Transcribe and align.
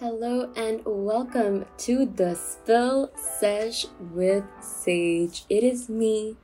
Hello 0.00 0.50
and 0.56 0.80
welcome 0.86 1.66
to 1.76 2.06
the 2.06 2.34
Spill 2.34 3.10
Sesh 3.14 3.84
with 4.14 4.44
Sage. 4.62 5.44
It 5.50 5.62
is 5.62 5.90
me, 5.90 6.38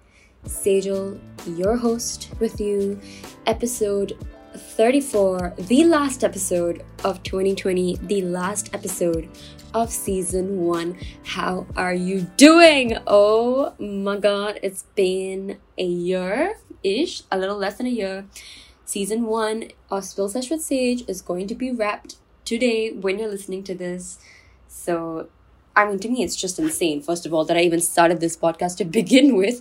Sejal, 0.45 1.19
your 1.56 1.74
host 1.79 2.29
with 2.38 2.61
you, 2.61 3.00
episode 3.46 4.12
34, 4.54 5.54
the 5.56 5.84
last 5.84 6.22
episode 6.22 6.84
of 7.03 7.22
2020, 7.22 7.96
the 8.03 8.21
last 8.21 8.74
episode 8.74 9.27
of 9.73 9.91
season 9.91 10.66
one. 10.66 10.98
How 11.25 11.66
are 11.79 11.95
you 11.95 12.27
doing? 12.36 12.98
Oh 13.07 13.73
my 13.79 14.18
god, 14.18 14.61
it's 14.62 14.82
been 14.95 15.57
a 15.79 15.86
year 15.86 16.59
ish, 16.82 17.23
a 17.32 17.38
little 17.38 17.57
less 17.57 17.79
than 17.79 17.86
a 17.86 17.88
year. 17.88 18.27
Season 18.84 19.25
one 19.25 19.70
of 19.91 20.04
Spill 20.04 20.29
Sesh 20.29 20.50
with 20.50 20.61
Sage 20.61 21.04
is 21.09 21.23
going 21.23 21.46
to 21.46 21.54
be 21.54 21.70
wrapped 21.70 22.16
today 22.47 22.93
when 22.93 23.19
you're 23.19 23.29
listening 23.29 23.63
to 23.65 23.75
this. 23.75 24.19
So, 24.69 25.29
I 25.75 25.85
mean, 25.87 25.99
to 25.99 26.09
me, 26.09 26.23
it's 26.23 26.37
just 26.37 26.59
insane, 26.59 27.03
first 27.03 27.27
of 27.27 27.35
all, 27.35 27.45
that 27.45 27.57
I 27.59 27.61
even 27.61 27.81
started 27.81 28.21
this 28.21 28.37
podcast 28.37 28.79
to 28.79 28.85
begin 29.00 29.37
with. 29.37 29.61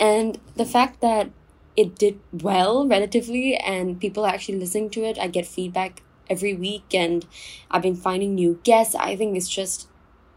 And 0.00 0.38
the 0.56 0.64
fact 0.64 1.02
that 1.02 1.30
it 1.76 1.96
did 1.96 2.18
well 2.32 2.86
relatively 2.86 3.56
and 3.56 4.00
people 4.00 4.24
are 4.24 4.32
actually 4.32 4.58
listening 4.58 4.88
to 4.90 5.04
it, 5.04 5.18
I 5.18 5.28
get 5.28 5.46
feedback 5.46 6.02
every 6.30 6.54
week 6.54 6.94
and 6.94 7.26
I've 7.70 7.82
been 7.82 7.96
finding 7.96 8.34
new 8.34 8.60
guests. 8.64 8.94
I 8.94 9.16
think 9.16 9.36
it's 9.36 9.48
just 9.48 9.88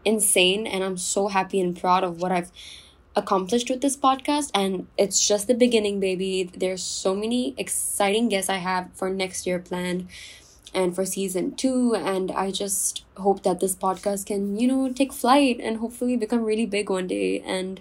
insane. 0.04 0.66
And 0.66 0.84
I'm 0.84 0.98
so 0.98 1.28
happy 1.28 1.60
and 1.60 1.78
proud 1.78 2.04
of 2.04 2.20
what 2.20 2.32
I've 2.32 2.50
accomplished 3.16 3.70
with 3.70 3.80
this 3.80 3.96
podcast 3.96 4.50
and 4.54 4.88
it's 4.98 5.26
just 5.26 5.46
the 5.46 5.54
beginning 5.54 6.00
baby 6.00 6.50
there's 6.56 6.82
so 6.82 7.14
many 7.14 7.54
exciting 7.56 8.28
guests 8.28 8.50
i 8.50 8.56
have 8.56 8.90
for 8.94 9.08
next 9.08 9.46
year 9.46 9.60
planned 9.60 10.08
and 10.74 10.94
for 10.94 11.04
season 11.04 11.54
two 11.54 11.94
and 11.94 12.30
i 12.32 12.50
just 12.50 13.04
hope 13.16 13.42
that 13.42 13.60
this 13.60 13.74
podcast 13.74 14.26
can 14.26 14.58
you 14.58 14.66
know 14.66 14.92
take 14.92 15.12
flight 15.12 15.58
and 15.60 15.78
hopefully 15.78 16.16
become 16.16 16.42
really 16.44 16.66
big 16.66 16.90
one 16.90 17.06
day. 17.06 17.40
And 17.40 17.80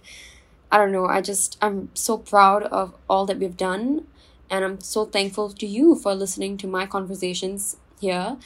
i 0.72 0.78
don't 0.78 0.92
know 0.92 1.06
i 1.06 1.22
just 1.22 1.58
i'm 1.62 1.90
so 1.94 2.18
proud 2.18 2.64
of 2.64 2.94
all 3.10 3.26
that 3.26 3.40
we've 3.40 3.58
done 3.58 4.06
and 4.50 4.64
i'm 4.66 4.80
so 4.82 5.06
thankful 5.06 5.50
to 5.50 5.66
you 5.66 5.96
for 5.96 6.16
listening 6.16 6.58
to 6.58 6.68
my 6.68 6.86
conversations 6.86 7.78
here 8.00 8.38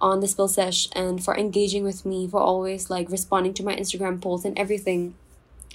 on 0.00 0.20
the 0.20 0.28
spill 0.28 0.48
sesh 0.48 0.88
and 0.92 1.24
for 1.24 1.36
engaging 1.36 1.84
with 1.84 2.06
me 2.06 2.26
for 2.28 2.40
always 2.40 2.90
like 2.90 3.10
responding 3.10 3.54
to 3.54 3.62
my 3.62 3.74
instagram 3.74 4.20
polls 4.20 4.44
and 4.44 4.58
everything 4.58 5.14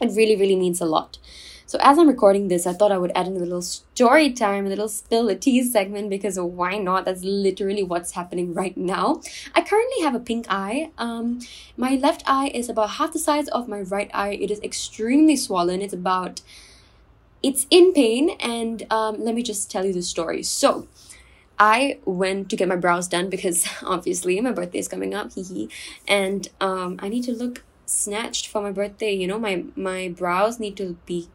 it 0.01 0.11
really, 0.15 0.35
really 0.35 0.55
means 0.55 0.81
a 0.81 0.85
lot. 0.85 1.17
So 1.65 1.79
as 1.81 1.97
I'm 1.97 2.07
recording 2.07 2.49
this, 2.49 2.67
I 2.67 2.73
thought 2.73 2.91
I 2.91 2.99
would 2.99 3.11
add 3.15 3.25
in 3.25 3.35
a 3.35 3.39
little 3.39 3.63
story 3.63 4.31
time, 4.31 4.67
a 4.67 4.69
little 4.69 4.87
spill 4.89 5.29
a 5.29 5.35
tea 5.35 5.63
segment 5.63 6.09
because 6.09 6.39
why 6.39 6.77
not? 6.77 7.05
That's 7.05 7.23
literally 7.23 7.81
what's 7.81 8.11
happening 8.11 8.53
right 8.53 8.77
now. 8.77 9.21
I 9.55 9.61
currently 9.61 10.03
have 10.03 10.13
a 10.13 10.19
pink 10.19 10.45
eye. 10.49 10.91
Um, 10.99 11.39
my 11.75 11.95
left 11.95 12.21
eye 12.27 12.51
is 12.53 12.69
about 12.69 12.91
half 12.91 13.13
the 13.13 13.17
size 13.17 13.47
of 13.47 13.67
my 13.67 13.81
right 13.81 14.11
eye. 14.13 14.37
It 14.39 14.51
is 14.51 14.59
extremely 14.59 15.35
swollen. 15.35 15.81
It's 15.81 15.93
about, 15.93 16.41
it's 17.41 17.65
in 17.71 17.91
pain. 17.93 18.31
And 18.39 18.85
um, 18.91 19.23
let 19.23 19.33
me 19.33 19.41
just 19.41 19.71
tell 19.71 19.83
you 19.83 19.93
the 19.93 20.03
story. 20.03 20.43
So 20.43 20.87
I 21.57 21.99
went 22.05 22.49
to 22.49 22.55
get 22.55 22.67
my 22.67 22.75
brows 22.75 23.07
done 23.07 23.29
because 23.29 23.67
obviously 23.83 24.39
my 24.41 24.51
birthday 24.51 24.79
is 24.79 24.87
coming 24.87 25.13
up, 25.13 25.33
hee 25.33 25.43
hee, 25.43 25.69
and 26.07 26.49
um, 26.61 26.99
I 26.99 27.09
need 27.09 27.23
to 27.23 27.31
look 27.31 27.63
snatched 27.85 28.47
for 28.47 28.61
my 28.61 28.71
birthday. 28.71 29.13
You 29.13 29.27
know 29.27 29.39
my 29.39 29.65
my 29.75 30.09
brows 30.09 30.59
need 30.59 30.77
to 30.77 30.97
be 31.05 31.29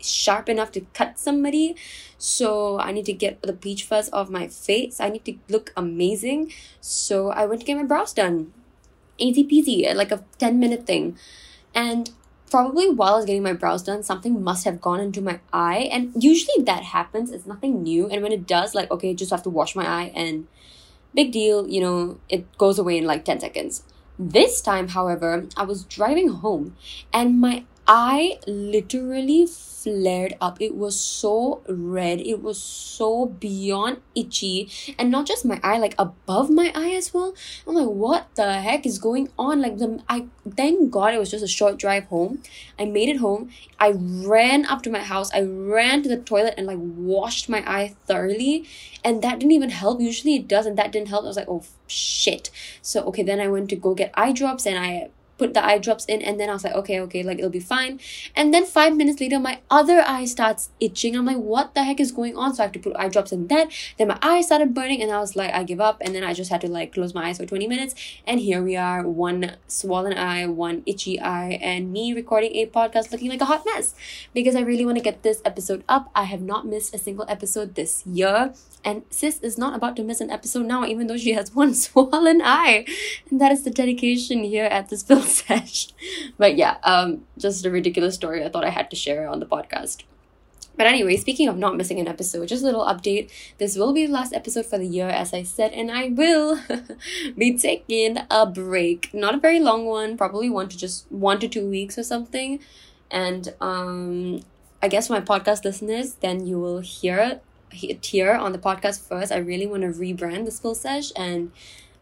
sharp 0.00 0.48
enough 0.48 0.70
to 0.72 0.80
cut 0.94 1.18
somebody. 1.18 1.76
So 2.18 2.78
i 2.80 2.92
need 2.92 3.06
to 3.06 3.12
get 3.12 3.42
the 3.42 3.52
peach 3.52 3.84
fuzz 3.84 4.10
off 4.12 4.30
my 4.30 4.48
face. 4.48 5.00
I 5.00 5.08
need 5.08 5.24
to 5.24 5.36
look 5.48 5.72
amazing. 5.76 6.52
So 6.80 7.30
i 7.30 7.46
went 7.46 7.60
to 7.60 7.66
get 7.66 7.76
my 7.76 7.84
brows 7.84 8.12
done. 8.12 8.52
Easy 9.18 9.44
peasy 9.44 9.90
uh, 9.90 9.94
like 9.94 10.12
a 10.12 10.24
10 10.38 10.58
minute 10.58 10.86
thing. 10.86 11.18
And 11.74 12.10
probably 12.50 12.88
while 12.88 13.14
i 13.14 13.16
was 13.16 13.26
getting 13.26 13.42
my 13.42 13.52
brows 13.52 13.82
done 13.82 14.02
something 14.02 14.42
must 14.42 14.64
have 14.64 14.80
gone 14.80 15.00
into 15.00 15.20
my 15.20 15.40
eye. 15.52 15.88
And 15.92 16.12
usually 16.22 16.64
that 16.64 16.84
happens. 16.84 17.30
It's 17.30 17.46
nothing 17.46 17.82
new. 17.82 18.08
And 18.08 18.22
when 18.22 18.32
it 18.32 18.46
does 18.46 18.74
like 18.74 18.90
okay 18.90 19.14
just 19.14 19.30
have 19.30 19.42
to 19.44 19.50
wash 19.50 19.74
my 19.74 19.86
eye 19.86 20.12
and 20.14 20.46
big 21.14 21.32
deal 21.32 21.66
you 21.68 21.80
know 21.80 22.18
it 22.28 22.46
goes 22.58 22.78
away 22.78 22.98
in 22.98 23.04
like 23.04 23.24
10 23.24 23.40
seconds 23.40 23.82
this 24.18 24.60
time, 24.60 24.88
however, 24.88 25.46
I 25.56 25.62
was 25.62 25.84
driving 25.84 26.28
home 26.28 26.76
and 27.12 27.40
my 27.40 27.64
eye 27.88 28.38
literally 28.46 29.46
flared 29.46 30.34
up. 30.40 30.60
It 30.60 30.74
was 30.74 30.98
so 30.98 31.62
red. 31.68 32.20
It 32.20 32.42
was 32.42 32.60
so 32.60 33.26
beyond 33.26 34.02
itchy. 34.14 34.70
And 34.98 35.10
not 35.10 35.26
just 35.26 35.44
my 35.44 35.60
eye, 35.62 35.78
like 35.78 35.94
above 35.98 36.50
my 36.50 36.70
eye 36.74 36.90
as 36.90 37.14
well. 37.14 37.34
I'm 37.66 37.74
like, 37.74 37.86
what 37.86 38.34
the 38.34 38.60
heck 38.60 38.84
is 38.84 38.98
going 38.98 39.30
on? 39.38 39.62
Like 39.62 39.78
the 39.78 40.02
I 40.08 40.26
thank 40.56 40.90
God 40.90 41.14
it 41.14 41.18
was 41.18 41.30
just 41.30 41.44
a 41.44 41.48
short 41.48 41.78
drive 41.78 42.04
home. 42.06 42.42
I 42.78 42.84
made 42.84 43.08
it 43.08 43.18
home. 43.18 43.50
I 43.80 43.94
ran 43.96 44.66
up 44.66 44.82
to 44.82 44.90
my 44.90 45.02
house. 45.02 45.32
I 45.32 45.42
ran 45.42 46.02
to 46.02 46.08
the 46.08 46.18
toilet 46.18 46.54
and 46.56 46.66
like 46.66 46.78
washed 46.80 47.48
my 47.48 47.60
eye 47.66 47.94
thoroughly. 48.06 48.68
And 49.04 49.22
that 49.22 49.38
didn't 49.38 49.52
even 49.52 49.70
help. 49.70 50.00
Usually 50.00 50.34
it 50.36 50.48
does, 50.48 50.66
and 50.66 50.76
that 50.76 50.92
didn't 50.92 51.08
help. 51.08 51.24
I 51.24 51.28
was 51.28 51.36
like, 51.36 51.48
oh 51.48 51.64
shit. 51.86 52.50
So 52.82 53.04
okay, 53.04 53.22
then 53.22 53.40
I 53.40 53.48
went 53.48 53.70
to 53.70 53.76
go 53.76 53.94
get 53.94 54.10
eye 54.14 54.32
drops 54.32 54.66
and 54.66 54.78
I 54.78 55.10
put 55.38 55.54
the 55.54 55.64
eye 55.64 55.78
drops 55.78 56.04
in 56.04 56.20
and 56.20 56.38
then 56.38 56.50
I 56.50 56.52
was 56.52 56.64
like, 56.64 56.74
okay, 56.74 57.00
okay, 57.00 57.22
like 57.22 57.38
it'll 57.38 57.50
be 57.50 57.60
fine. 57.60 58.00
And 58.36 58.52
then 58.52 58.66
five 58.66 58.96
minutes 58.96 59.20
later, 59.20 59.38
my 59.38 59.60
other 59.70 60.00
eye 60.00 60.26
starts 60.26 60.70
itching. 60.80 61.16
I'm 61.16 61.24
like, 61.24 61.38
what 61.38 61.74
the 61.74 61.84
heck 61.84 62.00
is 62.00 62.12
going 62.12 62.36
on? 62.36 62.54
So 62.54 62.62
I 62.62 62.66
have 62.66 62.72
to 62.72 62.78
put 62.78 62.96
eye 62.96 63.08
drops 63.08 63.32
in 63.32 63.46
that. 63.48 63.70
Then 63.96 64.08
my 64.08 64.18
eye 64.20 64.42
started 64.42 64.74
burning 64.74 65.00
and 65.00 65.10
I 65.10 65.18
was 65.20 65.36
like, 65.36 65.52
I 65.54 65.62
give 65.64 65.80
up. 65.80 65.98
And 66.00 66.14
then 66.14 66.24
I 66.24 66.34
just 66.34 66.50
had 66.50 66.60
to 66.62 66.68
like 66.68 66.92
close 66.92 67.14
my 67.14 67.28
eyes 67.28 67.38
for 67.38 67.46
20 67.46 67.66
minutes. 67.66 67.94
And 68.26 68.40
here 68.40 68.62
we 68.62 68.76
are, 68.76 69.06
one 69.06 69.56
swollen 69.66 70.16
eye, 70.18 70.46
one 70.46 70.82
itchy 70.86 71.18
eye, 71.20 71.58
and 71.62 71.92
me 71.92 72.12
recording 72.12 72.54
a 72.56 72.66
podcast 72.66 73.10
looking 73.12 73.30
like 73.30 73.40
a 73.40 73.46
hot 73.46 73.64
mess 73.64 73.94
because 74.34 74.54
I 74.54 74.60
really 74.60 74.84
want 74.84 74.98
to 74.98 75.02
get 75.02 75.22
this 75.22 75.40
episode 75.44 75.84
up. 75.88 76.10
I 76.14 76.24
have 76.24 76.42
not 76.42 76.66
missed 76.66 76.94
a 76.94 76.98
single 76.98 77.24
episode 77.28 77.74
this 77.74 78.04
year. 78.06 78.52
And 78.84 79.02
sis 79.10 79.40
is 79.40 79.58
not 79.58 79.74
about 79.74 79.96
to 79.96 80.04
miss 80.04 80.20
an 80.20 80.30
episode 80.30 80.66
now, 80.66 80.84
even 80.84 81.08
though 81.08 81.16
she 81.16 81.32
has 81.32 81.54
one 81.62 81.74
swollen 81.74 82.40
eye. 82.42 82.86
And 83.30 83.40
that 83.40 83.52
is 83.52 83.64
the 83.64 83.70
dedication 83.70 84.44
here 84.44 84.64
at 84.64 84.88
this 84.88 85.02
Spill 85.08 85.22
Sesh. 85.46 85.88
But 86.36 86.56
yeah, 86.56 86.76
um, 86.82 87.24
just 87.38 87.64
a 87.64 87.70
ridiculous 87.70 88.14
story 88.14 88.44
I 88.44 88.48
thought 88.48 88.64
I 88.64 88.70
had 88.70 88.90
to 88.90 88.96
share 88.96 89.28
on 89.28 89.40
the 89.40 89.46
podcast. 89.46 90.04
But 90.78 90.86
anyway, 90.86 91.16
speaking 91.16 91.48
of 91.48 91.58
not 91.58 91.76
missing 91.76 91.98
an 91.98 92.06
episode, 92.06 92.46
just 92.46 92.62
a 92.62 92.66
little 92.66 92.84
update. 92.84 93.32
This 93.58 93.76
will 93.76 93.92
be 93.92 94.06
the 94.06 94.12
last 94.12 94.32
episode 94.32 94.64
for 94.64 94.78
the 94.78 94.86
year, 94.86 95.08
as 95.08 95.34
I 95.34 95.42
said, 95.42 95.72
and 95.72 95.90
I 95.90 96.10
will 96.10 96.60
be 97.36 97.58
taking 97.58 98.18
a 98.30 98.46
break. 98.46 99.12
Not 99.12 99.34
a 99.34 99.38
very 99.38 99.58
long 99.58 99.86
one, 99.86 100.16
probably 100.16 100.48
one 100.48 100.68
to 100.68 100.78
just 100.78 101.10
one 101.10 101.40
to 101.40 101.48
two 101.48 101.68
weeks 101.68 101.98
or 101.98 102.04
something. 102.04 102.60
And 103.10 103.54
um 103.60 104.42
I 104.80 104.86
guess 104.86 105.10
my 105.10 105.20
podcast 105.20 105.64
listeners, 105.64 106.14
then 106.14 106.46
you 106.46 106.60
will 106.60 106.78
hear 106.78 107.40
it 107.72 108.04
here 108.04 108.32
on 108.32 108.52
the 108.52 108.58
podcast 108.58 109.00
first. 109.00 109.32
I 109.32 109.38
really 109.38 109.66
want 109.66 109.82
to 109.82 109.88
rebrand 109.88 110.44
the 110.44 110.52
Spill 110.52 110.76
Sesh 110.76 111.10
and 111.16 111.50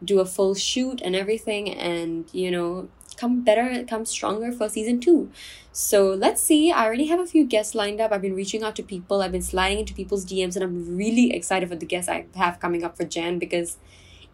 do 0.05 0.21
a 0.21 0.27
full 0.27 0.55
shoot 0.55 1.01
and 1.03 1.17
everything 1.17 1.71
and 1.71 2.29
you 2.33 2.51
know 2.51 2.89
come 3.17 3.43
better 3.43 3.85
come 3.85 4.05
stronger 4.05 4.53
for 4.53 4.69
season 4.69 5.01
two. 5.01 5.31
So 5.73 6.09
let's 6.11 6.43
see. 6.43 6.73
I 6.73 6.85
already 6.87 7.07
have 7.07 7.21
a 7.21 7.27
few 7.27 7.45
guests 7.45 7.75
lined 7.75 8.01
up. 8.01 8.13
I've 8.13 8.23
been 8.23 8.35
reaching 8.35 8.63
out 8.63 8.77
to 8.77 8.83
people. 8.83 9.23
I've 9.23 9.33
been 9.33 9.43
sliding 9.43 9.81
into 9.81 9.95
people's 9.95 10.27
dms 10.27 10.57
and 10.57 10.65
i'm 10.65 10.97
really 10.97 11.33
excited 11.33 11.69
for 11.69 11.77
the 11.77 11.87
guests 11.87 12.09
i 12.09 12.27
have 12.35 12.61
coming 12.61 12.85
up 12.85 12.97
for 12.97 13.05
jan 13.05 13.39
because 13.39 13.77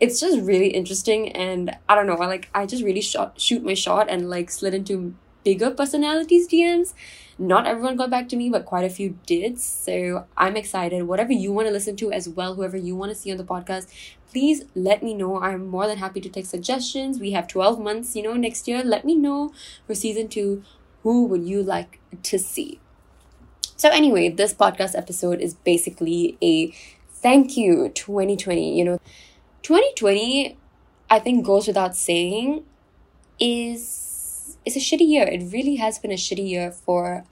it's 0.01 0.21
just 0.21 0.41
really 0.41 0.69
interesting 0.69 1.31
and 1.31 1.77
i 1.89 1.95
don't 1.95 2.07
know 2.07 2.17
i 2.17 2.27
like 2.27 2.49
i 2.55 2.67
just 2.67 2.83
really 2.83 3.01
shot 3.01 3.41
shoot 3.41 3.65
my 3.65 3.75
shot 3.75 4.09
and 4.09 4.29
like 4.29 4.51
slid 4.51 4.75
into 4.75 5.15
bigger 5.45 5.71
personalities 5.71 6.49
dms 6.49 6.95
not 7.43 7.67
everyone 7.67 7.97
got 7.97 8.09
back 8.09 8.29
to 8.29 8.37
me, 8.37 8.49
but 8.49 8.65
quite 8.65 8.85
a 8.85 8.89
few 8.89 9.19
did. 9.27 9.59
So 9.59 10.27
I'm 10.37 10.57
excited. 10.57 11.03
Whatever 11.03 11.33
you 11.33 11.53
want 11.53 11.67
to 11.67 11.73
listen 11.73 11.97
to 11.97 12.13
as 12.13 12.29
well, 12.29 12.55
whoever 12.55 12.77
you 12.77 12.95
want 12.95 13.11
to 13.11 13.17
see 13.17 13.33
on 13.33 13.37
the 13.37 13.45
podcast, 13.45 13.89
please 14.31 14.65
let 14.77 15.03
me 15.03 15.13
know. 15.13 15.41
I'm 15.41 15.67
more 15.67 15.89
than 15.89 15.99
happy 15.99 16.21
to 16.21 16.29
take 16.29 16.47
suggestions. 16.47 17.19
We 17.19 17.33
have 17.33 17.49
12 17.49 17.81
months, 17.81 18.15
you 18.15 18.23
know, 18.23 18.35
next 18.35 18.69
year. 18.69 18.85
Let 18.85 19.05
me 19.05 19.17
know 19.17 19.53
for 19.87 19.95
season 19.95 20.29
two 20.29 20.63
who 21.03 21.25
would 21.27 21.43
you 21.43 21.63
like 21.63 21.99
to 22.23 22.39
see. 22.39 22.79
So, 23.77 23.89
anyway, 23.89 24.29
this 24.29 24.55
podcast 24.55 24.97
episode 24.97 25.41
is 25.41 25.55
basically 25.55 26.39
a 26.41 26.71
thank 27.11 27.57
you 27.57 27.89
2020. 27.89 28.79
You 28.79 28.85
know, 28.85 29.01
2020, 29.63 30.57
I 31.11 31.19
think, 31.19 31.45
goes 31.45 31.67
without 31.67 31.97
saying, 31.97 32.65
is 33.41 34.57
it's 34.65 34.77
a 34.77 34.79
shitty 34.79 35.09
year. 35.09 35.25
It 35.27 35.53
really 35.53 35.77
has 35.77 35.99
been 35.99 36.13
a 36.13 36.15
shitty 36.15 36.49
year 36.49 36.71
for 36.71 37.25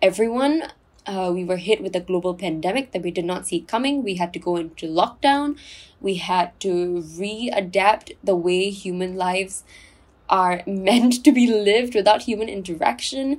everyone. 0.00 0.64
Uh, 1.06 1.30
we 1.34 1.42
were 1.42 1.56
hit 1.56 1.82
with 1.82 1.96
a 1.96 2.00
global 2.00 2.34
pandemic 2.34 2.92
that 2.92 3.02
we 3.02 3.10
did 3.10 3.24
not 3.24 3.46
see 3.46 3.60
coming. 3.60 4.02
We 4.02 4.16
had 4.16 4.32
to 4.34 4.38
go 4.38 4.56
into 4.56 4.86
lockdown. 4.86 5.58
We 6.00 6.16
had 6.16 6.58
to 6.60 7.02
readapt 7.02 8.12
the 8.22 8.36
way 8.36 8.70
human 8.70 9.16
lives 9.16 9.64
are 10.28 10.62
meant 10.66 11.24
to 11.24 11.32
be 11.32 11.46
lived 11.46 11.94
without 11.94 12.22
human 12.22 12.48
interaction. 12.48 13.38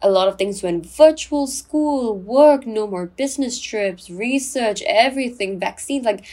A 0.00 0.10
lot 0.10 0.28
of 0.28 0.38
things 0.38 0.62
went 0.62 0.86
virtual 0.86 1.46
school, 1.46 2.16
work, 2.16 2.66
no 2.66 2.86
more 2.86 3.06
business 3.06 3.60
trips, 3.60 4.08
research, 4.08 4.82
everything, 4.86 5.58
vaccines. 5.58 6.04
Like 6.04 6.24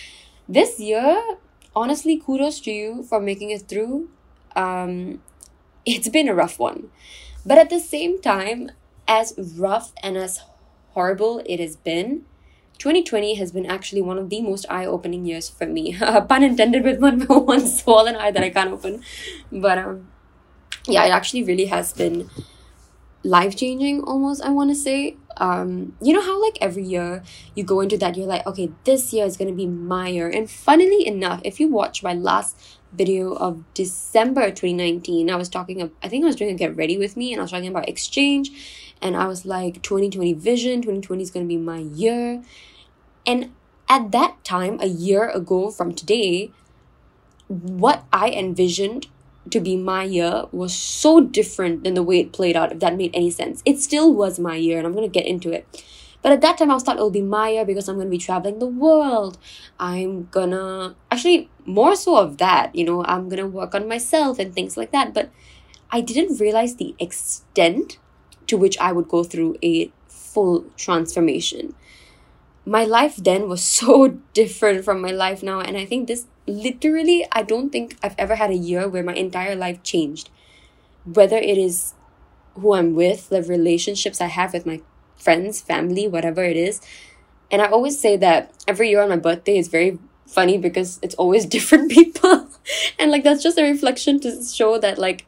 this 0.48 0.80
year, 0.80 1.22
honestly, 1.76 2.18
kudos 2.18 2.60
to 2.62 2.72
you 2.72 3.04
for 3.04 3.20
making 3.20 3.50
it 3.50 3.68
through. 3.68 4.10
Um, 4.56 5.22
it's 5.86 6.10
been 6.10 6.28
a 6.30 6.36
rough 6.36 6.60
one. 6.60 6.90
But 7.46 7.58
at 7.58 7.70
the 7.70 7.80
same 7.80 8.22
time, 8.22 8.72
as 9.10 9.34
rough 9.58 9.92
and 10.02 10.16
as 10.16 10.42
horrible 10.92 11.42
it 11.46 11.60
has 11.60 11.76
been, 11.76 12.26
2020 12.78 13.36
has 13.36 13.52
been 13.52 13.66
actually 13.66 14.02
one 14.02 14.18
of 14.18 14.30
the 14.30 14.42
most 14.42 14.66
eye-opening 14.70 15.26
years 15.26 15.50
for 15.50 15.66
me. 15.66 15.98
pun 16.30 16.44
intended 16.44 16.84
with 16.84 17.02
one 17.02 17.22
one 17.28 17.68
swollen 17.68 18.16
eye 18.16 18.32
that 18.32 18.44
I 18.44 18.52
can't 18.52 18.72
open. 18.72 19.04
But 19.52 19.80
um 19.80 20.08
yeah, 20.88 21.06
it 21.06 21.10
actually 21.10 21.44
really 21.44 21.66
has 21.66 21.92
been 21.92 22.30
life 23.24 23.56
changing 23.58 24.02
almost, 24.04 24.42
I 24.42 24.50
wanna 24.50 24.76
say. 24.76 25.18
Um, 25.38 25.96
you 26.02 26.14
know 26.14 26.22
how 26.22 26.42
like 26.42 26.58
every 26.62 26.84
year 26.84 27.24
you 27.56 27.64
go 27.64 27.82
into 27.82 27.98
that, 27.98 28.16
you're 28.16 28.28
like, 28.28 28.46
okay, 28.46 28.72
this 28.86 29.12
year 29.14 29.26
is 29.26 29.36
gonna 29.36 29.54
be 29.54 29.68
my 29.68 30.08
year. 30.08 30.30
And 30.30 30.50
funnily 30.50 31.06
enough, 31.06 31.42
if 31.44 31.60
you 31.60 31.68
watch 31.68 32.02
my 32.02 32.14
last 32.14 32.58
video 32.94 33.34
of 33.34 33.64
December 33.74 34.50
2019, 34.50 35.30
I 35.30 35.36
was 35.36 35.50
talking 35.50 35.82
of 35.82 35.92
I 36.02 36.08
think 36.08 36.24
I 36.24 36.28
was 36.28 36.36
doing 36.36 36.52
a 36.52 36.58
get 36.58 36.76
ready 36.78 36.98
with 36.98 37.18
me 37.18 37.34
and 37.34 37.42
I 37.42 37.44
was 37.44 37.52
talking 37.52 37.70
about 37.70 37.90
exchange 37.90 38.52
and 39.01 39.16
I 39.16 39.28
was 39.28 39.46
like 39.46 39.81
2020 39.81 40.34
vision, 40.34 40.81
2020 40.81 41.24
is 41.24 41.31
gonna 41.31 41.46
be 41.46 41.57
my 41.57 41.80
year. 41.80 42.44
And 43.25 43.51
at 43.88 44.12
that 44.12 44.44
time, 44.44 44.80
a 44.81 44.88
year 44.88 45.30
ago 45.30 45.72
from 45.72 45.94
today, 45.94 46.51
what 47.48 48.06
I 48.13 48.30
envisioned 48.30 49.07
to 49.50 49.60
be 49.60 49.75
my 49.75 50.04
year 50.04 50.46
was 50.51 50.75
so 50.75 51.22
different 51.22 51.84
than 51.84 51.96
the 51.96 52.04
way 52.04 52.19
it 52.19 52.34
played 52.34 52.56
out, 52.56 52.72
if 52.72 52.80
that 52.80 52.96
made 52.96 53.12
any 53.13 53.31
sense. 53.31 53.63
It 53.66 53.80
still 53.80 54.13
was 54.13 54.40
my 54.40 54.56
year, 54.56 54.78
and 54.78 54.86
I'm 54.86 54.94
gonna 54.94 55.07
get 55.07 55.25
into 55.25 55.52
it. 55.52 55.66
But 56.22 56.34
at 56.34 56.42
that 56.42 56.57
time, 56.57 56.69
I 56.69 56.74
was 56.74 56.84
thought 56.84 56.98
it'll 56.98 57.10
be 57.10 57.22
my 57.22 57.50
year 57.50 57.66
because 57.66 57.88
I'm 57.88 57.98
gonna 57.98 58.10
be 58.10 58.18
traveling 58.18 58.60
the 58.60 58.68
world. 58.68 59.38
I'm 59.80 60.28
gonna 60.31 60.95
actually 61.10 61.50
more 61.66 61.95
so 61.95 62.18
of 62.18 62.38
that, 62.38 62.75
you 62.75 62.84
know, 62.84 63.06
I'm 63.06 63.30
gonna 63.30 63.48
work 63.48 63.74
on 63.74 63.88
myself 63.88 64.38
and 64.38 64.54
things 64.54 64.75
like 64.75 64.92
that. 64.92 65.13
But 65.13 65.30
I 65.92 66.02
didn't 66.02 66.40
realize 66.40 66.75
the 66.75 66.94
extent 67.00 67.98
to 68.50 68.57
which 68.57 68.78
I 68.80 68.92
would 68.92 69.07
go 69.07 69.24
through 69.24 69.57
a 69.63 69.92
full 70.07 70.66
transformation 70.78 71.74
my 72.69 72.86
life 72.86 73.16
then 73.16 73.50
was 73.50 73.63
so 73.80 74.19
different 74.34 74.86
from 74.86 75.01
my 75.01 75.12
life 75.12 75.42
now. 75.44 75.60
And 75.60 75.75
I 75.75 75.86
think 75.86 76.07
this 76.07 76.28
literally, 76.48 77.25
I 77.31 77.44
don't 77.44 77.72
think 77.72 77.98
I've 78.04 78.16
ever 78.18 78.36
had 78.36 78.51
a 78.51 78.56
year 78.56 78.88
where 78.88 79.04
my 79.04 79.13
entire 79.13 79.56
life 79.56 79.81
changed. 79.84 80.30
Whether 81.04 81.38
it 81.38 81.57
is 81.57 81.96
who 82.56 82.74
I'm 82.74 82.94
with, 82.94 83.30
the 83.30 83.42
relationships 83.42 84.22
I 84.22 84.28
have 84.28 84.54
with 84.54 84.66
my 84.66 84.81
friends, 85.18 85.62
family, 85.62 86.07
whatever 86.07 86.44
it 86.44 86.57
is. 86.57 86.81
And 87.52 87.62
I 87.62 87.66
always 87.66 88.00
say 88.00 88.16
that 88.18 88.54
every 88.68 88.90
year 88.90 89.02
on 89.02 89.10
my 89.10 89.18
birthday 89.18 89.57
is 89.57 89.68
very 89.68 89.98
funny 90.28 90.57
because 90.57 91.00
it's 91.02 91.16
always 91.16 91.45
different 91.57 91.92
people. 91.92 92.48
and 93.00 93.10
like 93.10 93.24
that's 93.24 93.42
just 93.42 93.57
a 93.57 93.63
reflection 93.63 94.19
to 94.19 94.44
show 94.44 94.78
that 94.78 95.00
like 95.00 95.25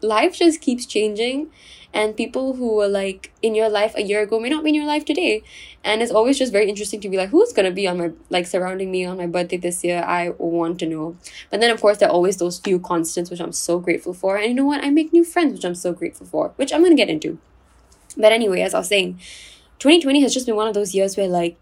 life 0.00 0.38
just 0.38 0.62
keeps 0.62 0.86
changing 0.86 1.50
and 1.92 2.16
people 2.16 2.54
who 2.54 2.76
were 2.76 2.88
like 2.88 3.32
in 3.42 3.54
your 3.54 3.68
life 3.68 3.94
a 3.96 4.02
year 4.02 4.22
ago 4.22 4.38
may 4.38 4.48
not 4.48 4.62
be 4.62 4.70
in 4.70 4.74
your 4.74 4.86
life 4.86 5.04
today. 5.04 5.42
And 5.82 6.02
it's 6.02 6.12
always 6.12 6.38
just 6.38 6.52
very 6.52 6.68
interesting 6.68 7.00
to 7.00 7.08
be 7.08 7.16
like 7.16 7.30
who's 7.30 7.52
gonna 7.52 7.70
be 7.70 7.88
on 7.88 7.98
my 7.98 8.10
like 8.28 8.46
surrounding 8.46 8.90
me 8.90 9.04
on 9.04 9.16
my 9.16 9.26
birthday 9.26 9.56
this 9.56 9.82
year? 9.82 10.04
I 10.06 10.30
want 10.38 10.78
to 10.80 10.86
know. 10.86 11.16
But 11.50 11.60
then 11.60 11.70
of 11.70 11.80
course 11.80 11.98
there 11.98 12.08
are 12.08 12.12
always 12.12 12.36
those 12.36 12.58
few 12.58 12.78
constants 12.78 13.30
which 13.30 13.40
i'm 13.40 13.52
so 13.52 13.78
grateful 13.78 14.14
for. 14.14 14.36
And 14.36 14.48
you 14.48 14.54
know 14.54 14.66
what? 14.66 14.84
I 14.84 14.90
make 14.90 15.12
new 15.12 15.24
friends 15.24 15.54
which 15.54 15.64
i'm 15.64 15.74
so 15.74 15.92
grateful 15.92 16.26
for 16.26 16.52
which 16.56 16.72
i'm 16.72 16.82
gonna 16.82 16.94
get 16.94 17.08
into. 17.08 17.38
But 18.16 18.32
anyway 18.32 18.60
as 18.62 18.74
i 18.74 18.78
was 18.78 18.88
saying 18.88 19.18
2020 19.78 20.20
has 20.22 20.34
just 20.34 20.46
been 20.46 20.56
one 20.56 20.68
of 20.68 20.74
those 20.74 20.94
years 20.94 21.16
where 21.16 21.28
like 21.28 21.56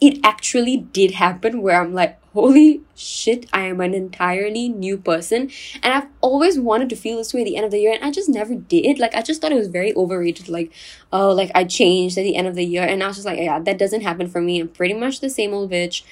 it 0.00 0.20
actually 0.22 0.76
did 0.76 1.12
happen 1.12 1.60
where 1.60 1.80
I'm 1.80 1.92
like, 1.92 2.18
holy 2.32 2.82
shit, 2.94 3.46
I 3.52 3.62
am 3.62 3.80
an 3.80 3.94
entirely 3.94 4.68
new 4.68 4.96
person. 4.96 5.50
And 5.82 5.92
I've 5.92 6.06
always 6.20 6.58
wanted 6.58 6.88
to 6.90 6.96
feel 6.96 7.16
this 7.16 7.34
way 7.34 7.40
at 7.40 7.46
the 7.46 7.56
end 7.56 7.66
of 7.66 7.72
the 7.72 7.80
year, 7.80 7.92
and 7.92 8.04
I 8.04 8.10
just 8.10 8.28
never 8.28 8.54
did. 8.54 8.98
Like, 8.98 9.14
I 9.14 9.22
just 9.22 9.40
thought 9.40 9.50
it 9.50 9.56
was 9.56 9.68
very 9.68 9.94
overrated. 9.96 10.48
Like, 10.48 10.72
oh, 11.12 11.32
like 11.32 11.50
I 11.54 11.64
changed 11.64 12.16
at 12.16 12.22
the 12.22 12.36
end 12.36 12.46
of 12.46 12.54
the 12.54 12.64
year. 12.64 12.84
And 12.84 13.02
I 13.02 13.08
was 13.08 13.16
just 13.16 13.26
like, 13.26 13.38
yeah, 13.38 13.58
that 13.58 13.78
doesn't 13.78 14.02
happen 14.02 14.28
for 14.28 14.40
me. 14.40 14.60
I'm 14.60 14.68
pretty 14.68 14.94
much 14.94 15.20
the 15.20 15.30
same 15.30 15.52
old 15.52 15.70
bitch. 15.70 16.02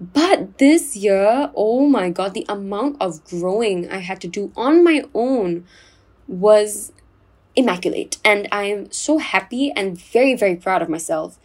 But 0.00 0.58
this 0.58 0.94
year, 0.94 1.50
oh 1.54 1.86
my 1.88 2.10
god, 2.10 2.34
the 2.34 2.46
amount 2.48 2.98
of 3.00 3.24
growing 3.24 3.90
I 3.90 3.98
had 3.98 4.20
to 4.20 4.28
do 4.28 4.52
on 4.54 4.84
my 4.84 5.04
own 5.14 5.64
was 6.28 6.92
immaculate. 7.56 8.18
And 8.24 8.46
I 8.52 8.64
am 8.64 8.92
so 8.92 9.18
happy 9.18 9.72
and 9.72 9.98
very, 9.98 10.36
very 10.36 10.54
proud 10.54 10.82
of 10.82 10.88
myself 10.88 11.38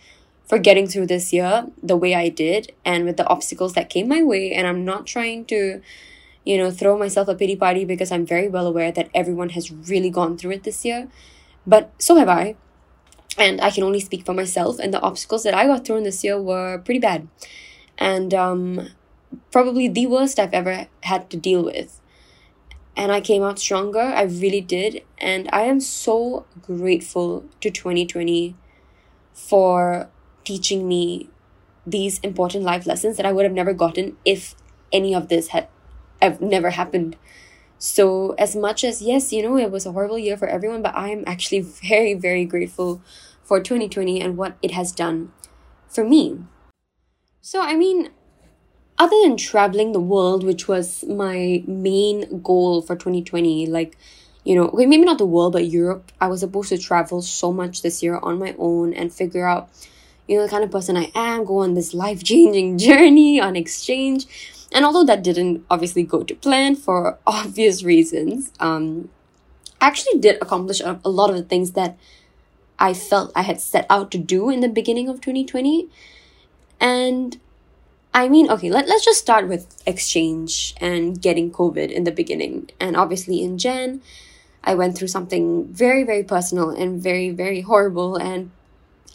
for 0.51 0.59
getting 0.59 0.85
through 0.85 1.07
this 1.07 1.31
year 1.31 1.65
the 1.81 1.95
way 1.95 2.13
I 2.13 2.27
did 2.27 2.73
and 2.83 3.05
with 3.05 3.15
the 3.15 3.25
obstacles 3.27 3.71
that 3.75 3.89
came 3.89 4.09
my 4.09 4.21
way. 4.21 4.51
And 4.51 4.67
I'm 4.67 4.83
not 4.83 5.07
trying 5.07 5.45
to, 5.45 5.81
you 6.43 6.57
know, 6.57 6.69
throw 6.69 6.97
myself 6.97 7.29
a 7.29 7.35
pity 7.35 7.55
party 7.55 7.85
because 7.85 8.11
I'm 8.11 8.25
very 8.25 8.49
well 8.49 8.67
aware 8.67 8.91
that 8.91 9.07
everyone 9.15 9.51
has 9.51 9.71
really 9.71 10.09
gone 10.09 10.37
through 10.37 10.51
it 10.51 10.63
this 10.63 10.83
year. 10.83 11.07
But 11.65 11.93
so 11.99 12.17
have 12.17 12.27
I. 12.27 12.57
And 13.37 13.61
I 13.61 13.69
can 13.71 13.85
only 13.85 14.01
speak 14.01 14.25
for 14.25 14.33
myself. 14.33 14.77
And 14.77 14.93
the 14.93 14.99
obstacles 14.99 15.43
that 15.43 15.53
I 15.53 15.67
got 15.67 15.85
through 15.85 16.03
this 16.03 16.21
year 16.21 16.37
were 16.37 16.79
pretty 16.79 16.99
bad. 16.99 17.29
And 17.97 18.33
um, 18.33 18.89
probably 19.51 19.87
the 19.87 20.07
worst 20.07 20.37
I've 20.37 20.53
ever 20.53 20.87
had 21.03 21.29
to 21.29 21.37
deal 21.37 21.63
with. 21.63 22.01
And 22.97 23.09
I 23.09 23.21
came 23.21 23.41
out 23.41 23.57
stronger. 23.57 24.01
I 24.01 24.23
really 24.23 24.59
did. 24.59 25.01
And 25.17 25.47
I 25.53 25.61
am 25.61 25.79
so 25.79 26.45
grateful 26.61 27.45
to 27.61 27.71
2020 27.71 28.53
for 29.33 30.09
teaching 30.43 30.87
me 30.87 31.29
these 31.85 32.19
important 32.19 32.63
life 32.63 32.85
lessons 32.85 33.17
that 33.17 33.25
I 33.25 33.31
would 33.31 33.45
have 33.45 33.53
never 33.53 33.73
gotten 33.73 34.17
if 34.25 34.55
any 34.91 35.15
of 35.15 35.29
this 35.29 35.47
had 35.49 35.67
never 36.39 36.71
happened. 36.71 37.15
So 37.79 38.35
as 38.37 38.55
much 38.55 38.83
as 38.83 39.01
yes, 39.01 39.33
you 39.33 39.41
know, 39.41 39.57
it 39.57 39.71
was 39.71 39.85
a 39.85 39.91
horrible 39.91 40.19
year 40.19 40.37
for 40.37 40.47
everyone, 40.47 40.83
but 40.83 40.95
I'm 40.95 41.23
actually 41.25 41.61
very, 41.61 42.13
very 42.13 42.45
grateful 42.45 43.01
for 43.43 43.59
2020 43.59 44.21
and 44.21 44.37
what 44.37 44.55
it 44.61 44.71
has 44.71 44.91
done 44.91 45.31
for 45.87 46.03
me. 46.03 46.39
So 47.41 47.59
I 47.61 47.75
mean, 47.75 48.11
other 48.99 49.15
than 49.23 49.35
traveling 49.35 49.93
the 49.93 49.99
world, 49.99 50.43
which 50.43 50.67
was 50.67 51.03
my 51.05 51.63
main 51.65 52.41
goal 52.41 52.83
for 52.83 52.95
2020, 52.95 53.65
like 53.65 53.97
you 54.43 54.55
know, 54.55 54.69
okay, 54.69 54.85
maybe 54.85 55.05
not 55.05 55.17
the 55.17 55.25
world, 55.25 55.53
but 55.53 55.65
Europe. 55.65 56.11
I 56.19 56.27
was 56.27 56.39
supposed 56.39 56.69
to 56.69 56.77
travel 56.77 57.21
so 57.21 57.51
much 57.51 57.81
this 57.81 58.01
year 58.01 58.17
on 58.17 58.39
my 58.39 58.55
own 58.57 58.93
and 58.93 59.13
figure 59.13 59.45
out 59.45 59.69
you 60.31 60.37
know, 60.37 60.43
the 60.43 60.49
kind 60.49 60.63
of 60.63 60.71
person 60.71 60.95
I 60.95 61.11
am, 61.13 61.43
go 61.43 61.57
on 61.57 61.73
this 61.73 61.93
life 61.93 62.23
changing 62.23 62.77
journey 62.87 63.41
on 63.41 63.57
exchange. 63.57 64.25
And 64.71 64.85
although 64.85 65.03
that 65.03 65.23
didn't 65.23 65.65
obviously 65.69 66.03
go 66.03 66.23
to 66.23 66.33
plan 66.33 66.77
for 66.77 67.19
obvious 67.27 67.83
reasons, 67.83 68.53
um, 68.61 69.09
I 69.81 69.87
actually 69.87 70.21
did 70.21 70.41
accomplish 70.41 70.79
a, 70.79 71.01
a 71.03 71.09
lot 71.09 71.29
of 71.29 71.35
the 71.35 71.43
things 71.43 71.71
that 71.71 71.97
I 72.79 72.93
felt 72.93 73.33
I 73.35 73.41
had 73.41 73.59
set 73.59 73.85
out 73.89 74.09
to 74.11 74.17
do 74.17 74.49
in 74.49 74.61
the 74.61 74.69
beginning 74.69 75.09
of 75.09 75.19
2020. 75.19 75.89
And 76.79 77.37
I 78.13 78.29
mean, 78.29 78.49
okay, 78.49 78.69
let, 78.69 78.87
let's 78.87 79.03
just 79.03 79.19
start 79.19 79.49
with 79.49 79.83
exchange 79.85 80.75
and 80.79 81.21
getting 81.21 81.51
COVID 81.51 81.91
in 81.91 82.05
the 82.05 82.11
beginning. 82.11 82.69
And 82.79 82.95
obviously, 82.95 83.43
in 83.43 83.57
Jan, 83.57 84.01
I 84.63 84.75
went 84.75 84.97
through 84.97 85.09
something 85.09 85.67
very, 85.67 86.05
very 86.05 86.23
personal 86.23 86.69
and 86.69 87.03
very, 87.03 87.31
very 87.31 87.61
horrible. 87.61 88.15
And 88.15 88.51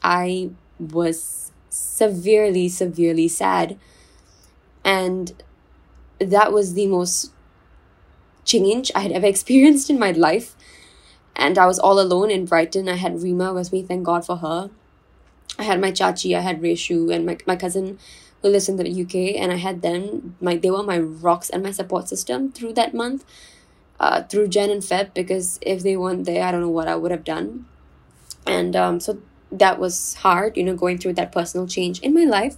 I 0.02 0.50
was 0.78 1.52
severely, 1.68 2.68
severely 2.68 3.28
sad. 3.28 3.78
And 4.84 5.42
that 6.18 6.52
was 6.52 6.74
the 6.74 6.86
most 6.86 7.32
change 8.44 8.90
I 8.94 9.00
had 9.00 9.12
ever 9.12 9.26
experienced 9.34 9.90
in 9.90 9.98
my 9.98 10.12
life. 10.12 10.56
And 11.34 11.58
I 11.58 11.66
was 11.66 11.78
all 11.78 12.00
alone 12.00 12.30
in 12.30 12.46
Brighton. 12.46 12.88
I 12.88 12.94
had 12.96 13.22
Rima 13.22 13.52
with 13.52 13.72
me, 13.72 13.82
thank 13.82 14.04
God 14.04 14.24
for 14.24 14.36
her. 14.36 14.70
I 15.58 15.62
had 15.64 15.80
my 15.80 15.90
chachi, 15.90 16.36
I 16.36 16.40
had 16.40 16.60
Reshu, 16.60 17.14
and 17.14 17.24
my, 17.24 17.38
my 17.46 17.56
cousin 17.56 17.98
who 18.42 18.48
lives 18.48 18.68
in 18.68 18.76
the 18.76 19.02
UK, 19.02 19.40
and 19.40 19.52
I 19.52 19.56
had 19.56 19.82
them. 19.82 20.36
My 20.40 20.56
they 20.56 20.70
were 20.70 20.82
my 20.82 20.98
rocks 20.98 21.50
and 21.50 21.62
my 21.62 21.70
support 21.70 22.08
system 22.08 22.52
through 22.52 22.74
that 22.74 22.94
month, 22.94 23.24
uh, 23.98 24.22
through 24.22 24.48
Jan 24.48 24.70
and 24.70 24.82
Feb. 24.82 25.14
Because 25.14 25.58
if 25.62 25.82
they 25.82 25.96
weren't 25.96 26.24
there, 26.24 26.44
I 26.44 26.52
don't 26.52 26.60
know 26.60 26.68
what 26.68 26.88
I 26.88 26.96
would 26.96 27.10
have 27.10 27.24
done. 27.24 27.66
And 28.46 28.76
um, 28.76 29.00
so 29.00 29.18
that 29.58 29.78
was 29.78 30.14
hard, 30.14 30.56
you 30.56 30.64
know, 30.64 30.74
going 30.74 30.98
through 30.98 31.14
that 31.14 31.32
personal 31.32 31.66
change 31.66 32.00
in 32.00 32.14
my 32.14 32.24
life. 32.24 32.56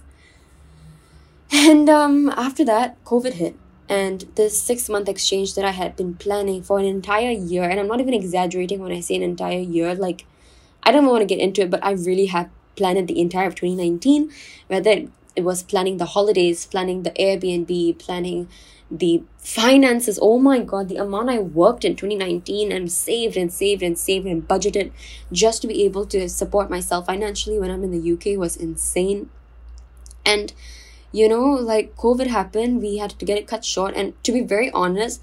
And 1.51 1.89
um, 1.89 2.29
after 2.29 2.63
that, 2.65 3.03
COVID 3.05 3.33
hit. 3.33 3.55
And 3.87 4.25
this 4.35 4.61
six 4.61 4.87
month 4.87 5.09
exchange 5.09 5.55
that 5.55 5.65
I 5.65 5.71
had 5.71 5.95
been 5.95 6.13
planning 6.13 6.61
for 6.61 6.77
an 6.77 6.85
entire 6.85 7.31
year, 7.31 7.63
and 7.63 7.79
I'm 7.79 7.87
not 7.87 7.99
even 7.99 8.13
exaggerating 8.13 8.79
when 8.79 8.91
I 8.91 8.99
say 8.99 9.15
an 9.15 9.23
entire 9.23 9.59
year, 9.59 9.95
like, 9.95 10.25
I 10.83 10.91
don't 10.91 11.07
want 11.07 11.21
to 11.21 11.25
get 11.25 11.39
into 11.39 11.61
it, 11.61 11.71
but 11.71 11.83
I 11.83 11.91
really 11.93 12.27
had 12.27 12.51
planned 12.75 13.07
the 13.07 13.19
entire 13.19 13.47
of 13.47 13.55
2019, 13.55 14.31
whether 14.67 15.07
it 15.35 15.43
was 15.43 15.63
planning 15.63 15.97
the 15.97 16.05
holidays, 16.05 16.65
planning 16.65 17.03
the 17.03 17.11
Airbnb, 17.11 17.97
planning 17.97 18.47
the 18.91 19.23
finances 19.37 20.17
oh 20.21 20.39
my 20.39 20.59
god 20.59 20.89
the 20.89 20.95
amount 20.97 21.29
i 21.29 21.37
worked 21.37 21.85
in 21.85 21.95
2019 21.95 22.71
and 22.71 22.91
saved 22.91 23.37
and 23.37 23.53
saved 23.53 23.83
and 23.83 23.99
saved 23.99 24.25
and 24.25 24.47
budgeted 24.47 24.91
just 25.31 25.61
to 25.61 25.67
be 25.67 25.83
able 25.83 26.05
to 26.05 26.27
support 26.27 26.69
myself 26.69 27.05
financially 27.05 27.59
when 27.59 27.69
i'm 27.69 27.83
in 27.83 27.91
the 27.91 28.11
uk 28.13 28.25
was 28.39 28.55
insane 28.57 29.29
and 30.25 30.53
You 31.11 31.27
know, 31.27 31.45
like 31.53 31.95
COVID 31.95 32.27
happened, 32.27 32.81
we 32.81 32.97
had 32.97 33.11
to 33.17 33.25
get 33.25 33.37
it 33.37 33.47
cut 33.47 33.65
short. 33.65 33.95
And 33.95 34.13
to 34.23 34.31
be 34.31 34.41
very 34.41 34.69
honest, 34.71 35.21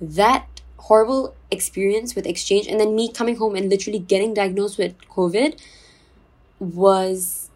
that 0.00 0.46
horrible 0.78 1.34
experience 1.50 2.14
with 2.14 2.26
exchange 2.26 2.66
and 2.66 2.80
then 2.80 2.94
me 2.94 3.12
coming 3.12 3.36
home 3.36 3.54
and 3.56 3.68
literally 3.68 3.98
getting 3.98 4.34
diagnosed 4.34 4.78
with 4.78 4.96
COVID 5.08 5.58
was 6.58 7.50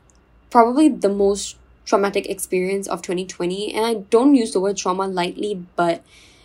probably 0.51 0.89
the 0.89 1.09
most 1.09 1.57
traumatic 1.85 2.27
experience 2.27 2.87
of 2.87 3.03
2020. 3.03 3.75
And 3.75 3.85
I 3.85 3.95
don't 3.95 4.35
use 4.35 4.53
the 4.53 4.61
word 4.61 4.77
trauma 4.77 5.07
lightly, 5.07 5.67
but 5.77 6.03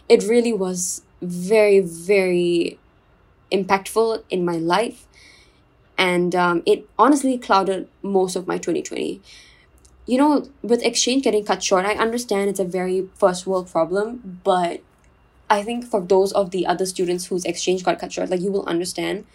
it 0.08 0.24
really 0.24 0.53
was 0.53 1.01
very, 1.22 1.79
very 1.79 2.77
impactful 3.51 4.24
in 4.29 4.46
my 4.46 4.55
life. 4.55 5.05
And 5.98 6.34
um, 6.36 6.63
it 6.65 6.88
honestly 6.98 7.38
clouded 7.38 7.88
most 8.01 8.36
of 8.36 8.48
my 8.48 8.58
2020. 8.58 9.22
You 10.05 10.17
know, 10.17 10.50
with 10.63 10.81
exchange 10.84 11.24
getting 11.24 11.46
cut 11.46 11.62
short, 11.62 11.86
I 11.86 11.93
understand 11.93 12.50
it's 12.50 12.60
a 12.60 12.65
very 12.65 13.08
first 13.15 13.46
world 13.46 13.69
problem, 13.69 14.39
but 14.43 14.81
I 15.50 15.63
think 15.63 15.86
for 15.86 16.01
those 16.01 16.31
of 16.31 16.51
the 16.51 16.65
other 16.65 16.86
students 16.86 17.27
whose 17.27 17.46
exchange 17.46 17.84
got 17.84 18.00
cut 18.00 18.13
short, 18.13 18.29
like 18.29 18.41
you 18.41 18.51
will 18.51 18.65
understand 18.65 19.25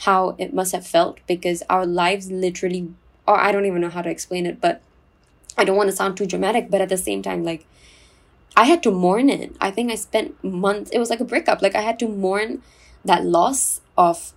how 0.00 0.34
it 0.38 0.54
must 0.54 0.72
have 0.72 0.86
felt 0.86 1.18
because 1.26 1.62
our 1.68 1.84
lives 1.84 2.30
literally, 2.30 2.92
or 3.26 3.38
I 3.38 3.52
don't 3.52 3.66
even 3.66 3.80
know 3.80 3.90
how 3.90 4.02
to 4.02 4.10
explain 4.10 4.46
it, 4.46 4.60
but 4.60 4.80
I 5.58 5.64
don't 5.64 5.76
want 5.76 5.90
to 5.90 5.96
sound 5.96 6.16
too 6.16 6.26
dramatic, 6.26 6.70
but 6.70 6.80
at 6.80 6.88
the 6.88 6.96
same 6.96 7.20
time, 7.20 7.44
like 7.44 7.66
I 8.56 8.64
had 8.64 8.82
to 8.84 8.90
mourn 8.90 9.28
it. 9.28 9.54
I 9.60 9.70
think 9.70 9.90
I 9.90 9.96
spent 9.96 10.42
months, 10.42 10.90
it 10.90 10.98
was 10.98 11.10
like 11.10 11.20
a 11.20 11.24
breakup. 11.24 11.60
Like 11.60 11.74
I 11.74 11.80
had 11.80 11.98
to 11.98 12.08
mourn 12.08 12.62
that 13.04 13.24
loss 13.24 13.80
of 13.96 14.32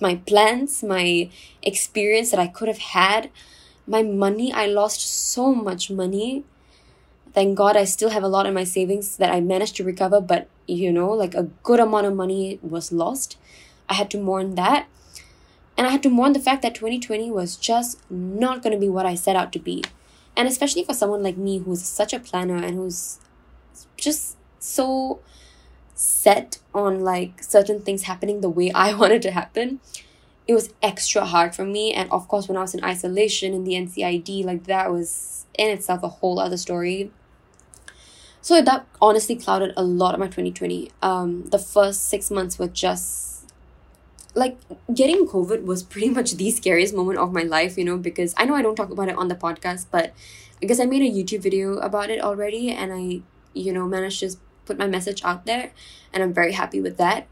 my 0.00 0.16
plans, 0.16 0.82
my 0.82 1.30
experience 1.62 2.30
that 2.30 2.40
I 2.40 2.46
could 2.46 2.68
have 2.68 2.78
had, 2.78 3.30
my 3.86 4.02
money. 4.02 4.52
I 4.52 4.66
lost 4.66 5.00
so 5.00 5.54
much 5.54 5.90
money. 5.90 6.44
Thank 7.32 7.56
God 7.58 7.76
I 7.76 7.84
still 7.84 8.10
have 8.10 8.22
a 8.22 8.28
lot 8.28 8.46
in 8.46 8.54
my 8.54 8.64
savings 8.64 9.16
that 9.16 9.32
I 9.32 9.40
managed 9.40 9.76
to 9.76 9.84
recover, 9.84 10.20
but 10.20 10.48
you 10.66 10.92
know, 10.92 11.10
like 11.10 11.34
a 11.34 11.48
good 11.62 11.80
amount 11.80 12.06
of 12.06 12.14
money 12.14 12.58
was 12.62 12.92
lost. 12.92 13.36
I 13.88 13.94
had 13.94 14.10
to 14.12 14.18
mourn 14.18 14.54
that. 14.54 14.86
And 15.76 15.86
I 15.86 15.90
had 15.90 16.02
to 16.04 16.08
mourn 16.08 16.32
the 16.32 16.40
fact 16.40 16.62
that 16.62 16.74
2020 16.74 17.30
was 17.32 17.56
just 17.56 17.98
not 18.10 18.62
going 18.62 18.72
to 18.72 18.78
be 18.78 18.88
what 18.88 19.06
I 19.06 19.16
set 19.16 19.34
out 19.34 19.52
to 19.52 19.58
be. 19.58 19.82
And 20.36 20.48
especially 20.48 20.84
for 20.84 20.94
someone 20.94 21.22
like 21.22 21.36
me 21.36 21.58
who's 21.58 21.82
such 21.82 22.12
a 22.12 22.18
planner 22.18 22.56
and 22.56 22.76
who's 22.76 23.18
just 23.96 24.36
so 24.58 25.20
set 25.94 26.58
on 26.74 27.00
like 27.00 27.42
certain 27.42 27.80
things 27.80 28.04
happening 28.04 28.40
the 28.40 28.50
way 28.50 28.70
I 28.72 28.94
wanted 29.02 29.22
to 29.22 29.30
happen, 29.30 29.80
it 30.46 30.54
was 30.54 30.72
extra 30.82 31.24
hard 31.24 31.54
for 31.54 31.64
me. 31.64 31.92
And 31.92 32.10
of 32.10 32.28
course, 32.28 32.48
when 32.48 32.56
I 32.56 32.60
was 32.62 32.74
in 32.74 32.84
isolation 32.84 33.54
in 33.54 33.64
the 33.64 33.72
NCID, 33.72 34.44
like 34.44 34.64
that 34.64 34.92
was 34.92 35.46
in 35.58 35.70
itself 35.70 36.02
a 36.02 36.08
whole 36.08 36.38
other 36.38 36.56
story. 36.56 37.10
So 38.40 38.60
that 38.60 38.86
honestly 39.00 39.36
clouded 39.36 39.72
a 39.76 39.82
lot 39.82 40.12
of 40.12 40.20
my 40.20 40.26
2020. 40.26 40.90
Um, 41.00 41.44
the 41.44 41.58
first 41.58 42.08
six 42.08 42.30
months 42.30 42.58
were 42.58 42.68
just 42.68 43.33
like 44.34 44.58
getting 44.92 45.26
COVID 45.26 45.64
was 45.64 45.82
pretty 45.82 46.10
much 46.10 46.32
the 46.32 46.50
scariest 46.50 46.94
moment 46.94 47.18
of 47.18 47.32
my 47.32 47.42
life, 47.42 47.78
you 47.78 47.84
know, 47.84 47.96
because 47.96 48.34
I 48.36 48.44
know 48.44 48.54
I 48.54 48.62
don't 48.62 48.76
talk 48.76 48.90
about 48.90 49.08
it 49.08 49.16
on 49.16 49.28
the 49.28 49.34
podcast, 49.34 49.86
but 49.90 50.12
I 50.62 50.66
guess 50.66 50.80
I 50.80 50.86
made 50.86 51.02
a 51.02 51.14
YouTube 51.14 51.42
video 51.42 51.78
about 51.78 52.10
it 52.10 52.20
already 52.20 52.70
and 52.70 52.92
I, 52.92 53.22
you 53.52 53.72
know, 53.72 53.86
managed 53.86 54.20
to 54.20 54.36
put 54.66 54.78
my 54.78 54.86
message 54.86 55.24
out 55.24 55.46
there 55.46 55.72
and 56.12 56.22
I'm 56.22 56.32
very 56.32 56.52
happy 56.52 56.80
with 56.80 56.96
that. 56.96 57.26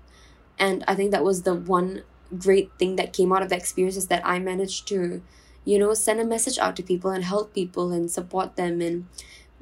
And 0.58 0.84
I 0.86 0.94
think 0.94 1.10
that 1.10 1.24
was 1.24 1.42
the 1.42 1.54
one 1.54 2.04
great 2.38 2.70
thing 2.78 2.96
that 2.96 3.12
came 3.12 3.32
out 3.32 3.42
of 3.42 3.48
the 3.48 3.56
experience 3.56 3.96
is 3.96 4.06
that 4.06 4.24
I 4.24 4.38
managed 4.38 4.86
to, 4.88 5.22
you 5.64 5.78
know, 5.78 5.94
send 5.94 6.20
a 6.20 6.24
message 6.24 6.58
out 6.58 6.76
to 6.76 6.82
people 6.82 7.10
and 7.10 7.24
help 7.24 7.52
people 7.52 7.90
and 7.90 8.10
support 8.10 8.56
them 8.56 8.80
and 8.80 9.06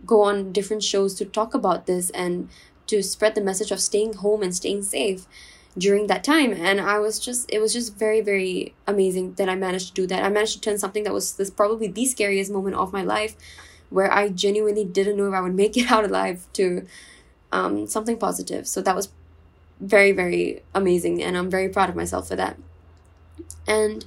go 0.04 0.22
on 0.22 0.52
different 0.52 0.82
shows 0.82 1.14
to 1.14 1.24
talk 1.24 1.54
about 1.54 1.86
this 1.86 2.10
and 2.10 2.48
to 2.86 3.02
spread 3.02 3.34
the 3.34 3.40
message 3.40 3.70
of 3.70 3.80
staying 3.80 4.14
home 4.14 4.42
and 4.42 4.54
staying 4.54 4.82
safe 4.82 5.26
during 5.78 6.08
that 6.08 6.24
time 6.24 6.52
and 6.52 6.80
i 6.80 6.98
was 6.98 7.18
just 7.18 7.50
it 7.52 7.60
was 7.60 7.72
just 7.72 7.96
very 7.96 8.20
very 8.20 8.74
amazing 8.86 9.34
that 9.34 9.48
i 9.48 9.54
managed 9.54 9.88
to 9.88 9.94
do 9.94 10.06
that 10.06 10.22
i 10.24 10.28
managed 10.28 10.54
to 10.54 10.60
turn 10.60 10.76
something 10.76 11.04
that 11.04 11.12
was 11.12 11.34
this 11.34 11.48
probably 11.48 11.86
the 11.86 12.04
scariest 12.04 12.50
moment 12.50 12.74
of 12.74 12.92
my 12.92 13.02
life 13.02 13.36
where 13.88 14.12
i 14.12 14.28
genuinely 14.28 14.84
didn't 14.84 15.16
know 15.16 15.28
if 15.28 15.34
i 15.34 15.40
would 15.40 15.54
make 15.62 15.76
it 15.76 15.90
out 15.90 16.04
alive 16.04 16.46
to 16.52 16.86
um, 17.52 17.86
something 17.86 18.16
positive. 18.18 18.66
So 18.66 18.80
that 18.82 18.96
was 18.96 19.08
very, 19.80 20.12
very 20.12 20.62
amazing. 20.74 21.22
And 21.22 21.36
I'm 21.36 21.50
very 21.50 21.68
proud 21.68 21.88
of 21.88 21.96
myself 21.96 22.28
for 22.28 22.36
that. 22.36 22.56
And, 23.66 24.04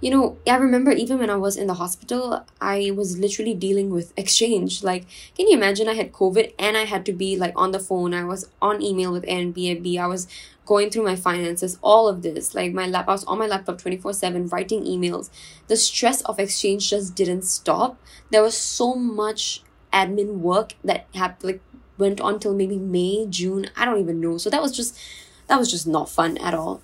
you 0.00 0.10
know, 0.10 0.38
I 0.46 0.56
remember 0.56 0.92
even 0.92 1.18
when 1.18 1.30
I 1.30 1.36
was 1.36 1.56
in 1.56 1.66
the 1.66 1.74
hospital, 1.74 2.44
I 2.60 2.92
was 2.94 3.18
literally 3.18 3.54
dealing 3.54 3.90
with 3.90 4.12
exchange. 4.16 4.82
Like, 4.82 5.06
can 5.36 5.48
you 5.48 5.56
imagine 5.56 5.88
I 5.88 5.94
had 5.94 6.12
COVID 6.12 6.52
and 6.58 6.76
I 6.76 6.84
had 6.84 7.04
to 7.06 7.12
be 7.12 7.36
like 7.36 7.52
on 7.56 7.72
the 7.72 7.80
phone? 7.80 8.14
I 8.14 8.24
was 8.24 8.48
on 8.62 8.82
email 8.82 9.12
with 9.12 9.24
Airbnb. 9.24 9.98
I 9.98 10.06
was 10.06 10.28
going 10.68 10.90
through 10.90 11.02
my 11.02 11.16
finances, 11.16 11.78
all 11.80 12.08
of 12.08 12.20
this. 12.20 12.54
Like 12.54 12.74
my 12.74 12.86
lap, 12.86 13.08
I 13.08 13.12
was 13.12 13.24
on 13.24 13.38
my 13.38 13.46
laptop 13.46 13.78
24 13.78 14.12
7 14.12 14.48
writing 14.48 14.84
emails. 14.84 15.30
The 15.66 15.76
stress 15.76 16.20
of 16.22 16.38
exchange 16.38 16.90
just 16.90 17.14
didn't 17.14 17.42
stop. 17.42 17.98
There 18.30 18.42
was 18.42 18.54
so 18.54 18.94
much 18.94 19.62
admin 19.94 20.40
work 20.40 20.74
that 20.84 21.06
happened 21.14 21.52
like 21.52 21.60
went 21.96 22.20
on 22.20 22.38
till 22.38 22.54
maybe 22.54 22.76
May, 22.76 23.26
June. 23.26 23.70
I 23.78 23.86
don't 23.86 23.98
even 23.98 24.20
know. 24.20 24.36
So 24.36 24.50
that 24.50 24.60
was 24.60 24.76
just 24.76 25.00
that 25.46 25.58
was 25.58 25.70
just 25.70 25.86
not 25.86 26.10
fun 26.10 26.36
at 26.36 26.52
all. 26.52 26.82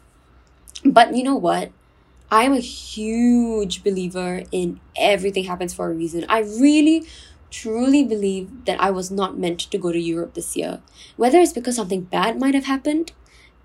But 0.83 1.15
you 1.15 1.23
know 1.23 1.37
what? 1.37 1.71
I'm 2.31 2.55
a 2.55 2.61
huge 2.61 3.85
believer 3.85 4.45
in 4.51 4.81
everything 4.97 5.45
happens 5.45 5.75
for 5.75 5.91
a 5.91 5.95
reason. 5.95 6.25
I 6.27 6.39
really 6.41 7.07
truly 7.51 8.03
believe 8.03 8.65
that 8.65 8.81
I 8.81 8.91
was 8.91 9.11
not 9.11 9.39
meant 9.39 9.61
to 9.61 9.79
go 9.79 9.93
to 9.93 10.01
Europe 10.01 10.33
this 10.33 10.57
year. 10.57 10.81
Whether 11.17 11.39
it's 11.39 11.53
because 11.53 11.77
something 11.77 12.01
bad 12.01 12.41
might 12.41 12.55
have 12.55 12.65
happened 12.65 13.13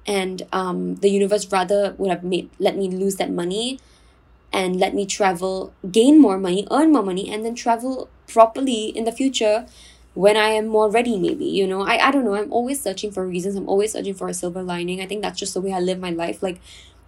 and 0.05 0.43
um, 0.51 0.95
the 0.95 1.09
universe 1.09 1.51
rather 1.51 1.95
would 1.97 2.09
have 2.09 2.23
made 2.23 2.49
let 2.59 2.77
me 2.77 2.89
lose 2.89 3.15
that 3.17 3.31
money 3.31 3.79
and 4.51 4.79
let 4.79 4.95
me 4.95 5.05
travel, 5.05 5.73
gain 5.91 6.19
more 6.19 6.37
money, 6.39 6.67
earn 6.71 6.91
more 6.91 7.03
money, 7.03 7.29
and 7.29 7.45
then 7.45 7.53
travel 7.55 8.09
properly 8.27 8.85
in 8.85 9.03
the 9.03 9.11
future 9.11 9.65
when 10.15 10.35
I 10.35 10.49
am 10.49 10.67
more 10.67 10.89
ready, 10.89 11.17
maybe, 11.17 11.45
you 11.45 11.67
know, 11.67 11.81
I, 11.81 12.07
I 12.07 12.11
don't 12.11 12.25
know. 12.25 12.33
I'm 12.35 12.51
always 12.51 12.81
searching 12.81 13.11
for 13.11 13.25
reasons. 13.27 13.55
I'm 13.55 13.69
always 13.69 13.93
searching 13.93 14.15
for 14.15 14.27
a 14.27 14.33
silver 14.33 14.63
lining. 14.63 15.01
I 15.01 15.05
think 15.05 15.21
that's 15.21 15.39
just 15.39 15.53
the 15.53 15.61
way 15.61 15.71
I 15.71 15.79
live 15.79 15.99
my 15.99 16.09
life. 16.09 16.41
Like, 16.41 16.59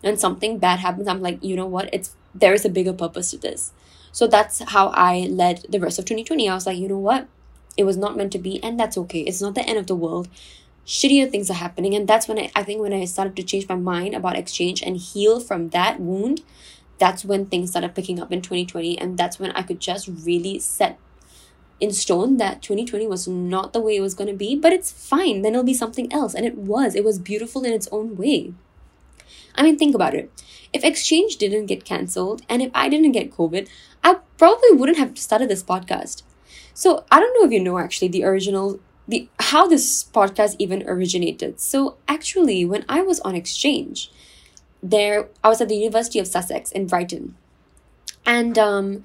when 0.02 0.18
something 0.18 0.60
bad 0.60 0.80
happens, 0.80 1.08
I'm 1.08 1.22
like, 1.22 1.44
you 1.44 1.56
know 1.56 1.66
what? 1.66 1.90
It's 1.92 2.16
there 2.34 2.54
is 2.54 2.64
a 2.64 2.70
bigger 2.70 2.94
purpose 2.94 3.32
to 3.32 3.38
this. 3.38 3.74
So 4.12 4.28
that's 4.28 4.60
how 4.60 4.90
I 4.90 5.28
led 5.30 5.66
the 5.70 5.80
rest 5.80 6.00
of 6.00 6.06
2020. 6.06 6.48
I 6.48 6.54
was 6.54 6.66
like, 6.66 6.78
you 6.78 6.88
know 6.88 6.98
what? 6.98 7.28
It 7.76 7.86
was 7.86 7.98
not 7.98 8.16
meant 8.16 8.32
to 8.34 8.40
be, 8.40 8.64
and 8.64 8.80
that's 8.80 8.98
okay. 8.98 9.22
It's 9.22 9.42
not 9.42 9.56
the 9.56 9.68
end 9.68 9.78
of 9.80 9.88
the 9.88 9.96
world. 9.96 10.28
Shittier 10.86 11.30
things 11.30 11.50
are 11.50 11.56
happening. 11.56 11.94
And 11.94 12.08
that's 12.08 12.28
when 12.28 12.40
I, 12.40 12.52
I 12.56 12.64
think 12.64 12.82
when 12.82 12.94
I 12.94 13.06
started 13.06 13.36
to 13.36 13.44
change 13.44 13.68
my 13.68 13.76
mind 13.76 14.16
about 14.16 14.38
exchange 14.38 14.82
and 14.82 14.98
heal 14.98 15.40
from 15.40 15.70
that 15.70 16.00
wound, 16.00 16.42
that's 16.98 17.26
when 17.26 17.46
things 17.46 17.72
started 17.72 17.96
picking 17.96 18.20
up 18.20 18.32
in 18.32 18.42
2020. 18.42 18.98
And 18.98 19.18
that's 19.18 19.40
when 19.40 19.52
I 19.52 19.64
could 19.64 19.80
just 19.80 20.08
really 20.08 20.60
set 20.60 21.00
in 21.80 21.92
stone 21.92 22.38
that 22.38 22.62
2020 22.62 23.08
was 23.08 23.28
not 23.28 23.74
the 23.74 23.82
way 23.82 23.96
it 23.96 24.02
was 24.02 24.14
going 24.14 24.30
to 24.30 24.36
be, 24.36 24.56
but 24.56 24.72
it's 24.72 24.92
fine. 24.92 25.42
Then 25.42 25.54
it'll 25.54 25.64
be 25.64 25.74
something 25.74 26.12
else. 26.14 26.36
And 26.36 26.46
it 26.46 26.58
was. 26.58 26.96
It 26.96 27.04
was 27.04 27.18
beautiful 27.20 27.64
in 27.64 27.74
its 27.74 27.88
own 27.92 28.16
way. 28.16 28.54
I 29.56 29.64
mean, 29.64 29.78
think 29.78 29.96
about 29.96 30.14
it. 30.14 30.32
If 30.74 30.84
exchange 30.84 31.38
didn't 31.38 31.66
get 31.66 31.84
cancelled 31.84 32.44
and 32.48 32.62
if 32.62 32.72
I 32.74 32.88
didn't 32.88 33.12
get 33.12 33.32
COVID, 33.32 33.68
I 34.04 34.18
probably 34.38 34.72
wouldn't 34.72 34.98
have 34.98 35.18
started 35.18 35.50
this 35.50 35.64
podcast. 35.64 36.24
So 36.74 37.06
I 37.12 37.20
don't 37.20 37.34
know 37.40 37.46
if 37.46 37.52
you 37.52 37.60
know 37.60 37.78
actually 37.78 38.08
the 38.08 38.24
original 38.24 38.80
the 39.12 39.30
how 39.40 39.68
this 39.68 40.04
podcast 40.04 40.56
even 40.58 40.88
originated. 40.88 41.60
So 41.60 41.98
actually 42.08 42.66
when 42.66 42.86
I 42.90 43.02
was 43.02 43.20
on 43.20 43.36
exchange, 43.36 44.12
there 44.82 45.30
I 45.44 45.50
was 45.50 45.62
at 45.62 45.70
the 45.70 45.76
University 45.76 46.18
of 46.20 46.28
Sussex 46.28 46.72
in 46.72 46.88
Brighton. 46.88 47.36
And 48.26 48.58
um 48.58 49.04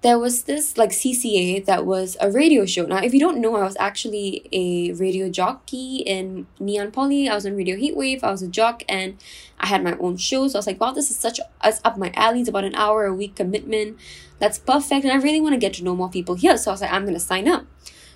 there 0.00 0.18
was 0.18 0.44
this 0.44 0.78
like 0.78 0.90
CCA 0.90 1.64
that 1.64 1.84
was 1.84 2.16
a 2.20 2.30
radio 2.30 2.64
show. 2.64 2.84
Now, 2.86 3.02
if 3.02 3.12
you 3.12 3.18
don't 3.18 3.40
know, 3.40 3.56
I 3.56 3.64
was 3.64 3.76
actually 3.80 4.48
a 4.52 4.92
radio 4.92 5.28
jockey 5.28 6.04
in 6.06 6.46
Ngee 6.60 6.78
Ann 6.78 6.92
Poly. 6.92 7.28
I 7.28 7.34
was 7.34 7.44
on 7.44 7.56
Radio 7.56 7.76
Heatwave. 7.76 8.22
I 8.22 8.30
was 8.30 8.42
a 8.42 8.46
jock 8.46 8.84
and 8.88 9.16
I 9.58 9.66
had 9.66 9.82
my 9.82 9.96
own 9.98 10.16
show. 10.16 10.46
So 10.46 10.56
I 10.56 10.60
was 10.60 10.68
like, 10.68 10.80
wow, 10.80 10.92
this 10.92 11.10
is 11.10 11.16
such 11.16 11.40
it's 11.64 11.80
up 11.84 11.98
my 11.98 12.12
alley. 12.14 12.40
It's 12.40 12.48
about 12.48 12.62
an 12.62 12.76
hour 12.76 13.06
a 13.06 13.14
week 13.14 13.34
commitment. 13.34 13.98
That's 14.38 14.58
perfect. 14.58 15.04
And 15.04 15.12
I 15.12 15.16
really 15.16 15.40
want 15.40 15.54
to 15.54 15.58
get 15.58 15.74
to 15.74 15.84
know 15.84 15.96
more 15.96 16.10
people 16.10 16.36
here. 16.36 16.56
So 16.58 16.70
I 16.70 16.74
was 16.74 16.80
like, 16.80 16.92
I'm 16.92 17.04
to 17.04 17.18
sign 17.18 17.48
up. 17.48 17.66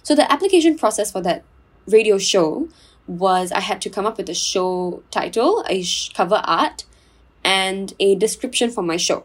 So 0.02 0.14
the 0.14 0.30
application 0.30 0.76
process 0.76 1.12
for 1.12 1.20
that 1.22 1.44
radio 1.86 2.18
show 2.18 2.68
was 3.06 3.52
I 3.52 3.60
had 3.60 3.80
to 3.82 3.90
come 3.90 4.06
up 4.06 4.16
with 4.16 4.28
a 4.28 4.34
show 4.34 5.02
title, 5.10 5.64
a 5.68 5.84
cover 6.14 6.40
art, 6.44 6.84
and 7.44 7.92
a 7.98 8.14
description 8.14 8.70
for 8.70 8.82
my 8.82 8.96
show. 8.96 9.24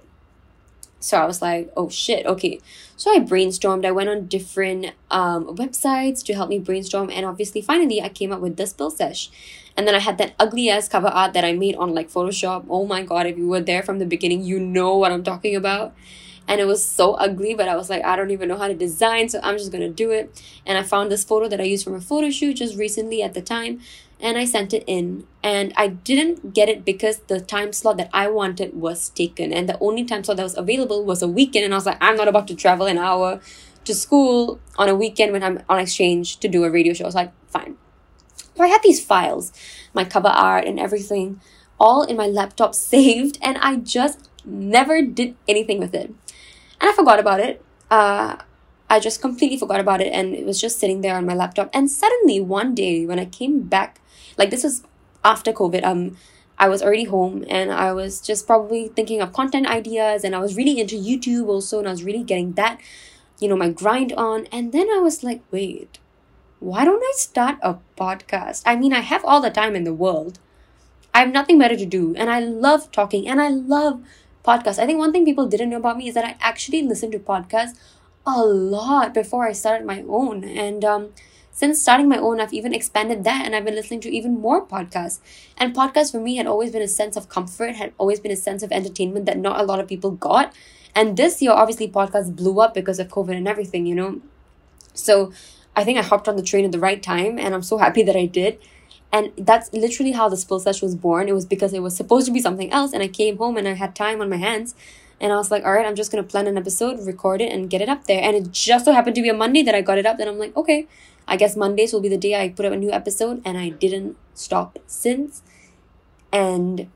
So 0.99 1.17
I 1.17 1.25
was 1.25 1.41
like, 1.41 1.71
oh 1.77 1.89
shit, 1.89 2.25
okay. 2.25 2.59
So 2.95 3.11
I 3.11 3.19
brainstormed. 3.19 3.85
I 3.85 3.91
went 3.91 4.09
on 4.09 4.25
different 4.25 4.93
um, 5.11 5.55
websites 5.55 6.23
to 6.25 6.33
help 6.33 6.49
me 6.49 6.57
brainstorm. 6.57 7.11
And 7.11 7.25
obviously, 7.25 7.61
finally, 7.61 8.01
I 8.01 8.09
came 8.09 8.31
up 8.31 8.41
with 8.41 8.57
this 8.57 8.71
Spill 8.71 8.89
Sesh. 8.89 9.29
And 9.77 9.87
then 9.87 9.93
I 9.93 9.99
had 9.99 10.17
that 10.17 10.33
ugly 10.39 10.71
ass 10.71 10.89
cover 10.89 11.07
art 11.07 11.33
that 11.33 11.45
I 11.45 11.53
made 11.53 11.75
on 11.75 11.93
like 11.93 12.09
Photoshop. 12.09 12.65
Oh 12.67 12.85
my 12.87 13.03
god, 13.03 13.27
if 13.27 13.37
you 13.37 13.47
were 13.47 13.61
there 13.61 13.83
from 13.83 13.99
the 13.99 14.07
beginning, 14.07 14.41
you 14.43 14.59
know 14.59 14.97
what 14.97 15.11
I'm 15.11 15.23
talking 15.23 15.55
about. 15.55 15.93
And 16.47 16.61
it 16.61 16.65
was 16.65 16.83
so 16.83 17.13
ugly 17.15 17.53
but 17.53 17.67
i 17.67 17.75
was 17.75 17.89
like 17.89 18.03
i 18.05 18.15
don't 18.15 18.31
even 18.31 18.47
know 18.47 18.57
how 18.57 18.67
to 18.67 18.73
design 18.73 19.27
so 19.29 19.39
i'm 19.43 19.57
just 19.57 19.71
gonna 19.71 19.89
do 19.89 20.11
it. 20.11 20.41
And 20.65 20.77
i 20.77 20.83
found 20.83 21.11
this 21.11 21.23
photo 21.23 21.47
that 21.47 21.59
i 21.59 21.63
used 21.63 21.83
from 21.83 21.95
a 21.95 22.01
photo 22.01 22.29
shoot 22.29 22.55
just 22.55 22.77
recently 22.77 23.21
at 23.21 23.33
the 23.33 23.41
time 23.41 23.79
and 24.19 24.37
i 24.37 24.45
sent 24.45 24.73
it 24.73 24.83
in. 24.87 25.25
And 25.43 25.73
i 25.75 25.87
didn't 25.87 26.53
get 26.53 26.69
it 26.69 26.85
because 26.85 27.19
the 27.27 27.39
time 27.39 27.73
slot 27.73 27.97
that 27.97 28.09
i 28.13 28.27
wanted 28.27 28.73
was 28.73 29.09
taken 29.09 29.53
and 29.53 29.67
the 29.67 29.77
only 29.79 30.05
time 30.05 30.23
slot 30.23 30.37
that 30.37 30.43
was 30.43 30.57
available 30.57 31.03
was 31.03 31.21
a 31.21 31.27
weekend 31.27 31.65
and 31.65 31.73
i 31.73 31.77
was 31.77 31.85
like 31.85 31.97
i'm 32.01 32.15
not 32.15 32.27
about 32.27 32.47
to 32.47 32.55
travel 32.55 32.87
an 32.87 32.97
hour 32.97 33.39
to 33.85 33.93
school 33.93 34.59
on 34.77 34.89
a 34.89 34.95
weekend 34.95 35.31
when 35.31 35.43
i'm 35.43 35.61
on 35.69 35.79
exchange 35.79 36.37
to 36.37 36.47
do 36.47 36.63
a 36.63 36.69
radio 36.69 36.93
show. 36.93 37.05
I 37.05 37.07
was 37.07 37.15
like 37.15 37.31
fine. 37.49 37.77
So 38.55 38.63
i 38.63 38.67
had 38.67 38.81
these 38.83 39.03
files 39.03 39.51
my 39.93 40.03
cover 40.03 40.29
art 40.29 40.65
and 40.65 40.79
everything 40.79 41.39
all 41.79 42.03
in 42.03 42.17
my 42.17 42.27
laptop 42.27 42.75
saved 42.91 43.37
and 43.41 43.57
i 43.59 43.75
just 43.75 44.29
never 44.45 45.01
did 45.01 45.35
anything 45.47 45.79
with 45.79 45.93
it 45.93 46.13
and 46.79 46.89
I 46.89 46.93
forgot 46.93 47.19
about 47.19 47.39
it. 47.39 47.63
Uh, 47.89 48.37
I 48.89 48.99
just 48.99 49.21
completely 49.21 49.57
forgot 49.57 49.79
about 49.79 50.01
it 50.01 50.13
and 50.13 50.33
it 50.33 50.45
was 50.45 50.61
just 50.61 50.79
sitting 50.79 51.01
there 51.01 51.17
on 51.17 51.25
my 51.25 51.33
laptop. 51.33 51.69
And 51.73 51.91
suddenly 51.91 52.39
one 52.39 52.73
day 52.73 53.05
when 53.05 53.19
I 53.19 53.25
came 53.25 53.61
back, 53.61 53.99
like 54.37 54.49
this 54.49 54.63
was 54.63 54.83
after 55.25 55.51
COVID, 55.51 55.83
um, 55.83 56.17
I 56.57 56.69
was 56.69 56.81
already 56.81 57.03
home 57.03 57.45
and 57.49 57.71
I 57.71 57.91
was 57.93 58.21
just 58.21 58.47
probably 58.47 58.87
thinking 58.87 59.21
of 59.21 59.33
content 59.33 59.67
ideas 59.67 60.23
and 60.23 60.35
I 60.35 60.39
was 60.39 60.55
really 60.55 60.79
into 60.79 60.95
YouTube 60.95 61.47
also 61.47 61.79
and 61.79 61.87
I 61.87 61.91
was 61.91 62.03
really 62.03 62.23
getting 62.23 62.53
that, 62.53 62.79
you 63.39 63.47
know, 63.47 63.57
my 63.57 63.69
grind 63.69 64.13
on. 64.13 64.47
And 64.51 64.71
then 64.71 64.89
I 64.89 64.99
was 64.99 65.23
like, 65.23 65.41
wait, 65.51 65.99
why 66.59 66.85
don't 66.85 67.03
I 67.03 67.13
start 67.15 67.57
a 67.61 67.77
podcast? 67.97 68.63
I 68.65 68.75
mean, 68.75 68.93
I 68.93 69.01
have 69.01 69.23
all 69.25 69.41
the 69.41 69.51
time 69.51 69.75
in 69.75 69.83
the 69.83 69.93
world. 69.93 70.39
I 71.13 71.19
have 71.19 71.31
nothing 71.31 71.59
better 71.59 71.75
to 71.75 71.85
do 71.85 72.15
and 72.15 72.29
I 72.29 72.39
love 72.39 72.91
talking 72.91 73.27
and 73.27 73.41
I 73.41 73.49
love 73.49 74.01
podcasts. 74.47 74.79
I 74.79 74.85
think 74.85 74.99
one 74.99 75.11
thing 75.11 75.25
people 75.25 75.47
didn't 75.47 75.69
know 75.69 75.77
about 75.77 75.97
me 75.97 76.07
is 76.07 76.15
that 76.15 76.25
I 76.25 76.35
actually 76.39 76.81
listened 76.81 77.11
to 77.11 77.19
podcasts 77.19 77.77
a 78.25 78.41
lot 78.41 79.13
before 79.13 79.45
I 79.45 79.51
started 79.51 79.85
my 79.85 80.03
own. 80.07 80.43
And 80.43 80.85
um, 80.85 81.09
since 81.51 81.81
starting 81.81 82.07
my 82.07 82.17
own, 82.17 82.39
I've 82.39 82.53
even 82.53 82.73
expanded 82.73 83.23
that 83.23 83.45
and 83.45 83.55
I've 83.55 83.65
been 83.65 83.75
listening 83.75 83.99
to 84.01 84.09
even 84.09 84.39
more 84.39 84.65
podcasts. 84.65 85.19
And 85.57 85.75
podcasts 85.75 86.11
for 86.11 86.19
me 86.19 86.37
had 86.37 86.47
always 86.47 86.71
been 86.71 86.81
a 86.81 86.87
sense 86.87 87.15
of 87.15 87.29
comfort, 87.29 87.75
had 87.75 87.93
always 87.97 88.19
been 88.19 88.31
a 88.31 88.35
sense 88.37 88.63
of 88.63 88.71
entertainment 88.71 89.25
that 89.25 89.37
not 89.37 89.59
a 89.59 89.63
lot 89.63 89.79
of 89.79 89.87
people 89.87 90.11
got. 90.11 90.53
And 90.95 91.17
this 91.17 91.41
year, 91.41 91.51
obviously, 91.51 91.87
podcasts 91.87 92.35
blew 92.35 92.59
up 92.59 92.73
because 92.73 92.99
of 92.99 93.07
COVID 93.07 93.35
and 93.35 93.47
everything, 93.47 93.85
you 93.85 93.95
know? 93.95 94.21
So 94.93 95.31
I 95.75 95.83
think 95.83 95.99
I 95.99 96.01
hopped 96.01 96.27
on 96.27 96.37
the 96.37 96.43
train 96.43 96.65
at 96.65 96.71
the 96.71 96.79
right 96.79 97.01
time 97.03 97.37
and 97.37 97.53
I'm 97.53 97.61
so 97.61 97.77
happy 97.77 98.01
that 98.03 98.15
I 98.15 98.25
did. 98.25 98.59
And 99.11 99.31
that's 99.37 99.71
literally 99.71 100.11
how 100.11 100.27
the 100.29 100.37
Spill 100.37 100.59
Sesh 100.59 100.81
was 100.81 100.95
born. 100.95 101.29
It 101.29 101.33
was 101.33 101.45
because 101.45 101.73
it 101.73 101.81
was 101.81 101.95
supposed 101.95 102.25
to 102.27 102.33
be 102.33 102.41
something 102.41 102.71
else, 102.71 102.93
and 102.93 103.01
I 103.01 103.07
came 103.07 103.37
home 103.37 103.57
and 103.57 103.67
I 103.67 103.73
had 103.73 103.95
time 103.95 104.21
on 104.21 104.29
my 104.29 104.37
hands. 104.37 104.75
And 105.19 105.33
I 105.33 105.37
was 105.37 105.49
like, 105.49 105.63
all 105.63 105.71
right, 105.71 105.85
I'm 105.85 105.95
just 105.95 106.11
going 106.11 106.23
to 106.23 106.29
plan 106.29 106.45
an 106.45 106.57
episode, 106.57 107.03
record 107.05 107.41
it, 107.41 107.51
and 107.51 107.69
get 107.69 107.81
it 107.81 107.89
up 107.89 108.05
there. 108.05 108.21
And 108.21 108.35
it 108.35 108.51
just 108.51 108.85
so 108.85 108.91
happened 108.91 109.15
to 109.15 109.21
be 109.21 109.29
a 109.29 109.33
Monday 109.33 109.63
that 109.63 109.73
I 109.73 109.81
got 109.81 109.97
it 109.97 110.05
up. 110.05 110.17
Then 110.17 110.27
I'm 110.27 110.37
like, 110.37 110.55
okay, 110.55 110.87
I 111.27 111.37
guess 111.37 111.55
Mondays 111.55 111.91
will 111.91 112.01
be 112.01 112.09
the 112.09 112.17
day 112.17 112.39
I 112.39 112.49
put 112.49 112.65
up 112.65 112.73
a 112.73 112.77
new 112.77 112.91
episode. 112.91 113.41
And 113.43 113.57
I 113.57 113.69
didn't 113.69 114.15
stop 114.35 114.77
since. 114.85 115.41
And 116.31 116.87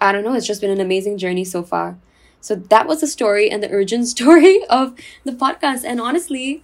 I 0.00 0.12
don't 0.12 0.22
know, 0.22 0.34
it's 0.34 0.46
just 0.46 0.60
been 0.60 0.70
an 0.70 0.80
amazing 0.80 1.18
journey 1.18 1.44
so 1.44 1.62
far. 1.62 1.98
So 2.40 2.54
that 2.54 2.86
was 2.86 3.00
the 3.00 3.08
story 3.08 3.50
and 3.50 3.62
the 3.62 3.70
origin 3.70 4.06
story 4.14 4.64
of 4.70 4.94
the 5.24 5.32
podcast. 5.32 5.82
And 5.84 6.00
honestly, 6.00 6.62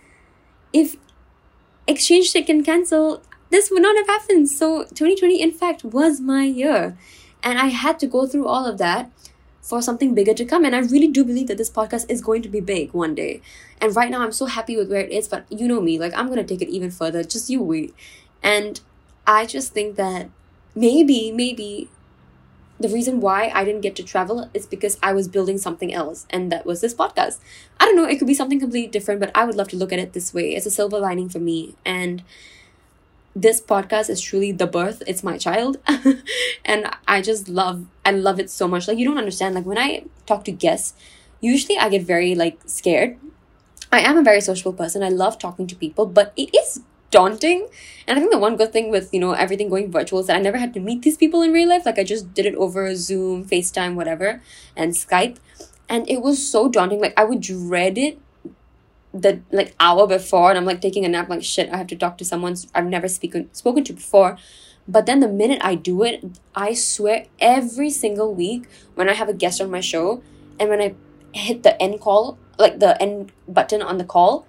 if 0.72 0.96
Exchange 1.88 2.32
Ticket 2.32 2.64
cancel, 2.64 3.22
this 3.52 3.70
would 3.70 3.82
not 3.82 3.96
have 3.96 4.06
happened. 4.06 4.48
So 4.48 4.84
2020, 4.84 5.40
in 5.40 5.52
fact, 5.52 5.84
was 5.84 6.20
my 6.20 6.44
year. 6.44 6.96
And 7.42 7.58
I 7.58 7.66
had 7.66 7.98
to 8.00 8.06
go 8.06 8.26
through 8.26 8.46
all 8.46 8.66
of 8.66 8.78
that 8.78 9.10
for 9.60 9.80
something 9.80 10.14
bigger 10.14 10.34
to 10.34 10.44
come. 10.44 10.64
And 10.64 10.74
I 10.74 10.80
really 10.80 11.08
do 11.08 11.24
believe 11.24 11.46
that 11.48 11.58
this 11.58 11.70
podcast 11.70 12.10
is 12.10 12.20
going 12.20 12.42
to 12.42 12.48
be 12.48 12.60
big 12.60 12.92
one 12.92 13.14
day. 13.14 13.42
And 13.80 13.94
right 13.94 14.10
now, 14.10 14.22
I'm 14.22 14.32
so 14.32 14.46
happy 14.46 14.76
with 14.76 14.90
where 14.90 15.00
it 15.00 15.10
is, 15.10 15.28
but 15.28 15.44
you 15.50 15.68
know 15.68 15.80
me, 15.80 15.98
like, 15.98 16.16
I'm 16.16 16.26
going 16.26 16.38
to 16.38 16.44
take 16.44 16.62
it 16.62 16.72
even 16.72 16.90
further. 16.90 17.22
Just 17.22 17.50
you 17.50 17.62
wait. 17.62 17.94
And 18.42 18.80
I 19.26 19.46
just 19.46 19.72
think 19.72 19.96
that 19.96 20.30
maybe, 20.74 21.30
maybe 21.30 21.88
the 22.80 22.88
reason 22.88 23.20
why 23.20 23.52
I 23.54 23.64
didn't 23.64 23.82
get 23.82 23.94
to 23.96 24.02
travel 24.02 24.50
is 24.54 24.66
because 24.66 24.98
I 25.02 25.12
was 25.12 25.28
building 25.28 25.58
something 25.58 25.92
else, 25.92 26.26
and 26.30 26.50
that 26.50 26.66
was 26.66 26.80
this 26.80 26.94
podcast. 26.94 27.38
I 27.78 27.84
don't 27.84 27.96
know, 27.96 28.04
it 28.04 28.18
could 28.18 28.26
be 28.26 28.34
something 28.34 28.58
completely 28.58 28.90
different, 28.90 29.20
but 29.20 29.30
I 29.34 29.44
would 29.44 29.54
love 29.54 29.68
to 29.68 29.76
look 29.76 29.92
at 29.92 30.00
it 30.00 30.12
this 30.12 30.34
way. 30.34 30.54
It's 30.56 30.66
a 30.66 30.70
silver 30.70 30.98
lining 30.98 31.28
for 31.28 31.38
me. 31.38 31.76
And 31.84 32.22
this 33.34 33.60
podcast 33.60 34.10
is 34.10 34.20
truly 34.20 34.52
the 34.52 34.66
birth. 34.66 35.02
It's 35.06 35.22
my 35.22 35.38
child. 35.38 35.78
And 36.64 36.90
i 37.08 37.20
just 37.20 37.48
love 37.48 37.86
i 38.04 38.10
love 38.10 38.38
it 38.38 38.50
so 38.50 38.68
much. 38.68 38.88
Like 38.88 38.98
you 38.98 39.06
don't 39.08 39.18
understand. 39.18 39.54
Like 39.54 39.66
when 39.66 39.78
i 39.78 40.04
talk 40.26 40.44
to 40.44 40.52
guests 40.52 40.94
usually 41.40 41.78
i 41.78 41.88
get 41.88 42.02
very 42.02 42.34
like 42.34 42.58
scared. 42.66 43.16
I 43.90 44.00
am 44.00 44.16
a 44.16 44.22
very 44.22 44.40
sociable 44.40 44.72
person. 44.72 45.02
I 45.02 45.08
love 45.10 45.38
talking 45.38 45.66
to 45.66 45.76
people 45.76 46.06
but 46.06 46.32
it 46.36 46.54
is 46.54 46.80
daunting. 47.10 47.68
And 48.06 48.18
i 48.18 48.20
think 48.20 48.32
the 48.32 48.38
one 48.38 48.56
good 48.56 48.72
thing 48.72 48.90
with 48.90 49.12
you 49.12 49.20
know 49.20 49.32
everything 49.32 49.68
going 49.68 49.90
virtual 49.90 50.20
is 50.20 50.26
that 50.26 50.36
i 50.36 50.40
never 50.40 50.58
had 50.58 50.74
to 50.74 50.80
meet 50.80 51.02
these 51.02 51.16
people 51.16 51.42
in 51.42 51.52
real 51.52 51.68
life. 51.68 51.86
Like 51.86 51.98
i 51.98 52.04
just 52.04 52.34
did 52.34 52.46
it 52.46 52.54
over 52.56 52.94
zoom 52.94 53.44
facetime 53.44 53.94
whatever 53.94 54.42
and 54.76 54.92
skype. 54.92 55.36
And 55.88 56.08
it 56.08 56.22
was 56.22 56.40
so 56.46 56.68
daunting. 56.68 57.00
Like 57.00 57.14
i 57.16 57.24
would 57.24 57.40
dread 57.40 57.98
it 57.98 58.18
the 59.14 59.40
like 59.50 59.74
hour 59.78 60.06
before 60.06 60.50
and 60.50 60.58
I'm 60.58 60.64
like 60.64 60.80
taking 60.80 61.04
a 61.04 61.08
nap 61.08 61.28
like 61.28 61.42
shit 61.42 61.68
I 61.70 61.76
have 61.76 61.86
to 61.88 61.96
talk 61.96 62.18
to 62.18 62.24
someone 62.24 62.56
I've 62.74 62.86
never 62.86 63.08
spoken 63.08 63.52
spoken 63.52 63.84
to 63.84 63.92
before 63.92 64.38
but 64.88 65.06
then 65.06 65.20
the 65.20 65.28
minute 65.28 65.60
I 65.62 65.74
do 65.74 66.02
it 66.02 66.24
I 66.54 66.74
swear 66.74 67.26
every 67.38 67.90
single 67.90 68.34
week 68.34 68.64
when 68.94 69.08
I 69.08 69.12
have 69.14 69.28
a 69.28 69.34
guest 69.34 69.60
on 69.60 69.70
my 69.70 69.80
show 69.80 70.22
and 70.58 70.70
when 70.70 70.80
I 70.80 70.94
hit 71.32 71.62
the 71.62 71.80
end 71.80 72.00
call 72.00 72.38
like 72.58 72.78
the 72.78 73.00
end 73.02 73.32
button 73.46 73.82
on 73.82 73.98
the 73.98 74.04
call 74.04 74.46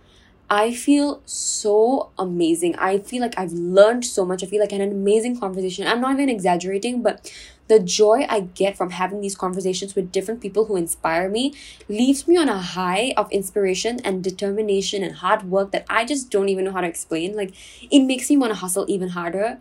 I 0.49 0.71
feel 0.71 1.21
so 1.25 2.11
amazing. 2.19 2.75
I 2.75 2.99
feel 2.99 3.21
like 3.21 3.39
I've 3.39 3.53
learned 3.53 4.05
so 4.05 4.23
much. 4.23 4.43
I 4.43 4.45
feel 4.45 4.59
like 4.59 4.71
an 4.71 4.81
amazing 4.81 5.39
conversation. 5.39 5.87
I'm 5.87 5.99
not 5.99 6.13
even 6.13 6.29
exaggerating, 6.29 7.01
but 7.01 7.31
the 7.73 7.79
joy 7.79 8.27
I 8.29 8.41
get 8.41 8.77
from 8.77 8.91
having 8.91 9.21
these 9.21 9.35
conversations 9.35 9.95
with 9.95 10.11
different 10.11 10.41
people 10.41 10.65
who 10.65 10.75
inspire 10.75 11.27
me 11.27 11.55
leaves 11.89 12.27
me 12.27 12.37
on 12.37 12.47
a 12.47 12.59
high 12.59 13.15
of 13.17 13.31
inspiration 13.31 13.99
and 14.03 14.23
determination 14.23 15.01
and 15.01 15.15
hard 15.15 15.49
work 15.49 15.71
that 15.71 15.85
I 15.89 16.05
just 16.05 16.29
don't 16.29 16.49
even 16.49 16.65
know 16.65 16.71
how 16.71 16.81
to 16.81 16.87
explain. 16.87 17.35
Like, 17.35 17.55
it 17.89 18.01
makes 18.01 18.29
me 18.29 18.37
want 18.37 18.51
to 18.51 18.59
hustle 18.59 18.85
even 18.87 19.09
harder 19.09 19.57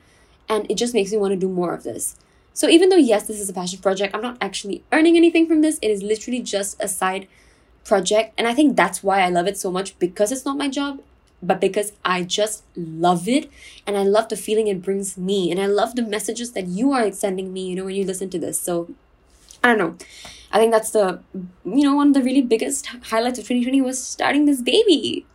and 0.47 0.71
it 0.71 0.77
just 0.77 0.93
makes 0.93 1.11
me 1.11 1.17
want 1.17 1.33
to 1.33 1.39
do 1.39 1.49
more 1.49 1.73
of 1.73 1.85
this. 1.85 2.17
So, 2.53 2.69
even 2.69 2.91
though, 2.91 2.97
yes, 2.97 3.27
this 3.27 3.41
is 3.41 3.49
a 3.49 3.55
passion 3.55 3.81
project, 3.81 4.15
I'm 4.15 4.21
not 4.21 4.37
actually 4.43 4.85
earning 4.93 5.17
anything 5.17 5.47
from 5.47 5.63
this. 5.63 5.79
It 5.81 5.91
is 5.91 6.03
literally 6.03 6.41
just 6.41 6.77
a 6.83 6.89
side 6.89 7.29
project. 7.83 8.35
And 8.37 8.47
I 8.47 8.53
think 8.53 8.77
that's 8.77 9.03
why 9.03 9.23
I 9.23 9.31
love 9.31 9.47
it 9.47 9.57
so 9.57 9.71
much 9.71 9.99
because 9.99 10.31
it's 10.31 10.45
not 10.45 10.59
my 10.59 10.69
job 10.69 11.01
but 11.43 11.61
because 11.61 11.93
I 12.05 12.23
just 12.23 12.65
love 12.77 13.29
it 13.29 13.51
and 13.87 13.97
I 13.97 14.05
love 14.05 14.29
the 14.29 14.37
feeling 14.37 14.69
it 14.69 14.83
brings 14.83 15.19
me 15.19 15.51
and 15.51 15.61
I 15.61 15.67
love 15.67 15.97
the 15.97 16.03
messages 16.03 16.53
that 16.53 16.69
you 16.69 16.93
are 16.93 17.11
sending 17.13 17.53
me, 17.53 17.69
you 17.69 17.77
know, 17.77 17.85
when 17.85 17.97
you 17.97 18.05
listen 18.05 18.31
to 18.31 18.39
this. 18.39 18.61
So 18.61 18.89
I 19.63 19.69
don't 19.69 19.79
know. 19.79 19.97
I 20.53 20.59
think 20.59 20.73
that's 20.73 20.91
the, 20.91 21.21
you 21.65 21.83
know, 21.83 21.97
one 21.97 22.09
of 22.09 22.15
the 22.15 22.23
really 22.23 22.43
biggest 22.43 22.87
highlights 22.87 23.39
of 23.39 23.45
2020 23.45 23.81
was 23.81 24.03
starting 24.03 24.45
this 24.45 24.63
baby. 24.63 25.27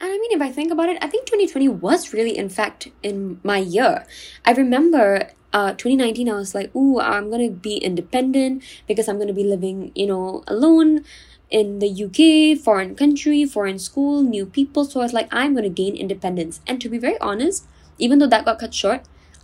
And 0.00 0.10
I 0.10 0.16
mean, 0.16 0.32
if 0.32 0.40
I 0.40 0.50
think 0.50 0.72
about 0.72 0.88
it, 0.88 0.96
I 1.02 1.08
think 1.08 1.26
2020 1.26 1.68
was 1.68 2.12
really, 2.12 2.36
in 2.36 2.48
fact, 2.48 2.88
in 3.02 3.38
my 3.44 3.58
year. 3.58 4.06
I 4.46 4.52
remember 4.52 5.30
uh, 5.52 5.72
2019, 5.72 6.28
I 6.28 6.34
was 6.34 6.54
like, 6.54 6.74
ooh, 6.74 7.00
I'm 7.00 7.30
gonna 7.30 7.50
be 7.50 7.76
independent 7.76 8.62
because 8.88 9.08
I'm 9.08 9.18
gonna 9.18 9.34
be 9.34 9.44
living, 9.44 9.92
you 9.94 10.06
know, 10.06 10.42
alone 10.46 11.04
in 11.50 11.80
the 11.80 11.90
UK, 11.90 12.58
foreign 12.62 12.94
country, 12.94 13.44
foreign 13.44 13.78
school, 13.78 14.22
new 14.22 14.46
people. 14.46 14.84
So 14.84 15.00
I 15.00 15.04
was 15.04 15.12
like, 15.12 15.28
I'm 15.32 15.52
going 15.52 15.64
to 15.64 15.70
gain 15.70 15.96
independence. 15.96 16.60
And 16.66 16.80
to 16.80 16.88
be 16.88 16.98
very 16.98 17.18
honest, 17.18 17.66
even 17.98 18.18
though 18.18 18.28
that 18.28 18.44
got 18.44 18.60
cut 18.60 18.72
short, 18.72 19.02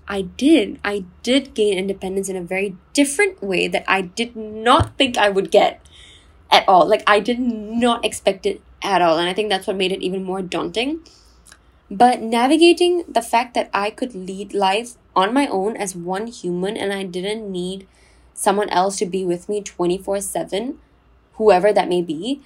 I 0.08 0.22
did. 0.22 0.78
I 0.84 1.04
did 1.24 1.54
gain 1.54 1.78
independence 1.78 2.28
in 2.28 2.36
a 2.36 2.42
very 2.42 2.76
different 2.92 3.42
way 3.42 3.66
that 3.68 3.84
I 3.88 4.02
did 4.02 4.36
not 4.36 4.96
think 4.96 5.18
I 5.18 5.28
would 5.28 5.50
get 5.50 5.80
at 6.50 6.68
all. 6.68 6.86
Like, 6.86 7.02
I 7.06 7.18
did 7.18 7.40
not 7.40 8.04
expect 8.04 8.46
it 8.46 8.62
at 8.82 9.02
all. 9.02 9.18
And 9.18 9.28
I 9.28 9.34
think 9.34 9.48
that's 9.48 9.66
what 9.66 9.76
made 9.76 9.90
it 9.90 10.02
even 10.02 10.22
more 10.22 10.42
daunting. 10.42 11.00
But 11.90 12.20
navigating 12.20 13.04
the 13.08 13.22
fact 13.22 13.54
that 13.54 13.70
I 13.74 13.90
could 13.90 14.14
lead 14.14 14.54
life 14.54 14.94
on 15.14 15.34
my 15.34 15.46
own 15.48 15.76
as 15.76 15.96
one 15.96 16.28
human 16.28 16.76
and 16.76 16.92
I 16.92 17.02
didn't 17.04 17.50
need 17.50 17.86
someone 18.34 18.68
else 18.70 18.98
to 18.98 19.06
be 19.06 19.24
with 19.24 19.48
me 19.48 19.62
24 19.62 20.20
7 20.20 20.78
whoever 21.36 21.72
that 21.72 21.88
may 21.88 22.02
be, 22.02 22.42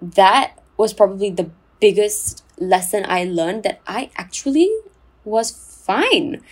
that 0.00 0.58
was 0.76 0.92
probably 0.92 1.30
the 1.30 1.50
biggest 1.80 2.44
lesson 2.58 3.04
I 3.08 3.24
learned 3.24 3.62
that 3.64 3.80
I 3.86 4.10
actually 4.16 4.70
was 5.24 5.50
fine. 5.50 6.42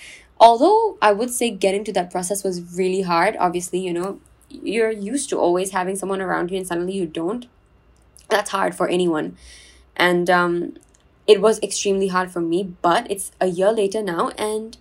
Although 0.40 0.98
I 1.00 1.12
would 1.12 1.30
say 1.30 1.50
getting 1.50 1.84
to 1.84 1.92
that 1.92 2.10
process 2.10 2.44
was 2.44 2.76
really 2.76 3.02
hard. 3.02 3.36
Obviously, 3.38 3.78
you 3.78 3.92
know, 3.92 4.20
you're 4.48 4.90
used 4.90 5.30
to 5.30 5.38
always 5.38 5.70
having 5.70 5.96
someone 5.96 6.20
around 6.20 6.50
you 6.50 6.58
and 6.58 6.66
suddenly 6.66 6.94
you 6.94 7.06
don't. 7.06 7.46
That's 8.28 8.50
hard 8.50 8.74
for 8.74 8.88
anyone. 8.88 9.36
And 9.96 10.28
um, 10.28 10.76
it 11.26 11.40
was 11.40 11.62
extremely 11.62 12.08
hard 12.08 12.30
for 12.30 12.40
me, 12.40 12.74
but 12.82 13.10
it's 13.10 13.32
a 13.40 13.46
year 13.46 13.72
later 13.72 14.02
now 14.02 14.30
and 14.30 14.76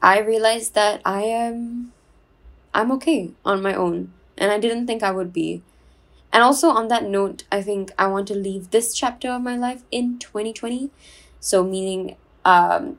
I 0.00 0.20
realized 0.20 0.74
that 0.74 1.00
I 1.04 1.22
am 1.22 1.92
I'm 2.72 2.92
okay 2.92 3.32
on 3.44 3.62
my 3.62 3.74
own 3.74 4.12
and 4.36 4.52
I 4.52 4.58
didn't 4.58 4.86
think 4.86 5.02
I 5.02 5.10
would 5.10 5.32
be. 5.32 5.62
And 6.32 6.42
also, 6.42 6.68
on 6.68 6.88
that 6.88 7.04
note, 7.04 7.44
I 7.50 7.62
think 7.62 7.90
I 7.98 8.06
want 8.06 8.28
to 8.28 8.34
leave 8.34 8.70
this 8.70 8.94
chapter 8.94 9.30
of 9.30 9.42
my 9.42 9.56
life 9.56 9.82
in 9.90 10.18
2020. 10.18 10.90
So, 11.40 11.64
meaning 11.64 12.16
um, 12.44 12.98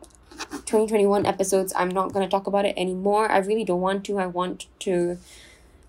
2021 0.65 1.25
episodes, 1.25 1.73
I'm 1.75 1.89
not 1.89 2.11
going 2.11 2.27
to 2.27 2.29
talk 2.29 2.47
about 2.47 2.65
it 2.65 2.73
anymore. 2.75 3.31
I 3.31 3.37
really 3.37 3.63
don't 3.63 3.81
want 3.81 4.03
to. 4.05 4.17
I 4.17 4.25
want 4.25 4.65
to, 4.79 5.17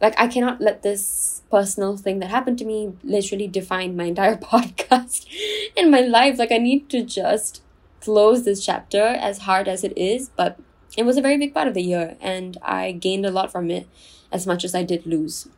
like, 0.01 0.15
I 0.19 0.29
cannot 0.29 0.61
let 0.61 0.83
this 0.83 1.43
personal 1.51 1.97
thing 1.97 2.19
that 2.19 2.31
happened 2.31 2.59
to 2.59 2.65
me 2.65 2.93
literally 3.03 3.49
define 3.49 3.97
my 3.97 4.05
entire 4.05 4.37
podcast 4.53 5.27
and 5.77 5.91
my 5.91 6.01
life. 6.01 6.39
Like, 6.39 6.53
I 6.53 6.59
need 6.59 6.91
to 6.91 7.03
just 7.03 7.63
close 8.01 8.45
this 8.45 8.65
chapter 8.65 9.03
as 9.03 9.39
hard 9.39 9.69
as 9.69 9.85
it 9.85 9.97
is, 9.97 10.31
but 10.37 10.59
it 10.97 11.05
was 11.05 11.17
a 11.17 11.23
very 11.23 11.37
big 11.39 11.55
part 11.55 11.69
of 11.69 11.75
the 11.75 11.83
year 11.83 12.17
and 12.21 12.59
I 12.63 12.93
gained 12.93 13.27
a 13.27 13.31
lot 13.31 13.53
from 13.53 13.71
it 13.71 13.87
as 14.33 14.47
much 14.47 14.65
as 14.65 14.75
I 14.75 14.83
did 14.83 15.07
lose. 15.07 15.49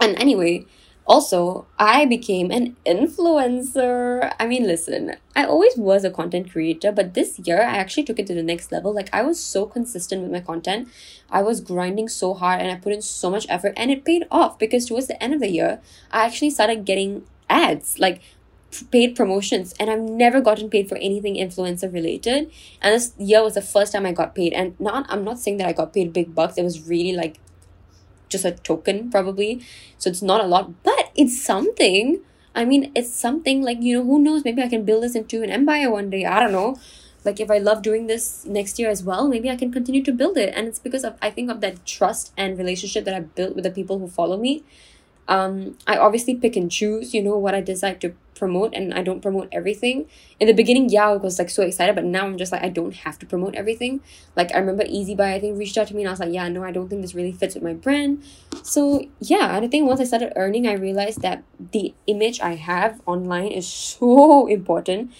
And 0.00 0.16
anyway, 0.16 0.66
also, 1.06 1.66
I 1.78 2.06
became 2.06 2.50
an 2.50 2.76
influencer. 2.86 4.32
I 4.40 4.46
mean, 4.46 4.66
listen, 4.66 5.16
I 5.36 5.44
always 5.44 5.76
was 5.76 6.04
a 6.04 6.10
content 6.10 6.50
creator, 6.50 6.92
but 6.92 7.14
this 7.14 7.38
year 7.40 7.60
I 7.60 7.76
actually 7.76 8.04
took 8.04 8.18
it 8.18 8.26
to 8.28 8.34
the 8.34 8.42
next 8.42 8.72
level. 8.72 8.94
Like, 8.94 9.10
I 9.12 9.22
was 9.22 9.38
so 9.38 9.66
consistent 9.66 10.22
with 10.22 10.32
my 10.32 10.40
content. 10.40 10.88
I 11.30 11.42
was 11.42 11.60
grinding 11.60 12.08
so 12.08 12.32
hard 12.34 12.60
and 12.60 12.70
I 12.70 12.76
put 12.76 12.92
in 12.92 13.02
so 13.02 13.30
much 13.30 13.46
effort, 13.48 13.74
and 13.76 13.90
it 13.90 14.04
paid 14.04 14.24
off 14.30 14.58
because 14.58 14.86
towards 14.86 15.08
the 15.08 15.22
end 15.22 15.34
of 15.34 15.40
the 15.40 15.50
year, 15.50 15.80
I 16.10 16.24
actually 16.24 16.50
started 16.50 16.84
getting 16.84 17.26
ads. 17.50 17.98
Like, 17.98 18.22
paid 18.90 19.14
promotions 19.14 19.72
and 19.78 19.88
I've 19.90 20.00
never 20.00 20.40
gotten 20.40 20.68
paid 20.68 20.88
for 20.88 20.96
anything 20.96 21.36
influencer 21.36 21.92
related. 21.92 22.50
And 22.82 22.94
this 22.94 23.12
year 23.18 23.42
was 23.42 23.54
the 23.54 23.62
first 23.62 23.92
time 23.92 24.04
I 24.04 24.12
got 24.12 24.34
paid. 24.34 24.52
And 24.52 24.78
not 24.80 25.06
I'm 25.08 25.24
not 25.24 25.38
saying 25.38 25.58
that 25.58 25.68
I 25.68 25.72
got 25.72 25.92
paid 25.92 26.12
big 26.12 26.34
bucks. 26.34 26.58
It 26.58 26.64
was 26.64 26.88
really 26.88 27.12
like 27.12 27.38
just 28.34 28.44
a 28.44 28.52
token 28.70 29.10
probably. 29.10 29.50
So 29.98 30.10
it's 30.10 30.22
not 30.22 30.44
a 30.44 30.46
lot 30.46 30.82
but 30.82 31.10
it's 31.14 31.40
something. 31.52 32.20
I 32.54 32.64
mean 32.64 32.90
it's 32.94 33.12
something 33.26 33.62
like 33.62 33.82
you 33.82 33.98
know 33.98 34.04
who 34.04 34.18
knows? 34.26 34.44
Maybe 34.44 34.62
i 34.62 34.68
can 34.68 34.84
build 34.90 35.02
this 35.04 35.16
into 35.22 35.42
an 35.42 35.50
empire 35.60 35.90
one 35.90 36.10
day. 36.10 36.24
I 36.24 36.40
don't 36.40 36.52
know. 36.52 36.76
Like 37.24 37.40
if 37.40 37.50
i 37.50 37.58
love 37.58 37.82
doing 37.82 38.06
this 38.06 38.24
next 38.46 38.78
year 38.78 38.90
as 38.90 39.02
well 39.02 39.28
maybe 39.28 39.50
i 39.50 39.56
can 39.56 39.72
continue 39.72 40.02
to 40.04 40.12
build 40.12 40.36
it. 40.46 40.52
And 40.54 40.68
it's 40.68 40.78
because 40.88 41.04
of 41.04 41.16
i 41.22 41.30
think 41.30 41.50
of 41.50 41.60
that 41.62 41.84
trust 41.86 42.32
and 42.36 42.58
relationship 42.58 43.04
that 43.06 43.14
i 43.14 43.20
built 43.20 43.54
with 43.54 43.64
the 43.64 43.70
people 43.80 43.98
who 43.98 44.08
follow 44.08 44.36
me 44.36 44.62
um 45.28 45.76
i 45.86 45.96
obviously 45.96 46.34
pick 46.34 46.56
and 46.56 46.70
choose 46.70 47.14
you 47.14 47.22
know 47.22 47.36
what 47.36 47.54
i 47.54 47.60
decide 47.60 48.00
to 48.00 48.14
promote 48.34 48.74
and 48.74 48.92
I 48.92 49.02
don't 49.02 49.20
promote 49.20 49.48
everything. 49.52 50.06
In 50.40 50.46
the 50.46 50.52
beginning, 50.52 50.88
yeah, 50.88 51.08
I 51.08 51.16
was 51.16 51.38
like 51.38 51.50
so 51.50 51.62
excited, 51.62 51.94
but 51.94 52.04
now 52.04 52.26
I'm 52.26 52.36
just 52.36 52.52
like 52.52 52.62
I 52.62 52.68
don't 52.68 52.94
have 52.94 53.18
to 53.20 53.26
promote 53.26 53.54
everything. 53.54 54.00
Like 54.36 54.54
I 54.54 54.58
remember 54.58 54.84
ezbuy 54.84 55.20
I 55.20 55.40
think 55.40 55.58
reached 55.58 55.78
out 55.78 55.88
to 55.88 55.94
me 55.94 56.02
and 56.02 56.08
I 56.08 56.12
was 56.12 56.20
like, 56.20 56.32
yeah, 56.32 56.48
no, 56.48 56.64
I 56.64 56.70
don't 56.70 56.88
think 56.88 57.02
this 57.02 57.14
really 57.14 57.32
fits 57.32 57.54
with 57.54 57.64
my 57.64 57.74
brand. 57.74 58.22
So 58.62 59.06
yeah, 59.20 59.56
I 59.56 59.66
think 59.68 59.88
once 59.88 60.00
I 60.00 60.04
started 60.04 60.32
earning, 60.36 60.66
I 60.66 60.72
realized 60.72 61.22
that 61.22 61.44
the 61.72 61.94
image 62.06 62.40
I 62.40 62.56
have 62.56 63.00
online 63.06 63.52
is 63.52 63.66
so 63.66 64.46
important. 64.58 65.12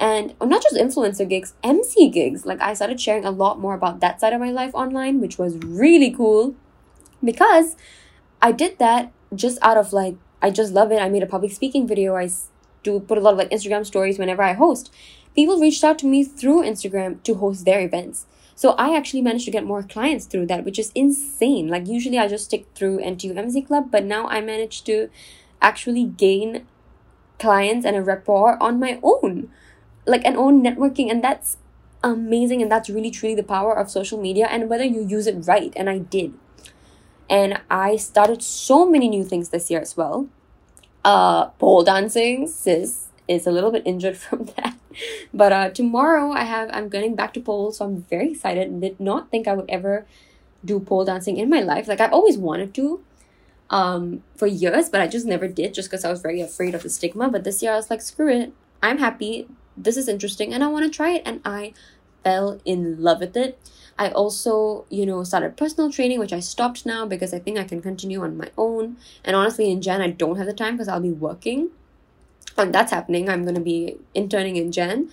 And 0.00 0.34
not 0.40 0.62
just 0.62 0.76
influencer 0.76 1.28
gigs, 1.28 1.54
MC 1.64 2.08
gigs. 2.08 2.46
Like 2.46 2.60
I 2.60 2.74
started 2.74 3.00
sharing 3.00 3.24
a 3.24 3.32
lot 3.32 3.58
more 3.58 3.74
about 3.74 3.98
that 3.98 4.20
side 4.20 4.32
of 4.32 4.38
my 4.38 4.52
life 4.52 4.70
online, 4.72 5.20
which 5.20 5.38
was 5.38 5.56
really 5.58 6.12
cool 6.12 6.54
because 7.24 7.74
I 8.40 8.52
did 8.52 8.78
that 8.78 9.10
just 9.34 9.58
out 9.62 9.76
of 9.76 9.92
like 9.92 10.16
I 10.40 10.50
just 10.50 10.72
love 10.72 10.92
it. 10.92 11.00
I 11.00 11.08
made 11.08 11.22
a 11.22 11.26
public 11.26 11.52
speaking 11.52 11.86
video. 11.86 12.16
I 12.16 12.30
do 12.82 13.00
put 13.00 13.18
a 13.18 13.20
lot 13.20 13.32
of 13.32 13.38
like 13.38 13.50
Instagram 13.50 13.84
stories 13.84 14.18
whenever 14.18 14.42
I 14.42 14.52
host. 14.52 14.92
People 15.34 15.60
reached 15.60 15.84
out 15.84 15.98
to 16.00 16.06
me 16.06 16.24
through 16.24 16.62
Instagram 16.62 17.22
to 17.24 17.34
host 17.34 17.64
their 17.64 17.80
events. 17.80 18.26
So 18.54 18.70
I 18.70 18.96
actually 18.96 19.22
managed 19.22 19.44
to 19.44 19.52
get 19.52 19.64
more 19.64 19.82
clients 19.82 20.26
through 20.26 20.46
that, 20.46 20.64
which 20.64 20.78
is 20.78 20.90
insane. 20.94 21.68
Like 21.68 21.86
usually 21.86 22.18
I 22.18 22.26
just 22.26 22.46
stick 22.46 22.66
through 22.74 22.98
NTU 22.98 23.36
MC 23.36 23.62
Club, 23.62 23.90
but 23.90 24.04
now 24.04 24.26
I 24.26 24.40
managed 24.40 24.84
to 24.86 25.10
actually 25.62 26.04
gain 26.04 26.66
clients 27.38 27.86
and 27.86 27.96
a 27.96 28.02
rapport 28.02 28.60
on 28.60 28.80
my 28.80 28.98
own. 29.02 29.48
Like 30.06 30.24
an 30.24 30.36
own 30.36 30.62
networking 30.62 31.10
and 31.10 31.22
that's 31.22 31.58
amazing 32.02 32.62
and 32.62 32.70
that's 32.70 32.90
really 32.90 33.10
truly 33.10 33.34
the 33.34 33.42
power 33.42 33.76
of 33.76 33.90
social 33.90 34.20
media 34.20 34.46
and 34.50 34.68
whether 34.68 34.84
you 34.84 35.06
use 35.06 35.26
it 35.26 35.46
right 35.46 35.72
and 35.76 35.88
I 35.88 35.98
did. 35.98 36.34
And 37.30 37.60
I 37.70 37.96
started 37.96 38.42
so 38.42 38.88
many 38.88 39.08
new 39.08 39.24
things 39.24 39.50
this 39.50 39.70
year 39.70 39.80
as 39.80 39.96
well 39.96 40.28
uh, 41.04 41.46
pole 41.58 41.84
dancing, 41.84 42.46
sis 42.46 43.06
is 43.26 43.46
a 43.46 43.50
little 43.50 43.70
bit 43.70 43.82
injured 43.84 44.16
from 44.24 44.46
that. 44.56 44.76
But 45.32 45.52
uh, 45.52 45.70
tomorrow 45.70 46.32
I 46.32 46.44
have 46.44 46.70
I'm 46.72 46.88
getting 46.88 47.14
back 47.14 47.32
to 47.34 47.40
pole, 47.40 47.72
so 47.72 47.84
I'm 47.84 48.02
very 48.02 48.32
excited. 48.32 48.80
Did 48.80 48.98
not 48.98 49.30
think 49.30 49.46
I 49.46 49.54
would 49.54 49.68
ever 49.68 50.06
do 50.64 50.80
pole 50.80 51.04
dancing 51.04 51.36
in 51.36 51.48
my 51.48 51.60
life. 51.60 51.86
Like 51.86 52.00
I've 52.00 52.12
always 52.12 52.36
wanted 52.36 52.74
to 52.74 53.00
um 53.70 54.22
for 54.34 54.46
years, 54.46 54.88
but 54.88 55.00
I 55.00 55.06
just 55.06 55.26
never 55.26 55.46
did 55.46 55.74
just 55.74 55.88
because 55.88 56.04
I 56.04 56.10
was 56.10 56.20
very 56.20 56.40
afraid 56.40 56.74
of 56.74 56.82
the 56.82 56.90
stigma. 56.90 57.28
But 57.28 57.44
this 57.44 57.62
year 57.62 57.72
I 57.72 57.76
was 57.76 57.90
like, 57.90 58.02
screw 58.02 58.28
it. 58.28 58.52
I'm 58.82 58.98
happy. 58.98 59.46
This 59.76 59.96
is 59.96 60.08
interesting 60.08 60.52
and 60.52 60.64
I 60.64 60.68
want 60.68 60.84
to 60.84 60.96
try 60.96 61.10
it. 61.10 61.22
And 61.24 61.40
I 61.44 61.74
fell 62.24 62.60
in 62.64 63.00
love 63.00 63.20
with 63.20 63.36
it. 63.36 63.58
I 63.98 64.10
also, 64.10 64.84
you 64.90 65.04
know, 65.04 65.24
started 65.24 65.56
personal 65.56 65.90
training, 65.90 66.20
which 66.20 66.32
I 66.32 66.38
stopped 66.38 66.86
now 66.86 67.04
because 67.04 67.34
I 67.34 67.40
think 67.40 67.58
I 67.58 67.64
can 67.64 67.82
continue 67.82 68.22
on 68.22 68.36
my 68.36 68.50
own. 68.56 68.96
And 69.24 69.34
honestly, 69.34 69.70
in 69.70 69.82
Jan, 69.82 70.00
I 70.00 70.10
don't 70.10 70.36
have 70.36 70.46
the 70.46 70.52
time 70.52 70.74
because 70.74 70.86
I'll 70.86 71.00
be 71.00 71.10
working. 71.10 71.70
And 72.56 72.72
that's 72.72 72.92
happening. 72.92 73.28
I'm 73.28 73.42
going 73.42 73.56
to 73.56 73.60
be 73.60 73.96
interning 74.14 74.56
in 74.56 74.70
Jan. 74.70 75.10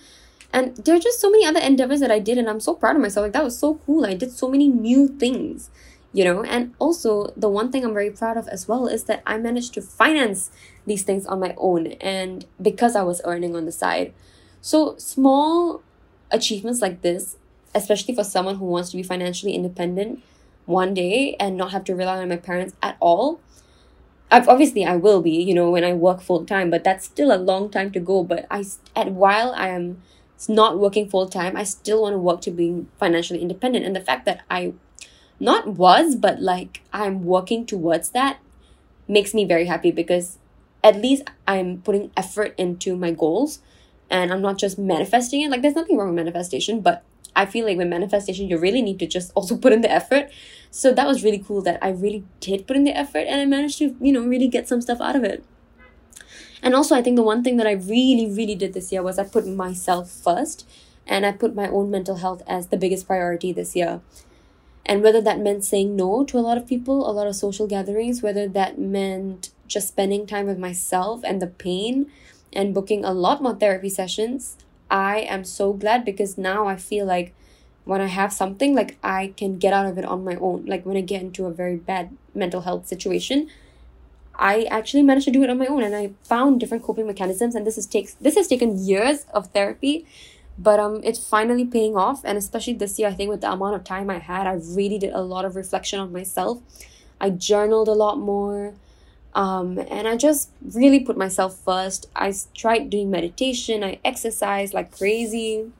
And 0.52 0.76
there 0.76 0.94
are 0.94 1.00
just 1.00 1.20
so 1.20 1.30
many 1.30 1.44
other 1.44 1.60
endeavors 1.60 2.00
that 2.00 2.12
I 2.12 2.20
did, 2.20 2.38
and 2.38 2.48
I'm 2.48 2.60
so 2.60 2.74
proud 2.74 2.94
of 2.94 3.02
myself. 3.02 3.24
Like, 3.24 3.32
that 3.32 3.44
was 3.44 3.58
so 3.58 3.74
cool. 3.84 4.06
I 4.06 4.14
did 4.14 4.30
so 4.30 4.48
many 4.48 4.68
new 4.68 5.08
things, 5.08 5.68
you 6.12 6.24
know? 6.24 6.44
And 6.44 6.72
also, 6.78 7.32
the 7.36 7.48
one 7.48 7.72
thing 7.72 7.84
I'm 7.84 7.92
very 7.92 8.10
proud 8.10 8.36
of 8.36 8.46
as 8.48 8.68
well 8.68 8.86
is 8.86 9.04
that 9.04 9.22
I 9.26 9.36
managed 9.36 9.74
to 9.74 9.82
finance 9.82 10.50
these 10.86 11.02
things 11.02 11.26
on 11.26 11.40
my 11.40 11.54
own 11.58 11.88
and 12.00 12.46
because 12.62 12.94
I 12.94 13.02
was 13.02 13.20
earning 13.24 13.56
on 13.56 13.66
the 13.66 13.72
side. 13.72 14.14
So, 14.60 14.96
small 14.96 15.82
achievements 16.30 16.80
like 16.80 17.02
this 17.02 17.36
especially 17.76 18.14
for 18.14 18.24
someone 18.24 18.56
who 18.56 18.64
wants 18.64 18.90
to 18.90 18.96
be 18.96 19.02
financially 19.02 19.54
independent 19.54 20.22
one 20.64 20.94
day 20.94 21.36
and 21.38 21.56
not 21.56 21.70
have 21.70 21.84
to 21.84 21.94
rely 21.94 22.18
on 22.18 22.28
my 22.28 22.36
parents 22.36 22.74
at 22.82 22.96
all. 23.00 23.40
I've, 24.30 24.48
obviously, 24.48 24.84
I 24.84 24.96
will 24.96 25.22
be, 25.22 25.30
you 25.30 25.54
know, 25.54 25.70
when 25.70 25.84
I 25.84 25.92
work 25.92 26.20
full 26.20 26.44
time, 26.44 26.70
but 26.70 26.82
that's 26.82 27.04
still 27.04 27.32
a 27.32 27.38
long 27.38 27.70
time 27.70 27.92
to 27.92 28.00
go. 28.00 28.24
But 28.24 28.46
I, 28.50 28.64
at 28.96 29.12
while 29.12 29.52
I 29.56 29.68
am 29.68 30.02
not 30.48 30.78
working 30.78 31.08
full 31.08 31.28
time, 31.28 31.56
I 31.56 31.62
still 31.62 32.02
want 32.02 32.14
to 32.14 32.18
work 32.18 32.40
to 32.42 32.50
being 32.50 32.88
financially 32.98 33.40
independent. 33.40 33.84
And 33.84 33.94
the 33.94 34.00
fact 34.00 34.24
that 34.24 34.42
I 34.50 34.72
not 35.38 35.68
was, 35.68 36.16
but 36.16 36.40
like 36.40 36.82
I'm 36.92 37.24
working 37.24 37.66
towards 37.66 38.10
that 38.10 38.38
makes 39.06 39.34
me 39.34 39.44
very 39.44 39.66
happy 39.66 39.92
because 39.92 40.38
at 40.82 40.96
least 40.96 41.22
I'm 41.46 41.82
putting 41.82 42.10
effort 42.16 42.54
into 42.58 42.96
my 42.96 43.12
goals 43.12 43.60
and 44.10 44.32
I'm 44.32 44.42
not 44.42 44.58
just 44.58 44.78
manifesting 44.78 45.42
it. 45.42 45.50
Like, 45.50 45.62
there's 45.62 45.74
nothing 45.74 45.96
wrong 45.96 46.08
with 46.08 46.16
manifestation, 46.16 46.80
but 46.80 47.04
I 47.36 47.46
feel 47.46 47.66
like 47.66 47.76
with 47.76 47.88
manifestation, 47.88 48.48
you 48.48 48.58
really 48.58 48.82
need 48.82 48.98
to 48.98 49.06
just 49.06 49.30
also 49.34 49.56
put 49.56 49.72
in 49.72 49.82
the 49.82 49.90
effort. 49.90 50.30
So 50.70 50.92
that 50.92 51.06
was 51.06 51.22
really 51.22 51.38
cool 51.38 51.62
that 51.62 51.78
I 51.82 51.90
really 51.90 52.24
did 52.40 52.66
put 52.66 52.76
in 52.76 52.84
the 52.84 52.96
effort 52.96 53.26
and 53.28 53.40
I 53.40 53.44
managed 53.44 53.78
to, 53.78 53.94
you 54.00 54.12
know, 54.12 54.22
really 54.22 54.48
get 54.48 54.66
some 54.66 54.80
stuff 54.80 55.00
out 55.00 55.14
of 55.14 55.22
it. 55.22 55.44
And 56.62 56.74
also, 56.74 56.96
I 56.96 57.02
think 57.02 57.16
the 57.16 57.22
one 57.22 57.44
thing 57.44 57.58
that 57.58 57.66
I 57.66 57.72
really, 57.72 58.28
really 58.30 58.54
did 58.54 58.72
this 58.72 58.90
year 58.90 59.02
was 59.02 59.18
I 59.18 59.24
put 59.24 59.46
myself 59.46 60.10
first 60.10 60.66
and 61.06 61.24
I 61.24 61.32
put 61.32 61.54
my 61.54 61.68
own 61.68 61.90
mental 61.90 62.16
health 62.16 62.42
as 62.46 62.68
the 62.68 62.76
biggest 62.76 63.06
priority 63.06 63.52
this 63.52 63.76
year. 63.76 64.00
And 64.84 65.02
whether 65.02 65.20
that 65.20 65.40
meant 65.40 65.64
saying 65.64 65.94
no 65.94 66.24
to 66.24 66.38
a 66.38 66.40
lot 66.40 66.56
of 66.56 66.66
people, 66.66 67.08
a 67.08 67.12
lot 67.12 67.26
of 67.26 67.36
social 67.36 67.66
gatherings, 67.66 68.22
whether 68.22 68.48
that 68.48 68.78
meant 68.78 69.50
just 69.66 69.88
spending 69.88 70.26
time 70.26 70.46
with 70.46 70.58
myself 70.58 71.20
and 71.24 71.42
the 71.42 71.46
pain 71.46 72.10
and 72.52 72.74
booking 72.74 73.04
a 73.04 73.12
lot 73.12 73.42
more 73.42 73.54
therapy 73.54 73.88
sessions, 73.88 74.56
I 74.90 75.20
am 75.20 75.44
so 75.44 75.72
glad 75.72 76.04
because 76.04 76.38
now 76.38 76.66
I 76.66 76.76
feel 76.76 77.06
like 77.06 77.34
when 77.84 78.00
I 78.00 78.06
have 78.06 78.32
something, 78.32 78.74
like 78.74 78.98
I 79.02 79.32
can 79.36 79.58
get 79.58 79.72
out 79.72 79.86
of 79.86 79.98
it 79.98 80.04
on 80.04 80.24
my 80.24 80.36
own. 80.36 80.66
Like 80.66 80.84
when 80.84 80.96
I 80.96 81.00
get 81.00 81.22
into 81.22 81.46
a 81.46 81.52
very 81.52 81.76
bad 81.76 82.16
mental 82.34 82.62
health 82.62 82.86
situation, 82.86 83.48
I 84.38 84.64
actually 84.64 85.02
managed 85.02 85.26
to 85.26 85.30
do 85.30 85.42
it 85.42 85.50
on 85.50 85.58
my 85.58 85.66
own 85.66 85.82
and 85.82 85.94
I 85.94 86.10
found 86.22 86.60
different 86.60 86.84
coping 86.84 87.06
mechanisms 87.06 87.54
and 87.54 87.66
this 87.66 87.78
is 87.78 87.86
takes 87.86 88.14
this 88.14 88.34
has 88.36 88.46
taken 88.46 88.78
years 88.78 89.24
of 89.32 89.46
therapy 89.48 90.06
but 90.58 90.78
um 90.78 91.00
it's 91.04 91.26
finally 91.26 91.64
paying 91.64 91.96
off 91.96 92.22
and 92.24 92.36
especially 92.36 92.74
this 92.74 92.98
year 92.98 93.08
I 93.08 93.14
think 93.14 93.30
with 93.30 93.40
the 93.40 93.50
amount 93.50 93.76
of 93.76 93.84
time 93.84 94.10
I 94.10 94.18
had 94.18 94.46
I 94.46 94.54
really 94.54 94.98
did 94.98 95.12
a 95.12 95.22
lot 95.22 95.44
of 95.44 95.56
reflection 95.56 96.00
on 96.00 96.12
myself 96.12 96.60
I 97.20 97.30
journaled 97.30 97.88
a 97.88 97.92
lot 97.92 98.18
more 98.18 98.74
um, 99.36 99.78
and 99.78 100.08
I 100.08 100.16
just 100.16 100.48
really 100.74 101.00
put 101.00 101.18
myself 101.18 101.58
first. 101.58 102.08
I 102.16 102.32
tried 102.54 102.88
doing 102.88 103.10
meditation, 103.10 103.84
I 103.84 104.00
exercised 104.02 104.72
like 104.72 104.96
crazy. 104.96 105.70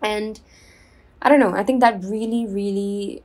And 0.00 0.40
I 1.20 1.28
don't 1.28 1.40
know, 1.40 1.52
I 1.52 1.64
think 1.64 1.80
that 1.80 2.04
really, 2.04 2.46
really 2.46 3.24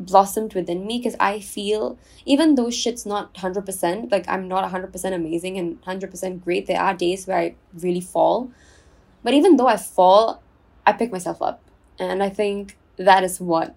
blossomed 0.00 0.54
within 0.54 0.86
me 0.86 0.98
because 0.98 1.14
I 1.20 1.38
feel 1.38 1.98
even 2.24 2.54
though 2.54 2.70
shit's 2.70 3.04
not 3.04 3.34
100%, 3.34 4.10
like 4.10 4.26
I'm 4.26 4.48
not 4.48 4.72
100% 4.72 5.12
amazing 5.12 5.58
and 5.58 5.82
100% 5.82 6.42
great, 6.42 6.66
there 6.66 6.80
are 6.80 6.94
days 6.94 7.26
where 7.26 7.36
I 7.38 7.54
really 7.74 8.00
fall. 8.00 8.50
But 9.22 9.34
even 9.34 9.56
though 9.56 9.68
I 9.68 9.76
fall, 9.76 10.42
I 10.86 10.94
pick 10.94 11.12
myself 11.12 11.42
up. 11.42 11.60
And 11.98 12.22
I 12.22 12.30
think 12.30 12.78
that 12.96 13.22
is 13.22 13.38
what 13.38 13.74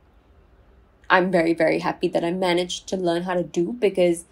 I'm 1.10 1.32
very, 1.32 1.54
very 1.54 1.80
happy 1.80 2.08
that 2.08 2.24
I 2.24 2.32
managed 2.32 2.88
to 2.88 2.96
learn 2.96 3.24
how 3.24 3.34
to 3.34 3.44
do 3.44 3.74
because 3.74 4.24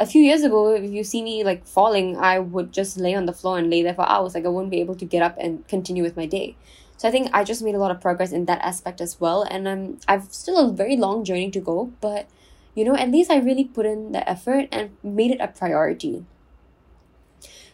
a 0.00 0.06
few 0.06 0.22
years 0.22 0.42
ago, 0.42 0.74
if 0.74 0.90
you 0.90 1.04
see 1.04 1.22
me 1.22 1.44
like 1.44 1.66
falling, 1.66 2.16
I 2.16 2.38
would 2.38 2.72
just 2.72 2.96
lay 2.96 3.14
on 3.14 3.26
the 3.26 3.34
floor 3.34 3.58
and 3.58 3.68
lay 3.68 3.82
there 3.82 3.94
for 3.94 4.08
hours. 4.08 4.34
Like 4.34 4.46
I 4.46 4.48
wouldn't 4.48 4.70
be 4.70 4.80
able 4.80 4.94
to 4.96 5.04
get 5.04 5.22
up 5.22 5.36
and 5.38 5.66
continue 5.68 6.02
with 6.02 6.16
my 6.16 6.24
day. 6.24 6.56
So 6.96 7.06
I 7.06 7.10
think 7.10 7.30
I 7.34 7.44
just 7.44 7.62
made 7.62 7.74
a 7.74 7.78
lot 7.78 7.90
of 7.90 8.00
progress 8.00 8.32
in 8.32 8.46
that 8.46 8.60
aspect 8.62 9.00
as 9.02 9.20
well. 9.20 9.42
And 9.42 9.68
um, 9.68 9.98
I've 10.08 10.32
still 10.32 10.58
a 10.58 10.72
very 10.72 10.96
long 10.96 11.22
journey 11.22 11.50
to 11.50 11.60
go, 11.60 11.92
but 12.00 12.28
you 12.74 12.84
know, 12.84 12.96
at 12.96 13.10
least 13.10 13.30
I 13.30 13.38
really 13.38 13.64
put 13.64 13.84
in 13.84 14.12
the 14.12 14.28
effort 14.28 14.68
and 14.72 14.90
made 15.02 15.30
it 15.30 15.40
a 15.40 15.48
priority. 15.48 16.24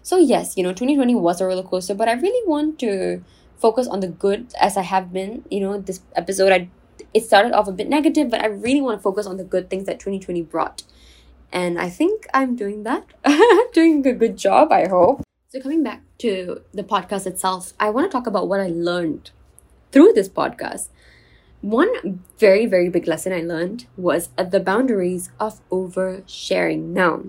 So 0.03 0.17
yes, 0.17 0.57
you 0.57 0.65
know, 0.65 0.71
2020 0.71 1.15
was 1.15 1.41
a 1.41 1.47
roller 1.47 1.63
coaster, 1.63 1.95
but 1.95 2.09
I 2.09 2.13
really 2.13 2.47
want 2.49 2.79
to 2.81 3.23
focus 3.57 3.87
on 3.87 4.01
the 4.01 4.09
good 4.09 4.53
as 4.61 4.77
I 4.77 4.83
have 4.83 5.13
been. 5.13 5.45
You 5.51 5.61
know, 5.61 5.79
this 5.79 6.01
episode 6.17 6.53
I 6.53 6.71
it 7.15 7.25
started 7.25 7.53
off 7.53 7.69
a 7.69 7.73
bit 7.73 7.89
negative, 7.89 8.31
but 8.31 8.43
I 8.43 8.47
really 8.47 8.81
want 8.81 8.99
to 8.99 9.03
focus 9.03 9.27
on 9.27 9.37
the 9.37 9.45
good 9.45 9.71
things 9.71 9.87
that 9.87 10.01
2020 10.01 10.43
brought. 10.43 10.83
And 11.53 11.79
I 11.79 11.89
think 11.89 12.27
I'm 12.35 12.57
doing 12.57 12.83
that. 12.83 13.07
doing 13.73 14.07
a 14.07 14.13
good 14.13 14.37
job, 14.37 14.73
I 14.73 14.89
hope. 14.89 15.23
So, 15.49 15.61
coming 15.61 15.83
back 15.83 16.03
to 16.19 16.63
the 16.73 16.83
podcast 16.83 17.27
itself, 17.27 17.73
I 17.79 17.91
want 17.91 18.11
to 18.11 18.13
talk 18.13 18.27
about 18.27 18.49
what 18.49 18.61
I 18.61 18.69
learned 18.69 19.31
through 19.93 20.13
this 20.13 20.29
podcast. 20.29 20.89
One 21.61 22.21
very, 22.39 22.67
very 22.67 22.89
big 22.89 23.07
lesson 23.07 23.33
I 23.33 23.41
learned 23.41 23.87
was 23.97 24.29
the 24.37 24.61
boundaries 24.61 25.31
of 25.41 25.61
oversharing. 25.71 26.93
Now, 26.93 27.23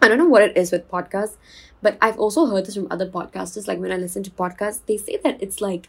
I 0.00 0.08
don't 0.08 0.18
know 0.18 0.28
what 0.28 0.42
it 0.42 0.56
is 0.56 0.70
with 0.70 0.90
podcasts, 0.90 1.36
but 1.82 1.98
I've 2.00 2.18
also 2.18 2.46
heard 2.46 2.66
this 2.66 2.76
from 2.76 2.86
other 2.90 3.08
podcasters. 3.08 3.66
Like 3.66 3.78
when 3.78 3.92
I 3.92 3.96
listen 3.96 4.22
to 4.22 4.30
podcasts, 4.30 4.80
they 4.86 4.96
say 4.96 5.18
that 5.24 5.42
it's 5.42 5.60
like 5.60 5.88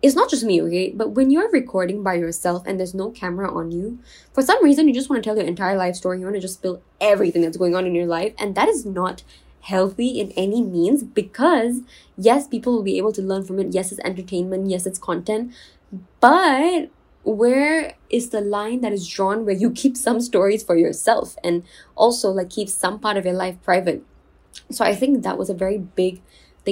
it's 0.00 0.14
not 0.14 0.30
just 0.30 0.44
me, 0.44 0.62
okay? 0.62 0.92
But 0.94 1.10
when 1.10 1.30
you're 1.30 1.50
recording 1.50 2.02
by 2.02 2.14
yourself 2.14 2.62
and 2.66 2.78
there's 2.78 2.94
no 2.94 3.10
camera 3.10 3.52
on 3.52 3.70
you, 3.72 3.98
for 4.32 4.42
some 4.42 4.62
reason 4.62 4.86
you 4.86 4.94
just 4.94 5.10
want 5.10 5.22
to 5.22 5.28
tell 5.28 5.36
your 5.36 5.46
entire 5.46 5.76
life 5.76 5.96
story. 5.96 6.18
You 6.18 6.24
want 6.24 6.36
to 6.36 6.40
just 6.40 6.54
spill 6.54 6.82
everything 7.00 7.42
that's 7.42 7.56
going 7.56 7.74
on 7.74 7.86
in 7.86 7.94
your 7.94 8.06
life. 8.06 8.32
And 8.38 8.54
that 8.54 8.68
is 8.68 8.86
not 8.86 9.24
healthy 9.62 10.20
in 10.20 10.30
any 10.32 10.62
means 10.62 11.02
because, 11.02 11.80
yes, 12.16 12.46
people 12.46 12.72
will 12.74 12.84
be 12.84 12.96
able 12.98 13.12
to 13.12 13.22
learn 13.22 13.44
from 13.44 13.58
it. 13.58 13.68
Yes, 13.74 13.90
it's 13.90 14.00
entertainment. 14.04 14.70
Yes, 14.70 14.86
it's 14.86 14.98
content. 14.98 15.52
But 16.20 16.90
where 17.24 17.94
is 18.08 18.30
the 18.30 18.40
line 18.40 18.80
that 18.82 18.92
is 18.92 19.06
drawn 19.06 19.44
where 19.44 19.54
you 19.54 19.70
keep 19.70 19.96
some 19.96 20.20
stories 20.20 20.62
for 20.62 20.76
yourself 20.76 21.36
and 21.42 21.64
also 21.96 22.30
like 22.30 22.50
keep 22.50 22.68
some 22.68 23.00
part 23.00 23.16
of 23.16 23.24
your 23.24 23.34
life 23.34 23.56
private? 23.64 24.04
So 24.70 24.84
I 24.84 24.94
think 24.94 25.22
that 25.22 25.38
was 25.38 25.50
a 25.50 25.54
very 25.54 25.78
big 25.78 26.22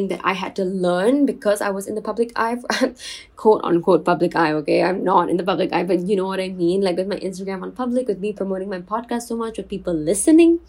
that 0.08 0.20
I 0.22 0.34
had 0.34 0.54
to 0.56 0.64
learn 0.64 1.26
because 1.26 1.60
I 1.60 1.70
was 1.70 1.86
in 1.86 1.94
the 1.94 2.02
public 2.02 2.32
eye, 2.36 2.56
quote 3.36 3.62
unquote 3.64 4.04
public 4.04 4.36
eye. 4.36 4.52
Okay, 4.52 4.82
I'm 4.82 5.02
not 5.02 5.30
in 5.30 5.36
the 5.38 5.44
public 5.44 5.72
eye, 5.72 5.84
but 5.84 6.00
you 6.00 6.16
know 6.16 6.26
what 6.26 6.40
I 6.40 6.48
mean. 6.48 6.82
Like 6.82 6.96
with 6.96 7.08
my 7.08 7.16
Instagram 7.16 7.62
on 7.62 7.72
public, 7.72 8.06
with 8.06 8.18
me 8.18 8.32
promoting 8.32 8.68
my 8.68 8.80
podcast 8.80 9.22
so 9.22 9.36
much, 9.36 9.56
with 9.56 9.68
people 9.68 9.94
listening. 9.94 10.60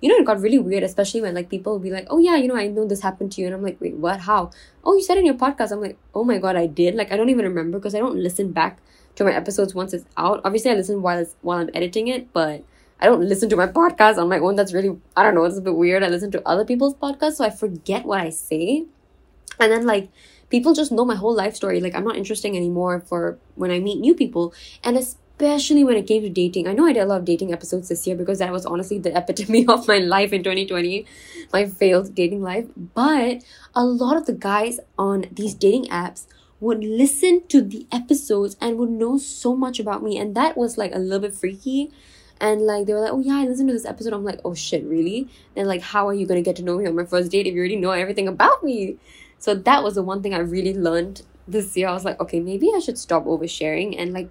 You 0.00 0.10
know, 0.10 0.16
it 0.16 0.26
got 0.26 0.40
really 0.40 0.58
weird, 0.58 0.82
especially 0.82 1.22
when 1.22 1.34
like 1.34 1.48
people 1.48 1.72
will 1.72 1.80
be 1.80 1.90
like, 1.90 2.06
"Oh 2.10 2.18
yeah, 2.18 2.36
you 2.36 2.46
know, 2.46 2.56
I 2.56 2.66
know 2.66 2.86
this 2.86 3.00
happened 3.00 3.32
to 3.32 3.40
you," 3.40 3.46
and 3.46 3.56
I'm 3.56 3.62
like, 3.62 3.80
"Wait, 3.80 3.96
what? 3.96 4.20
How? 4.20 4.50
Oh, 4.84 4.94
you 4.94 5.02
said 5.02 5.16
in 5.18 5.24
your 5.24 5.40
podcast." 5.46 5.72
I'm 5.72 5.80
like, 5.80 5.96
"Oh 6.14 6.24
my 6.24 6.38
god, 6.38 6.56
I 6.56 6.66
did." 6.66 6.94
Like 6.94 7.12
I 7.12 7.16
don't 7.16 7.30
even 7.30 7.46
remember 7.46 7.78
because 7.78 7.94
I 7.94 8.00
don't 8.00 8.16
listen 8.28 8.52
back 8.52 8.80
to 9.16 9.24
my 9.24 9.32
episodes 9.32 9.74
once 9.74 9.94
it's 9.94 10.04
out. 10.16 10.40
Obviously, 10.44 10.72
I 10.72 10.74
listen 10.74 11.00
while 11.02 11.18
it's 11.18 11.36
while 11.40 11.58
I'm 11.58 11.70
editing 11.74 12.08
it, 12.08 12.32
but 12.32 12.64
I 13.04 13.08
don't 13.08 13.28
listen 13.28 13.50
to 13.50 13.56
my 13.56 13.66
podcast 13.66 14.16
on 14.16 14.30
my 14.30 14.38
own. 14.38 14.56
That's 14.56 14.72
really, 14.72 14.98
I 15.14 15.22
don't 15.22 15.34
know, 15.34 15.44
it's 15.44 15.58
a 15.58 15.60
bit 15.60 15.76
weird. 15.76 16.02
I 16.02 16.08
listen 16.08 16.30
to 16.30 16.48
other 16.48 16.64
people's 16.64 16.94
podcasts, 16.94 17.34
so 17.34 17.44
I 17.44 17.50
forget 17.50 18.06
what 18.06 18.18
I 18.18 18.30
say. 18.30 18.86
And 19.60 19.70
then, 19.70 19.84
like, 19.84 20.08
people 20.48 20.72
just 20.72 20.90
know 20.90 21.04
my 21.04 21.14
whole 21.14 21.34
life 21.34 21.54
story. 21.54 21.82
Like, 21.82 21.94
I'm 21.94 22.04
not 22.04 22.16
interesting 22.16 22.56
anymore 22.56 23.00
for 23.00 23.38
when 23.56 23.70
I 23.70 23.78
meet 23.78 24.00
new 24.00 24.14
people. 24.14 24.54
And 24.82 24.96
especially 24.96 25.84
when 25.84 25.98
it 25.98 26.06
came 26.06 26.22
to 26.22 26.30
dating. 26.30 26.66
I 26.66 26.72
know 26.72 26.86
I 26.86 26.94
did 26.94 27.00
a 27.00 27.04
lot 27.04 27.18
of 27.18 27.26
dating 27.26 27.52
episodes 27.52 27.90
this 27.90 28.06
year 28.06 28.16
because 28.16 28.38
that 28.38 28.52
was 28.52 28.64
honestly 28.64 28.98
the 28.98 29.14
epitome 29.18 29.66
of 29.68 29.86
my 29.86 29.98
life 29.98 30.32
in 30.32 30.42
2020, 30.42 31.04
my 31.52 31.66
failed 31.66 32.14
dating 32.14 32.40
life. 32.40 32.68
But 32.74 33.42
a 33.74 33.84
lot 33.84 34.16
of 34.16 34.24
the 34.24 34.32
guys 34.32 34.80
on 34.96 35.26
these 35.30 35.52
dating 35.52 35.88
apps 35.88 36.26
would 36.58 36.82
listen 36.82 37.42
to 37.48 37.60
the 37.60 37.86
episodes 37.92 38.56
and 38.62 38.78
would 38.78 38.88
know 38.88 39.18
so 39.18 39.54
much 39.54 39.78
about 39.78 40.02
me. 40.02 40.16
And 40.16 40.34
that 40.34 40.56
was 40.56 40.78
like 40.78 40.94
a 40.94 40.98
little 40.98 41.20
bit 41.28 41.34
freaky 41.34 41.92
and 42.44 42.60
like 42.60 42.86
they 42.86 42.92
were 42.92 43.00
like 43.00 43.12
oh 43.12 43.20
yeah 43.20 43.38
i 43.38 43.46
listened 43.46 43.68
to 43.70 43.72
this 43.72 43.86
episode. 43.86 44.12
I'm 44.12 44.22
like 44.22 44.40
oh 44.44 44.54
shit 44.54 44.84
really? 44.84 45.28
Then 45.54 45.66
like 45.66 45.80
how 45.80 46.06
are 46.08 46.14
you 46.14 46.26
to 46.26 46.42
get 46.42 46.56
to 46.56 46.62
know 46.62 46.76
me 46.76 46.86
on 46.86 46.94
my 46.94 47.06
first 47.06 47.30
date 47.30 47.46
if 47.46 47.54
you 47.54 47.60
already 47.60 47.76
know 47.76 47.92
everything 47.92 48.28
about 48.28 48.62
me? 48.62 48.98
So 49.38 49.54
that 49.54 49.82
was 49.82 49.94
the 49.94 50.02
one 50.02 50.22
thing 50.22 50.34
i 50.34 50.38
really 50.38 50.74
learned 50.74 51.22
this 51.48 51.74
year. 51.76 51.88
I 51.88 51.92
was 51.92 52.04
like 52.04 52.20
okay 52.20 52.40
maybe 52.40 52.70
i 52.76 52.80
should 52.80 52.98
stop 52.98 53.24
oversharing. 53.24 53.94
And 53.98 54.12
like 54.12 54.30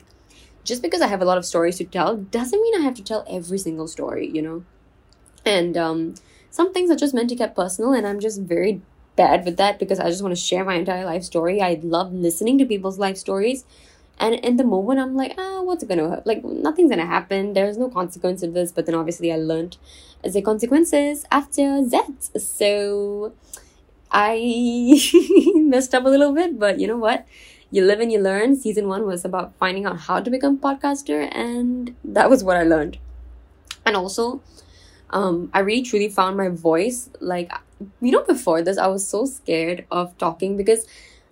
just 0.63 0.83
because 0.83 1.01
i 1.01 1.07
have 1.07 1.23
a 1.23 1.25
lot 1.25 1.39
of 1.39 1.45
stories 1.45 1.77
to 1.79 1.85
tell 1.85 2.15
doesn't 2.17 2.61
mean 2.61 2.79
i 2.79 2.83
have 2.83 2.93
to 2.95 3.03
tell 3.03 3.25
every 3.27 3.57
single 3.57 3.87
story 3.87 4.29
you 4.29 4.43
know? 4.43 4.63
And 5.43 5.75
um 5.75 6.13
some 6.51 6.71
things 6.71 6.91
are 6.91 7.01
just 7.03 7.15
meant 7.15 7.29
to 7.29 7.35
get 7.35 7.55
personal 7.55 7.93
and 7.93 8.05
i'm 8.05 8.19
just 8.19 8.41
very 8.41 8.81
bad 9.15 9.43
with 9.45 9.57
that 9.57 9.79
because 9.79 9.99
i 9.99 10.07
just 10.09 10.21
want 10.21 10.35
to 10.35 10.41
share 10.49 10.63
my 10.63 10.75
entire 10.75 11.05
life 11.05 11.23
story. 11.23 11.61
I 11.61 11.79
love 11.81 12.13
listening 12.13 12.59
to 12.59 12.65
people's 12.65 12.99
life 12.99 13.17
stories 13.17 13.65
and 14.19 14.35
in 14.35 14.57
the 14.57 14.63
moment, 14.63 14.99
I'm 14.99 15.15
like, 15.15 15.33
ah, 15.37 15.61
what's 15.61 15.83
gonna 15.83 16.21
like 16.25 16.43
nothing's 16.43 16.89
gonna 16.89 17.05
happen. 17.05 17.53
There's 17.53 17.77
no 17.77 17.89
consequence 17.89 18.43
of 18.43 18.53
this. 18.53 18.71
But 18.71 18.85
then 18.85 18.95
obviously, 18.95 19.31
I 19.31 19.37
learned 19.37 19.77
the 20.23 20.41
consequences 20.41 21.25
after 21.31 21.85
that. 21.89 22.29
So 22.39 23.33
I 24.11 24.99
messed 25.55 25.93
up 25.95 26.05
a 26.05 26.09
little 26.09 26.33
bit, 26.33 26.59
but 26.59 26.79
you 26.79 26.87
know 26.87 26.97
what? 26.97 27.27
You 27.71 27.83
live 27.83 27.99
and 27.99 28.11
you 28.11 28.19
learn. 28.19 28.55
Season 28.55 28.87
one 28.87 29.05
was 29.05 29.25
about 29.25 29.55
finding 29.57 29.85
out 29.85 30.01
how 30.01 30.19
to 30.19 30.29
become 30.29 30.55
a 30.55 30.59
podcaster, 30.59 31.27
and 31.31 31.95
that 32.03 32.29
was 32.29 32.43
what 32.43 32.55
I 32.55 32.63
learned. 32.63 32.99
And 33.85 33.95
also, 33.95 34.41
um, 35.09 35.49
I 35.53 35.59
really 35.59 35.81
truly 35.81 36.07
found 36.07 36.37
my 36.37 36.49
voice. 36.49 37.09
Like, 37.19 37.51
you 37.99 38.11
know, 38.11 38.23
before 38.23 38.61
this, 38.61 38.77
I 38.77 38.87
was 38.87 39.07
so 39.07 39.25
scared 39.25 39.85
of 39.89 40.15
talking 40.19 40.55
because 40.55 40.85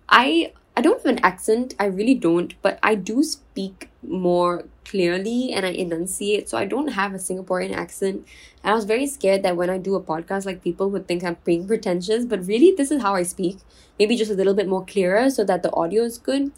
I 0.09 0.53
I 0.75 0.81
don't 0.81 1.01
have 1.03 1.17
an 1.17 1.23
accent, 1.23 1.75
I 1.79 1.85
really 1.85 2.15
don't, 2.15 2.53
but 2.61 2.79
I 2.81 2.95
do 2.95 3.23
speak 3.23 3.89
more 4.01 4.65
clearly 4.85 5.51
and 5.53 5.65
I 5.65 5.69
enunciate. 5.69 6.49
So 6.49 6.57
I 6.57 6.65
don't 6.65 6.89
have 6.89 7.13
a 7.13 7.17
Singaporean 7.17 7.73
accent. 7.75 8.25
And 8.63 8.71
I 8.71 8.75
was 8.75 8.85
very 8.85 9.05
scared 9.05 9.43
that 9.43 9.57
when 9.57 9.69
I 9.69 9.77
do 9.77 9.95
a 9.95 10.01
podcast, 10.01 10.45
like 10.45 10.63
people 10.63 10.89
would 10.89 11.07
think 11.07 11.23
I'm 11.23 11.37
being 11.43 11.67
pretentious, 11.67 12.25
but 12.25 12.45
really 12.47 12.73
this 12.75 12.89
is 12.89 13.01
how 13.01 13.15
I 13.15 13.23
speak. 13.23 13.57
Maybe 13.99 14.15
just 14.15 14.31
a 14.31 14.33
little 14.33 14.53
bit 14.53 14.67
more 14.67 14.85
clearer 14.85 15.29
so 15.29 15.43
that 15.43 15.61
the 15.61 15.73
audio 15.73 16.03
is 16.03 16.17
good. 16.17 16.51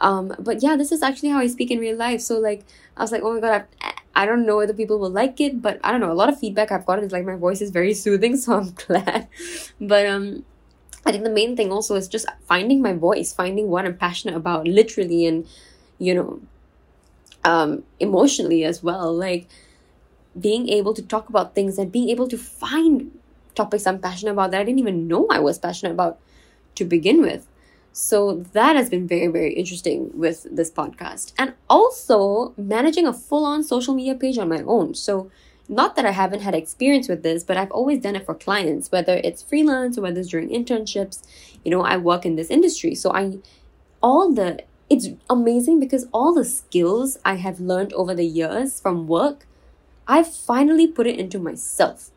Um, 0.00 0.34
but 0.38 0.62
yeah, 0.62 0.76
this 0.76 0.92
is 0.92 1.02
actually 1.02 1.30
how 1.30 1.38
I 1.38 1.46
speak 1.46 1.70
in 1.70 1.78
real 1.78 1.96
life. 1.96 2.20
So 2.20 2.38
like, 2.38 2.64
I 2.96 3.02
was 3.02 3.12
like, 3.12 3.22
oh 3.22 3.34
my 3.34 3.40
god, 3.40 3.64
I, 3.80 3.94
I 4.14 4.26
don't 4.26 4.44
know 4.44 4.56
whether 4.56 4.72
people 4.72 4.98
will 4.98 5.10
like 5.10 5.40
it, 5.40 5.62
but 5.62 5.78
I 5.84 5.92
don't 5.92 6.00
know. 6.00 6.12
A 6.12 6.14
lot 6.14 6.28
of 6.28 6.38
feedback 6.38 6.72
I've 6.72 6.86
gotten 6.86 7.04
is 7.04 7.12
like 7.12 7.24
my 7.24 7.36
voice 7.36 7.60
is 7.60 7.70
very 7.70 7.94
soothing, 7.94 8.36
so 8.38 8.56
I'm 8.56 8.72
glad. 8.72 9.28
But 9.80 10.06
um, 10.06 10.44
I 11.06 11.12
think 11.12 11.24
the 11.24 11.30
main 11.30 11.56
thing 11.56 11.72
also 11.72 11.94
is 11.94 12.08
just 12.08 12.26
finding 12.46 12.82
my 12.82 12.92
voice, 12.92 13.32
finding 13.32 13.68
what 13.68 13.86
I'm 13.86 13.96
passionate 13.96 14.36
about, 14.36 14.66
literally 14.66 15.26
and 15.26 15.46
you 15.98 16.14
know, 16.14 16.40
um, 17.44 17.84
emotionally 18.00 18.64
as 18.64 18.82
well. 18.82 19.14
Like 19.14 19.46
being 20.38 20.68
able 20.68 20.94
to 20.94 21.02
talk 21.02 21.28
about 21.28 21.54
things 21.54 21.78
and 21.78 21.90
being 21.90 22.10
able 22.10 22.28
to 22.28 22.36
find 22.36 23.10
topics 23.54 23.86
I'm 23.86 23.98
passionate 23.98 24.32
about 24.32 24.50
that 24.50 24.60
I 24.60 24.64
didn't 24.64 24.80
even 24.80 25.08
know 25.08 25.26
I 25.30 25.38
was 25.38 25.58
passionate 25.58 25.92
about 25.92 26.18
to 26.74 26.84
begin 26.84 27.22
with. 27.22 27.46
So 27.92 28.44
that 28.52 28.76
has 28.76 28.90
been 28.90 29.08
very, 29.08 29.28
very 29.28 29.54
interesting 29.54 30.10
with 30.12 30.46
this 30.54 30.70
podcast. 30.70 31.32
And 31.38 31.54
also 31.70 32.52
managing 32.58 33.06
a 33.06 33.12
full 33.14 33.46
on 33.46 33.62
social 33.62 33.94
media 33.94 34.14
page 34.14 34.36
on 34.36 34.50
my 34.50 34.60
own. 34.62 34.94
So 34.94 35.30
not 35.68 35.96
that 35.96 36.04
I 36.04 36.12
haven't 36.12 36.40
had 36.40 36.54
experience 36.54 37.08
with 37.08 37.22
this, 37.22 37.44
but 37.44 37.56
I've 37.56 37.70
always 37.70 38.00
done 38.00 38.16
it 38.16 38.26
for 38.26 38.34
clients, 38.34 38.92
whether 38.92 39.14
it's 39.24 39.42
freelance 39.42 39.98
or 39.98 40.02
whether 40.02 40.20
it's 40.20 40.28
during 40.28 40.48
internships. 40.48 41.22
You 41.64 41.70
know, 41.70 41.82
I 41.82 41.96
work 41.96 42.24
in 42.24 42.36
this 42.36 42.50
industry. 42.50 42.94
So 42.94 43.12
I, 43.12 43.38
all 44.02 44.32
the, 44.32 44.60
it's 44.88 45.08
amazing 45.28 45.80
because 45.80 46.06
all 46.12 46.34
the 46.34 46.44
skills 46.44 47.18
I 47.24 47.34
have 47.34 47.60
learned 47.60 47.92
over 47.94 48.14
the 48.14 48.26
years 48.26 48.80
from 48.80 49.06
work, 49.06 49.46
I've 50.06 50.32
finally 50.32 50.86
put 50.86 51.06
it 51.06 51.18
into 51.18 51.38
myself. 51.38 52.10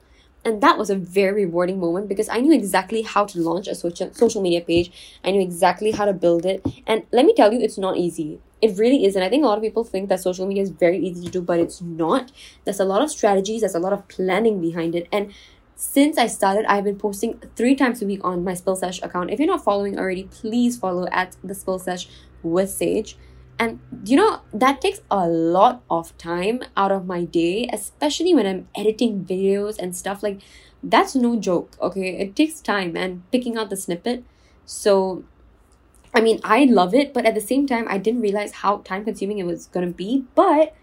And 0.46 0.62
that 0.62 0.78
was 0.78 0.90
a 0.90 0.96
very 0.96 1.46
rewarding 1.46 1.80
moment 1.80 2.08
because 2.08 2.30
I 2.30 2.40
knew 2.40 2.54
exactly 2.54 3.02
how 3.02 3.26
to 3.26 3.40
launch 3.40 3.68
a 3.68 3.76
social, 3.76 4.14
social 4.14 4.42
media 4.42 4.62
page. 4.62 4.92
I 5.24 5.32
knew 5.32 5.42
exactly 5.42 5.92
how 5.92 6.06
to 6.06 6.14
build 6.14 6.46
it. 6.46 6.66
And 6.88 7.04
let 7.12 7.26
me 7.26 7.34
tell 7.34 7.52
you, 7.52 7.60
it's 7.60 7.78
not 7.78 7.98
easy. 7.98 8.40
It 8.62 8.78
really 8.78 9.06
is. 9.06 9.16
And 9.16 9.24
i 9.24 9.30
think 9.30 9.44
a 9.44 9.48
lot 9.48 9.58
of 9.58 9.64
people 9.64 9.84
think 9.84 10.10
that 10.10 10.22
social 10.22 10.48
media 10.48 10.64
is 10.64 10.70
very 10.70 10.98
easy 10.98 11.26
to 11.26 11.32
do 11.32 11.42
but 11.42 11.60
it's 11.60 11.82
not. 11.82 12.32
There's 12.64 12.80
a 12.80 12.86
lot 12.86 13.02
of 13.02 13.12
strategies. 13.12 13.62
There's 13.62 13.76
a 13.76 13.80
lot 13.80 13.94
of 13.94 14.08
planning 14.08 14.62
behind 14.62 14.96
it. 14.96 15.08
And 15.12 15.34
since 15.82 16.18
i 16.18 16.28
started 16.28 16.66
i've 16.66 16.84
been 16.84 16.98
posting 16.98 17.40
three 17.56 17.74
times 17.74 18.02
a 18.02 18.06
week 18.06 18.20
on 18.22 18.44
my 18.44 18.54
spill 18.54 18.76
sesh 18.76 19.02
account. 19.02 19.32
If 19.32 19.40
you're 19.40 19.48
not 19.48 19.64
following 19.64 19.98
already 19.98 20.26
please 20.26 20.78
follow 20.78 21.08
at 21.10 21.38
the 21.42 21.56
spill 21.56 21.80
sesh 21.80 22.10
with 22.44 22.70
sage 22.70 23.18
and 23.60 23.80
you 24.06 24.16
know 24.16 24.42
that 24.54 24.82
takes 24.82 25.02
a 25.12 25.28
lot 25.28 25.84
of 25.90 26.18
time 26.18 26.62
out 26.78 26.92
of 26.92 27.06
my 27.06 27.24
day 27.26 27.70
especially 27.74 28.34
when 28.34 28.46
i'm 28.46 28.68
editing 28.76 29.26
videos 29.26 29.78
and 29.78 29.96
stuff 29.96 30.24
like 30.24 30.40
that's 30.82 31.14
no 31.16 31.38
joke 31.38 31.76
okay 31.82 32.18
it 32.18 32.36
takes 32.36 32.62
time 32.62 32.96
and 32.96 33.30
picking 33.32 33.58
out 33.58 33.70
the 33.70 33.76
snippet 33.78 34.24
so 34.66 35.24
I 36.14 36.22
mean, 36.22 36.40
I 36.44 36.66
love 36.66 36.96
it, 36.96 37.14
but 37.14 37.26
at 37.26 37.36
the 37.36 37.42
same 37.42 37.68
time, 37.68 37.86
I 37.88 37.98
didn't 37.98 38.22
realize 38.22 38.52
how 38.52 38.78
time 38.78 39.06
consuming 39.06 39.38
it 39.38 39.46
was 39.46 39.68
going 39.68 39.88
to 39.88 39.94
be. 39.94 40.26
But 40.34 40.76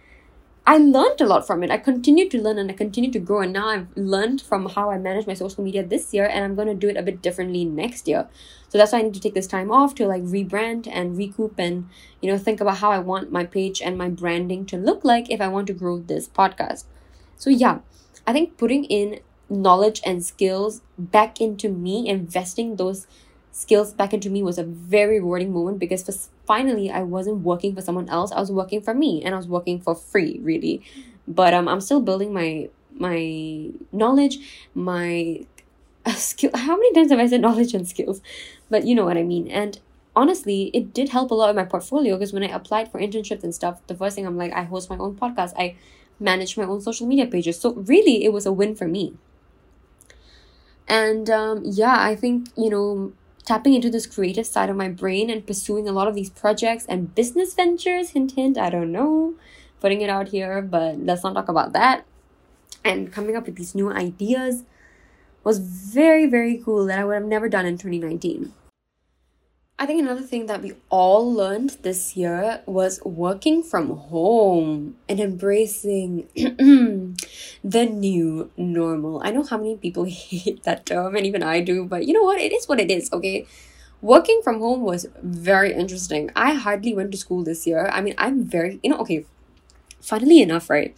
I 0.66 0.78
learned 0.78 1.20
a 1.20 1.26
lot 1.26 1.46
from 1.46 1.62
it. 1.62 1.70
I 1.70 1.78
continued 1.78 2.30
to 2.32 2.42
learn 2.42 2.58
and 2.58 2.70
I 2.70 2.74
continued 2.74 3.12
to 3.14 3.18
grow. 3.18 3.40
And 3.40 3.52
now 3.52 3.68
I've 3.68 3.88
learned 3.96 4.40
from 4.40 4.68
how 4.68 4.90
I 4.90 4.98
manage 4.98 5.26
my 5.26 5.34
social 5.34 5.64
media 5.64 5.84
this 5.84 6.14
year, 6.14 6.26
and 6.26 6.44
I'm 6.44 6.54
going 6.54 6.68
to 6.68 6.74
do 6.74 6.88
it 6.88 6.96
a 6.96 7.02
bit 7.02 7.22
differently 7.22 7.64
next 7.64 8.06
year. 8.06 8.28
So 8.76 8.78
that's 8.78 8.92
why 8.92 8.98
I 8.98 9.02
need 9.02 9.14
to 9.14 9.20
take 9.20 9.32
this 9.32 9.46
time 9.46 9.70
off 9.70 9.94
to 9.94 10.06
like 10.06 10.22
rebrand 10.22 10.86
and 10.92 11.16
recoup 11.16 11.54
and, 11.58 11.88
you 12.20 12.30
know, 12.30 12.36
think 12.36 12.60
about 12.60 12.76
how 12.76 12.90
I 12.90 12.98
want 12.98 13.32
my 13.32 13.42
page 13.46 13.80
and 13.80 13.96
my 13.96 14.10
branding 14.10 14.66
to 14.66 14.76
look 14.76 15.02
like 15.02 15.30
if 15.30 15.40
I 15.40 15.48
want 15.48 15.66
to 15.68 15.72
grow 15.72 15.98
this 15.98 16.28
podcast. 16.28 16.84
So, 17.36 17.48
yeah, 17.48 17.78
I 18.26 18.34
think 18.34 18.58
putting 18.58 18.84
in 18.84 19.20
knowledge 19.48 20.02
and 20.04 20.22
skills 20.22 20.82
back 20.98 21.40
into 21.40 21.70
me, 21.70 22.06
investing 22.06 22.76
those 22.76 23.06
skills 23.50 23.94
back 23.94 24.12
into 24.12 24.28
me 24.28 24.42
was 24.42 24.58
a 24.58 24.64
very 24.64 25.20
rewarding 25.20 25.54
moment 25.54 25.78
because 25.78 26.02
for, 26.02 26.12
finally 26.44 26.90
I 26.90 27.02
wasn't 27.02 27.38
working 27.38 27.74
for 27.74 27.80
someone 27.80 28.10
else. 28.10 28.30
I 28.30 28.40
was 28.40 28.52
working 28.52 28.82
for 28.82 28.92
me 28.92 29.22
and 29.24 29.34
I 29.34 29.38
was 29.38 29.48
working 29.48 29.80
for 29.80 29.94
free, 29.94 30.38
really. 30.42 30.82
But 31.26 31.54
um, 31.54 31.66
I'm 31.66 31.80
still 31.80 32.02
building 32.02 32.34
my 32.34 32.68
my 32.98 33.70
knowledge, 33.92 34.38
my 34.74 35.46
uh, 36.06 36.12
skill. 36.12 36.50
How 36.54 36.76
many 36.76 36.92
times 36.92 37.10
have 37.10 37.18
I 37.18 37.26
said 37.26 37.40
knowledge 37.40 37.74
and 37.74 37.86
skills? 37.86 38.20
But 38.70 38.86
you 38.86 38.94
know 38.94 39.04
what 39.04 39.16
I 39.16 39.22
mean. 39.22 39.48
And 39.48 39.78
honestly, 40.14 40.70
it 40.72 40.94
did 40.94 41.10
help 41.10 41.30
a 41.30 41.34
lot 41.34 41.50
in 41.50 41.56
my 41.56 41.64
portfolio 41.64 42.16
because 42.16 42.32
when 42.32 42.42
I 42.42 42.48
applied 42.48 42.90
for 42.90 43.00
internships 43.00 43.44
and 43.44 43.54
stuff, 43.54 43.86
the 43.86 43.94
first 43.94 44.16
thing 44.16 44.26
I'm 44.26 44.38
like, 44.38 44.52
I 44.52 44.62
host 44.64 44.88
my 44.88 44.96
own 44.96 45.16
podcast. 45.16 45.52
I 45.58 45.76
manage 46.18 46.56
my 46.56 46.64
own 46.64 46.80
social 46.80 47.06
media 47.06 47.26
pages. 47.26 47.58
So 47.58 47.74
really, 47.74 48.24
it 48.24 48.32
was 48.32 48.46
a 48.46 48.52
win 48.52 48.74
for 48.74 48.88
me. 48.88 49.14
And 50.88 51.28
um, 51.28 51.62
yeah, 51.64 51.96
I 51.98 52.14
think 52.14 52.48
you 52.56 52.70
know 52.70 53.12
tapping 53.44 53.74
into 53.74 53.90
this 53.90 54.06
creative 54.06 54.46
side 54.46 54.68
of 54.68 54.76
my 54.76 54.88
brain 54.88 55.30
and 55.30 55.46
pursuing 55.46 55.88
a 55.88 55.92
lot 55.92 56.08
of 56.08 56.14
these 56.14 56.30
projects 56.30 56.84
and 56.88 57.14
business 57.14 57.54
ventures. 57.54 58.10
Hint, 58.10 58.32
hint, 58.32 58.58
I 58.58 58.70
don't 58.70 58.90
know. 58.90 59.34
Putting 59.80 60.00
it 60.00 60.10
out 60.10 60.28
here, 60.28 60.62
but 60.62 60.98
let's 60.98 61.22
not 61.22 61.34
talk 61.34 61.48
about 61.48 61.72
that. 61.72 62.04
And 62.84 63.12
coming 63.12 63.36
up 63.36 63.46
with 63.46 63.56
these 63.56 63.74
new 63.74 63.92
ideas 63.92 64.64
was 65.46 65.58
very, 65.60 66.26
very 66.26 66.58
cool 66.58 66.86
that 66.86 66.98
I 66.98 67.04
would 67.04 67.14
have 67.14 67.24
never 67.24 67.48
done 67.48 67.66
in 67.66 67.78
2019. 67.78 68.52
I 69.78 69.86
think 69.86 70.00
another 70.00 70.22
thing 70.22 70.46
that 70.46 70.60
we 70.60 70.72
all 70.90 71.32
learned 71.32 71.76
this 71.82 72.16
year 72.16 72.62
was 72.66 72.98
working 73.04 73.62
from 73.62 73.96
home 73.96 74.96
and 75.08 75.20
embracing 75.20 76.26
the 77.62 77.86
new 77.86 78.50
normal. 78.56 79.22
I 79.22 79.30
know 79.30 79.44
how 79.44 79.58
many 79.58 79.76
people 79.76 80.04
hate 80.08 80.64
that 80.64 80.84
term, 80.84 81.14
and 81.14 81.24
even 81.24 81.44
I 81.44 81.60
do, 81.60 81.84
but 81.84 82.06
you 82.06 82.12
know 82.12 82.24
what? 82.24 82.40
It 82.40 82.52
is 82.52 82.66
what 82.66 82.80
it 82.80 82.90
is, 82.90 83.12
okay? 83.12 83.46
Working 84.02 84.40
from 84.42 84.58
home 84.58 84.80
was 84.80 85.06
very 85.22 85.72
interesting. 85.72 86.32
I 86.34 86.54
hardly 86.54 86.92
went 86.92 87.12
to 87.12 87.18
school 87.18 87.44
this 87.44 87.68
year. 87.68 87.86
I 87.92 88.00
mean, 88.00 88.16
I'm 88.18 88.42
very, 88.42 88.80
you 88.82 88.90
know, 88.90 88.98
okay, 88.98 89.26
funnily 90.06 90.40
enough, 90.40 90.70
right? 90.70 90.94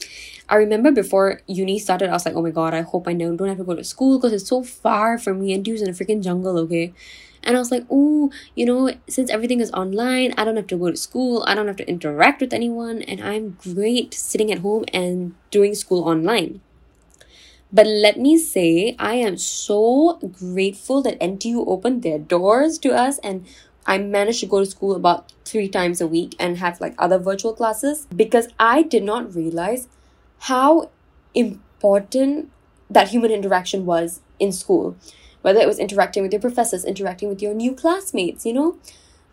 I 0.49 0.57
remember 0.57 0.90
before 0.92 1.40
uni 1.47 1.79
started, 1.79 2.11
I 2.11 2.12
was 2.12 2.27
like, 2.27 2.35
oh 2.35 2.42
my 2.42 2.51
god, 2.51 2.75
I 2.75 2.83
hope 2.83 3.09
I 3.09 3.14
don't 3.14 3.49
have 3.49 3.59
to 3.59 3.64
go 3.64 3.75
to 3.75 3.85
school 3.85 4.18
because 4.18 4.33
it's 4.33 4.49
so 4.49 4.62
far 4.62 5.18
from 5.18 5.40
me. 5.40 5.53
And 5.53 5.64
dude's 5.64 5.83
in 5.83 5.88
a 5.88 5.92
freaking 5.92 6.23
jungle, 6.23 6.59
okay? 6.59 6.92
And 7.42 7.57
I 7.57 7.59
was 7.59 7.71
like, 7.71 7.87
oh, 7.90 8.31
you 8.55 8.66
know, 8.66 8.92
since 9.09 9.31
everything 9.31 9.61
is 9.61 9.71
online, 9.73 10.35
I 10.37 10.44
don't 10.44 10.57
have 10.57 10.66
to 10.68 10.77
go 10.77 10.90
to 10.90 10.97
school, 10.97 11.44
I 11.47 11.55
don't 11.55 11.68
have 11.68 11.77
to 11.77 11.88
interact 11.88 12.40
with 12.40 12.53
anyone, 12.53 13.03
and 13.03 13.23
I'm 13.23 13.57
great 13.62 14.12
sitting 14.12 14.53
at 14.53 14.59
home 14.59 14.85
and 14.92 15.35
doing 15.51 15.75
school 15.75 16.05
online. 16.09 16.61
But 17.71 17.87
let 17.87 18.18
me 18.18 18.38
say, 18.38 18.97
I 18.99 19.14
am 19.14 19.37
so 19.37 20.18
grateful 20.33 21.03
that 21.03 21.21
NTU 21.21 21.64
opened 21.68 22.03
their 22.03 22.18
doors 22.18 22.79
to 22.79 22.90
us 22.90 23.18
and 23.18 23.47
I 23.88 23.98
managed 23.98 24.40
to 24.40 24.46
go 24.46 24.61
to 24.61 24.66
school 24.66 24.94
about 24.94 25.33
three 25.44 25.68
times 25.68 26.01
a 26.01 26.07
week 26.07 26.37
and 26.38 26.59
have 26.59 26.81
like 26.81 26.94
other 26.98 27.18
virtual 27.18 27.53
classes 27.53 28.07
because 28.14 28.46
I 28.61 28.83
did 28.83 29.03
not 29.03 29.35
realize 29.35 29.88
how 30.40 30.90
important 31.35 32.53
that 32.88 33.09
human 33.09 33.33
interaction 33.33 33.85
was 33.87 34.20
in 34.38 34.53
school 34.53 34.96
whether 35.42 35.61
it 35.61 35.66
was 35.66 35.79
interacting 35.79 36.22
with 36.22 36.33
your 36.33 36.40
professors, 36.40 36.85
interacting 36.85 37.29
with 37.29 37.40
your 37.40 37.55
new 37.55 37.74
classmates, 37.74 38.44
you 38.44 38.53
know, 38.53 38.79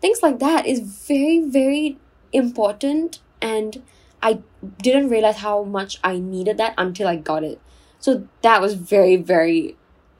things 0.00 0.22
like 0.22 0.38
that 0.38 0.66
is 0.66 0.80
very, 0.80 1.40
very 1.40 1.98
important. 2.32 3.20
And 3.40 3.82
I 4.22 4.40
didn't 4.78 5.08
realize 5.08 5.36
how 5.36 5.64
much 5.64 5.98
I 6.02 6.18
needed 6.18 6.58
that 6.58 6.74
until 6.78 7.08
I 7.08 7.16
got 7.16 7.44
it. 7.44 7.60
So 7.98 8.28
that 8.42 8.60
was 8.60 8.74
very, 8.74 9.16
very, 9.16 9.76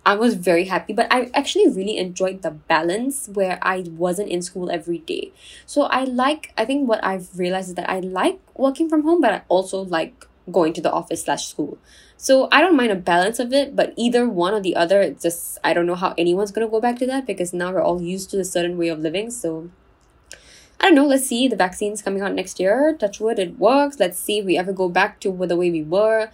I 0.06 0.14
was 0.14 0.34
very 0.34 0.66
happy. 0.66 0.92
But 0.92 1.08
I 1.10 1.30
actually 1.34 1.68
really 1.68 1.98
enjoyed 1.98 2.42
the 2.42 2.52
balance 2.52 3.28
where 3.34 3.58
I 3.60 3.80
wasn't 3.80 4.30
in 4.30 4.40
school 4.40 4.70
every 4.70 4.98
day. 4.98 5.32
So 5.66 5.82
I 5.82 6.04
like, 6.04 6.52
I 6.56 6.64
think 6.64 6.88
what 6.88 7.04
I've 7.04 7.36
realized 7.36 7.70
is 7.70 7.74
that 7.74 7.90
I 7.90 7.98
like 7.98 8.38
working 8.54 8.88
from 8.88 9.02
home, 9.02 9.20
but 9.20 9.32
I 9.32 9.42
also 9.48 9.80
like 9.80 10.24
going 10.50 10.72
to 10.74 10.80
the 10.80 10.92
office 10.92 11.24
slash 11.24 11.48
school. 11.48 11.76
So 12.16 12.48
I 12.52 12.60
don't 12.60 12.76
mind 12.76 12.92
a 12.92 12.96
balance 12.96 13.40
of 13.40 13.52
it, 13.52 13.74
but 13.74 13.92
either 13.96 14.28
one 14.28 14.54
or 14.54 14.60
the 14.60 14.76
other, 14.76 15.02
it's 15.02 15.24
just 15.24 15.58
I 15.64 15.74
don't 15.74 15.86
know 15.86 15.96
how 15.96 16.14
anyone's 16.16 16.52
gonna 16.52 16.68
go 16.68 16.80
back 16.80 16.98
to 17.00 17.06
that 17.06 17.26
because 17.26 17.52
now 17.52 17.72
we're 17.72 17.82
all 17.82 18.00
used 18.00 18.30
to 18.30 18.38
a 18.38 18.44
certain 18.44 18.78
way 18.78 18.88
of 18.88 19.00
living. 19.00 19.30
So 19.32 19.70
I 20.80 20.86
don't 20.86 20.94
know. 20.94 21.06
Let's 21.06 21.26
see. 21.26 21.48
The 21.48 21.56
vaccine's 21.56 22.00
coming 22.00 22.22
out 22.22 22.32
next 22.32 22.60
year. 22.60 22.96
Touch 22.96 23.18
wood, 23.18 23.40
it 23.40 23.58
works. 23.58 23.98
Let's 23.98 24.20
see 24.20 24.38
if 24.38 24.44
we 24.44 24.56
ever 24.56 24.72
go 24.72 24.88
back 24.88 25.18
to 25.20 25.32
the 25.46 25.56
way 25.56 25.70
we 25.70 25.82
were. 25.82 26.30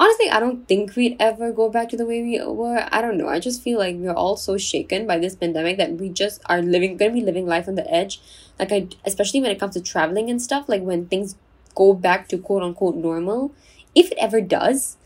Honestly, 0.00 0.30
I 0.30 0.40
don't 0.40 0.66
think 0.66 0.96
we'd 0.96 1.16
ever 1.20 1.52
go 1.52 1.68
back 1.68 1.90
to 1.90 1.96
the 1.96 2.06
way 2.06 2.22
we 2.22 2.42
were. 2.42 2.88
I 2.90 3.02
don't 3.02 3.18
know. 3.18 3.28
I 3.28 3.38
just 3.38 3.62
feel 3.62 3.78
like 3.78 3.96
we're 3.96 4.14
all 4.14 4.38
so 4.38 4.56
shaken 4.56 5.06
by 5.06 5.18
this 5.18 5.36
pandemic 5.36 5.76
that 5.76 5.92
we 5.92 6.08
just 6.08 6.40
are 6.46 6.62
living, 6.62 6.96
gonna 6.96 7.12
be 7.12 7.20
living 7.20 7.46
life 7.46 7.68
on 7.68 7.74
the 7.74 7.88
edge. 7.92 8.18
Like 8.58 8.72
I, 8.72 8.88
especially 9.04 9.42
when 9.42 9.50
it 9.50 9.60
comes 9.60 9.74
to 9.74 9.82
traveling 9.82 10.30
and 10.30 10.40
stuff. 10.40 10.70
Like 10.70 10.80
when 10.80 11.04
things 11.06 11.36
go 11.74 11.92
back 11.92 12.28
to 12.28 12.38
quote 12.38 12.62
unquote 12.62 12.96
normal, 12.96 13.52
if 13.94 14.10
it 14.10 14.16
ever 14.18 14.40
does, 14.40 14.96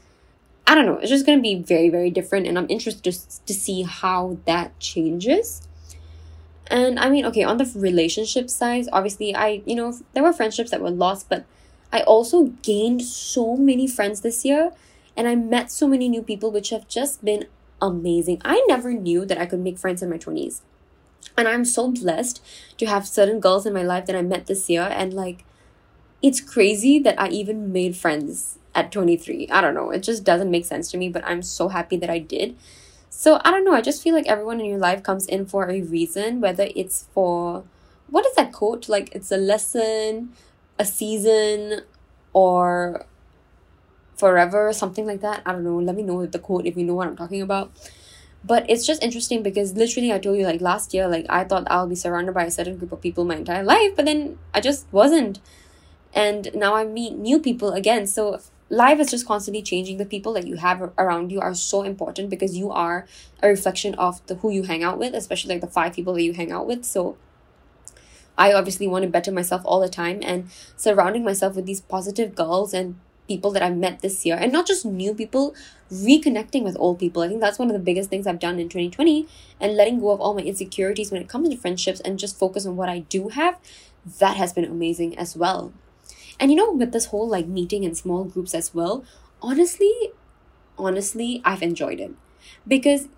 I 0.65 0.77
don't 0.77 0.87
know, 0.87 0.99
it's 0.99 1.11
just 1.11 1.27
going 1.27 1.39
to 1.39 1.43
be 1.43 1.57
very, 1.57 1.89
very 1.89 2.11
different. 2.11 2.47
And 2.47 2.57
I'm 2.57 2.71
interested 2.71 3.03
to, 3.03 3.45
to 3.47 3.53
see 3.53 3.83
how 3.83 4.39
that 4.47 4.79
changes. 4.79 5.67
And 6.69 7.01
I 7.01 7.11
mean, 7.11 7.27
okay, 7.27 7.43
on 7.43 7.57
the 7.57 7.71
relationship 7.75 8.49
side, 8.49 8.87
obviously, 8.93 9.35
I, 9.35 9.61
you 9.67 9.75
know, 9.75 9.93
there 10.13 10.23
were 10.23 10.33
friendships 10.33 10.71
that 10.71 10.81
were 10.81 10.91
lost, 10.91 11.29
but 11.29 11.45
I 11.95 12.01
also 12.01 12.47
gained 12.63 13.03
so 13.03 13.57
many 13.57 13.87
friends 13.87 14.21
this 14.21 14.45
year. 14.45 14.73
And 15.17 15.29
I 15.29 15.37
met 15.37 15.71
so 15.71 15.87
many 15.87 16.09
new 16.09 16.23
people, 16.23 16.51
which 16.51 16.71
have 16.71 16.89
just 16.89 17.25
been 17.25 17.47
amazing. 17.81 18.43
I 18.45 18.65
never 18.69 18.93
knew 18.93 19.25
that 19.25 19.39
I 19.39 19.47
could 19.47 19.61
make 19.61 19.79
friends 19.79 20.03
in 20.03 20.11
my 20.11 20.19
20s. 20.19 20.63
And 21.39 21.47
I'm 21.47 21.65
so 21.65 21.93
blessed 21.93 22.43
to 22.79 22.87
have 22.87 23.07
certain 23.07 23.39
girls 23.39 23.65
in 23.65 23.73
my 23.73 23.85
life 23.85 24.07
that 24.07 24.17
I 24.17 24.23
met 24.23 24.47
this 24.47 24.69
year. 24.69 24.89
And 24.91 25.15
like, 25.15 25.45
it's 26.21 26.41
crazy 26.41 26.99
that 26.99 27.19
I 27.19 27.29
even 27.29 27.73
made 27.73 27.97
friends 27.97 28.59
at 28.75 28.91
23. 28.91 29.49
I 29.51 29.61
don't 29.61 29.75
know. 29.75 29.91
It 29.91 30.03
just 30.03 30.25
doesn't 30.25 30.51
make 30.51 30.65
sense 30.65 30.91
to 30.91 30.99
me, 30.99 31.09
but 31.09 31.25
I'm 31.25 31.43
so 31.43 31.69
happy 31.69 31.97
that 31.99 32.11
I 32.11 32.19
did. 32.19 32.57
So 33.09 33.41
I 33.45 33.53
don't 33.53 33.65
know. 33.65 33.75
I 33.75 33.81
just 33.81 34.03
feel 34.03 34.15
like 34.15 34.27
everyone 34.27 34.59
in 34.59 34.67
your 34.67 34.79
life 34.79 35.05
comes 35.05 35.27
in 35.27 35.47
for 35.47 35.71
a 35.71 35.81
reason, 35.81 36.41
whether 36.41 36.69
it's 36.75 37.07
for 37.15 37.63
what 38.11 38.27
is 38.27 38.35
that 38.35 38.53
quote? 38.53 38.89
Like 38.89 39.15
it's 39.15 39.31
a 39.31 39.37
lesson, 39.37 40.33
a 40.79 40.85
season, 40.85 41.83
or 42.33 43.07
forever, 44.17 44.73
something 44.73 45.07
like 45.07 45.21
that. 45.21 45.43
I 45.47 45.53
don't 45.53 45.65
know. 45.65 45.79
Let 45.79 45.97
me 45.97 46.03
know 46.03 46.25
the 46.27 46.39
quote 46.39 46.67
if 46.67 46.77
you 46.77 46.85
know 46.85 46.95
what 46.95 47.09
I'm 47.09 47.17
talking 47.17 47.43
about. 47.43 47.73
But 48.45 48.69
it's 48.69 48.87
just 48.87 49.03
interesting 49.03 49.43
because 49.43 49.73
literally 49.75 50.13
I 50.13 50.19
told 50.19 50.37
you 50.37 50.45
like 50.45 50.61
last 50.61 50.93
year, 50.93 51.09
like 51.09 51.27
I 51.31 51.45
thought 51.45 51.67
I'll 51.71 51.87
be 51.87 51.95
surrounded 51.95 52.35
by 52.35 52.45
a 52.45 52.51
certain 52.51 52.77
group 52.77 52.93
of 52.93 53.01
people 53.01 53.25
my 53.25 53.37
entire 53.37 53.65
life, 53.65 53.97
but 53.97 54.05
then 54.05 54.39
I 54.53 54.61
just 54.61 54.87
wasn't. 54.93 55.41
And 56.13 56.51
now 56.55 56.75
I 56.75 56.85
meet 56.85 57.17
new 57.17 57.39
people 57.39 57.73
again. 57.73 58.07
So 58.07 58.39
life 58.69 59.01
is 59.01 59.11
just 59.11 59.27
constantly 59.27 59.63
changing 59.63 59.97
the 59.97 60.05
people 60.05 60.33
that 60.35 60.47
you 60.47 60.57
have 60.57 60.93
around 60.99 61.33
you 61.33 61.41
are 61.41 61.55
so 61.55 61.83
important 61.83 62.31
because 62.31 62.57
you 62.57 62.71
are 62.71 63.07
a 63.43 63.49
reflection 63.49 63.95
of 63.95 64.25
the 64.27 64.37
who 64.37 64.51
you 64.51 64.63
hang 64.63 64.83
out 64.83 64.99
with 64.99 65.15
especially 65.15 65.55
like 65.55 65.61
the 65.61 65.67
five 65.67 65.93
people 65.93 66.15
that 66.15 66.23
you 66.23 66.33
hang 66.33 66.51
out 66.51 66.67
with 66.67 66.85
so 66.85 67.17
i 68.37 68.53
obviously 68.53 68.87
want 68.87 69.03
to 69.03 69.09
better 69.09 69.33
myself 69.33 69.63
all 69.65 69.81
the 69.81 69.89
time 69.89 70.21
and 70.23 70.49
surrounding 70.77 71.25
myself 71.25 71.57
with 71.57 71.67
these 71.67 71.81
positive 71.81 72.35
girls 72.35 72.75
and 72.75 72.97
people 73.29 73.51
that 73.51 73.63
i've 73.63 73.77
met 73.77 74.01
this 74.01 74.27
year 74.27 74.37
and 74.39 74.53
not 74.53 74.67
just 74.67 74.85
new 74.85 75.15
people 75.15 75.55
reconnecting 75.93 76.63
with 76.65 76.77
old 76.79 76.99
people. 76.99 77.23
I 77.23 77.29
think 77.29 77.41
that's 77.41 77.59
one 77.59 77.69
of 77.69 77.75
the 77.75 77.79
biggest 77.83 78.11
things 78.11 78.27
i've 78.27 78.39
done 78.39 78.59
in 78.59 78.69
2020 78.69 79.29
and 79.61 79.77
letting 79.77 80.01
go 80.01 80.11
of 80.11 80.21
all 80.21 80.35
my 80.35 80.43
insecurities 80.43 81.11
when 81.11 81.21
it 81.21 81.29
comes 81.29 81.49
to 81.49 81.57
friendships 81.57 82.01
and 82.01 82.19
just 82.19 82.39
focus 82.39 82.67
on 82.67 82.77
what 82.77 82.89
i 82.89 83.01
do 83.01 83.29
have. 83.29 83.59
That 84.19 84.37
has 84.37 84.53
been 84.53 84.65
amazing 84.65 85.17
as 85.17 85.37
well. 85.37 85.73
And 86.39 86.51
you 86.51 86.57
know, 86.57 86.73
with 86.73 86.93
this 86.93 87.07
whole 87.07 87.29
like 87.29 87.47
meeting 87.47 87.85
in 87.85 87.95
small 87.95 88.25
groups 88.25 88.55
as 88.55 88.75
well, 88.75 89.05
honestly, 89.41 89.93
honestly, 90.77 91.41
I've 91.45 91.63
enjoyed 91.63 92.01
it. 92.01 92.13
Because 92.67 93.09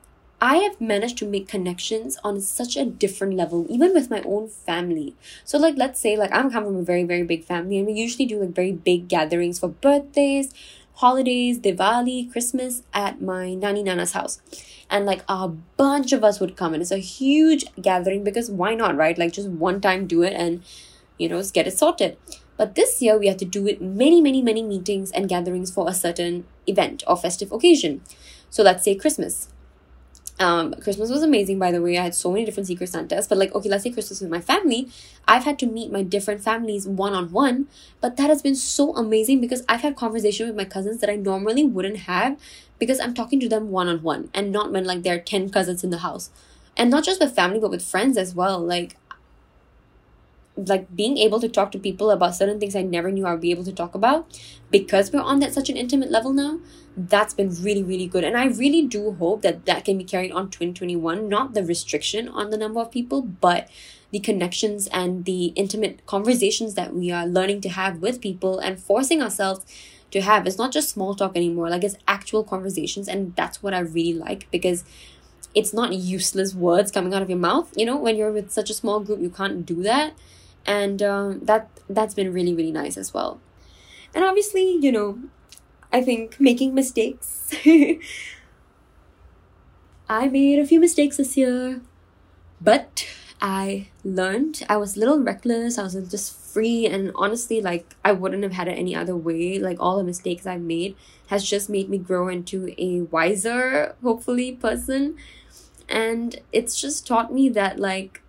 I 0.47 0.59
have 0.59 0.81
managed 0.81 1.19
to 1.19 1.27
make 1.27 1.49
connections 1.49 2.17
on 2.23 2.41
such 2.41 2.77
a 2.77 2.85
different 2.85 3.35
level, 3.35 3.67
even 3.69 3.93
with 3.93 4.11
my 4.11 4.21
own 4.23 4.47
family. 4.47 5.17
So, 5.43 5.59
like, 5.59 5.75
let's 5.77 5.99
say, 5.99 6.17
like, 6.17 6.33
I'm 6.33 6.53
coming 6.53 6.71
from 6.71 6.77
a 6.77 6.85
very, 6.85 7.03
very 7.03 7.25
big 7.25 7.43
family, 7.43 7.79
and 7.79 7.87
we 7.89 7.95
usually 7.95 8.27
do 8.27 8.39
like 8.39 8.51
very 8.51 8.71
big 8.71 9.09
gatherings 9.09 9.59
for 9.59 9.71
birthdays, 9.71 10.55
holidays, 10.95 11.59
Diwali, 11.59 12.31
Christmas 12.31 12.85
at 12.95 13.21
my 13.21 13.55
Nani 13.55 13.83
Nana's 13.83 14.13
house. 14.13 14.41
And 14.89 15.05
like 15.05 15.25
a 15.29 15.49
bunch 15.49 16.13
of 16.13 16.23
us 16.23 16.39
would 16.39 16.57
come, 16.57 16.75
and 16.75 16.81
it's 16.81 16.93
a 16.93 16.99
huge 16.99 17.65
gathering 17.83 18.23
because 18.23 18.49
why 18.49 18.77
not, 18.77 18.97
right? 18.97 19.19
Like, 19.19 19.33
just 19.33 19.49
one 19.49 19.81
time 19.81 20.07
do 20.07 20.23
it 20.23 20.33
and 20.33 20.63
you 21.19 21.29
know, 21.29 21.43
get 21.53 21.67
it 21.67 21.77
sorted. 21.77 22.19
But 22.57 22.77
this 22.77 23.03
year, 23.03 23.19
we 23.19 23.27
had 23.27 23.41
to 23.41 23.45
do 23.45 23.67
it 23.67 23.83
many, 23.83 24.21
many, 24.21 24.43
many 24.43 24.63
meetings 24.63 25.11
and 25.11 25.29
gatherings 25.29 25.73
for 25.73 25.89
a 25.89 25.93
certain 25.93 26.47
event 26.69 27.03
or 27.09 27.17
festive 27.17 27.51
occasion. 27.51 28.03
So 28.49 28.63
let's 28.63 28.85
say 28.85 28.95
Christmas. 28.95 29.49
Um, 30.39 30.75
Christmas 30.75 31.11
was 31.11 31.23
amazing, 31.23 31.59
by 31.59 31.73
the 31.73 31.81
way. 31.81 31.97
I 31.97 32.03
had 32.03 32.15
so 32.15 32.31
many 32.31 32.45
different 32.45 32.67
Secret 32.67 32.89
Santas. 32.89 33.27
But, 33.27 33.39
like, 33.39 33.55
okay, 33.55 33.69
let's 33.69 33.85
say 33.85 33.91
Christmas 33.91 34.21
with 34.21 34.31
my 34.31 34.41
family. 34.41 34.91
I've 35.27 35.45
had 35.45 35.59
to 35.61 35.67
meet 35.67 35.91
my 35.91 36.03
different 36.03 36.43
families 36.43 36.87
one 36.87 37.15
on 37.15 37.33
one. 37.33 37.69
But 38.01 38.17
that 38.19 38.29
has 38.29 38.43
been 38.43 38.55
so 38.55 38.95
amazing 38.97 39.41
because 39.41 39.65
I've 39.69 39.81
had 39.81 39.97
conversation 39.97 40.47
with 40.47 40.57
my 40.57 40.65
cousins 40.65 41.01
that 41.01 41.09
I 41.09 41.17
normally 41.17 41.65
wouldn't 41.65 42.01
have 42.01 42.39
because 42.79 43.01
I'm 43.01 43.15
talking 43.15 43.41
to 43.41 43.49
them 43.49 43.71
one 43.71 43.89
on 43.89 44.03
one 44.03 44.29
and 44.35 44.53
not 44.53 44.73
when, 44.73 44.85
like, 44.85 45.03
there 45.03 45.17
are 45.17 45.21
10 45.21 45.51
cousins 45.51 45.83
in 45.83 45.91
the 45.91 45.99
house. 45.99 46.31
And 46.77 46.91
not 46.91 47.05
just 47.05 47.21
with 47.21 47.35
family, 47.35 47.59
but 47.59 47.71
with 47.71 47.83
friends 47.83 48.19
as 48.19 48.35
well. 48.35 48.61
Like, 48.61 48.97
like 50.57 50.95
being 50.97 51.19
able 51.19 51.39
to 51.41 51.49
talk 51.49 51.71
to 51.73 51.79
people 51.79 52.11
about 52.11 52.35
certain 52.35 52.59
things 52.59 52.75
I 52.75 52.83
never 52.83 53.11
knew 53.11 53.27
I'd 53.27 53.41
be 53.41 53.51
able 53.51 53.65
to 53.65 53.73
talk 53.73 53.95
about 53.95 54.41
because 54.71 55.13
we're 55.13 55.21
on 55.21 55.41
that 55.41 55.53
such 55.53 55.69
an 55.69 55.77
intimate 55.77 56.11
level 56.11 56.33
now 56.33 56.61
that's 56.97 57.35
been 57.35 57.51
really 57.63 57.83
really 57.83 58.07
good. 58.07 58.25
And 58.25 58.37
I 58.37 58.47
really 58.47 58.83
do 58.83 59.13
hope 59.13 59.43
that 59.43 59.67
that 59.67 59.85
can 59.85 59.99
be 59.99 60.05
carried 60.05 60.33
on 60.33 60.51
2021 60.51 61.29
not 61.29 61.53
the 61.53 61.63
restriction 61.63 62.29
on 62.29 62.51
the 62.51 62.57
number 62.57 62.81
of 62.81 62.91
people 62.91 63.21
but 63.23 63.69
the 64.13 64.21
connections 64.21 64.87
and 64.89 65.25
the 65.27 65.47
intimate 65.57 66.07
conversations 66.07 66.75
that 66.75 66.95
we 66.95 67.11
are 67.11 67.27
learning 67.27 67.61
to 67.63 67.69
have 67.69 67.99
with 67.99 68.21
people 68.21 68.59
and 68.59 68.81
forcing 68.81 69.21
ourselves 69.21 69.67
to 70.13 70.23
have. 70.23 70.47
It's 70.47 70.57
not 70.57 70.73
just 70.73 70.89
small 70.89 71.15
talk 71.15 71.37
anymore 71.37 71.69
like 71.69 71.85
it's 71.85 71.99
actual 72.09 72.45
conversations 72.45 73.09
and 73.09 73.37
that's 73.37 73.63
what 73.63 73.75
I 73.75 73.81
really 73.81 74.15
like 74.15 74.51
because 74.51 74.85
it's 75.55 75.75
not 75.75 75.93
useless 75.93 76.55
words 76.55 76.91
coming 76.91 77.13
out 77.13 77.23
of 77.23 77.29
your 77.29 77.39
mouth. 77.39 77.75
You 77.77 77.85
know 77.85 77.97
when 77.97 78.17
you're 78.17 78.33
with 78.33 78.51
such 78.53 78.71
a 78.71 78.75
small 78.75 79.01
group 79.01 79.21
you 79.21 79.29
can't 79.29 79.67
do 79.67 79.83
that 79.83 80.15
and 80.67 81.03
um, 81.03 81.41
that 81.45 81.69
that's 81.89 82.15
been 82.15 82.33
really 82.33 82.55
really 82.55 82.73
nice 82.73 82.97
as 82.97 83.15
well. 83.15 83.41
And 84.15 84.25
obviously 84.25 84.77
you 84.81 84.93
know 84.93 85.19
i 85.93 86.03
think 86.03 86.41
making 86.41 86.75
mistakes. 86.75 87.55
I 90.09 90.29
made 90.29 90.61
a 90.61 90.67
few 90.67 90.79
mistakes 90.79 91.17
this 91.17 91.37
year 91.37 91.81
but 92.61 93.07
i 93.41 93.89
learned. 94.05 94.63
I 94.69 94.77
was 94.77 94.97
a 94.97 95.01
little 95.01 95.21
reckless. 95.21 95.79
I 95.79 95.83
was 95.83 95.95
just 96.11 96.35
free. 96.53 96.87
And 96.87 97.13
honestly 97.15 97.61
like 97.61 97.95
i 98.05 98.13
wouldn't 98.13 98.43
have 98.43 98.53
had 98.53 98.69
it 98.69 98.73
any 98.73 98.95
other 98.95 99.17
way. 99.17 99.59
Like 99.59 99.79
all 99.81 99.97
the 99.99 100.05
mistakes 100.05 100.47
i've 100.47 100.61
made 100.61 100.97
has 101.29 101.45
just 101.49 101.69
made 101.69 101.89
me 101.89 101.99
grow 101.99 102.29
into 102.29 102.75
a 102.79 103.03
wiser 103.03 103.95
hopefully 104.03 104.53
person. 104.53 105.17
And 105.89 106.41
it's 106.53 106.81
just 106.81 107.07
taught 107.07 107.33
me 107.33 107.49
that 107.51 107.79
like 107.79 108.23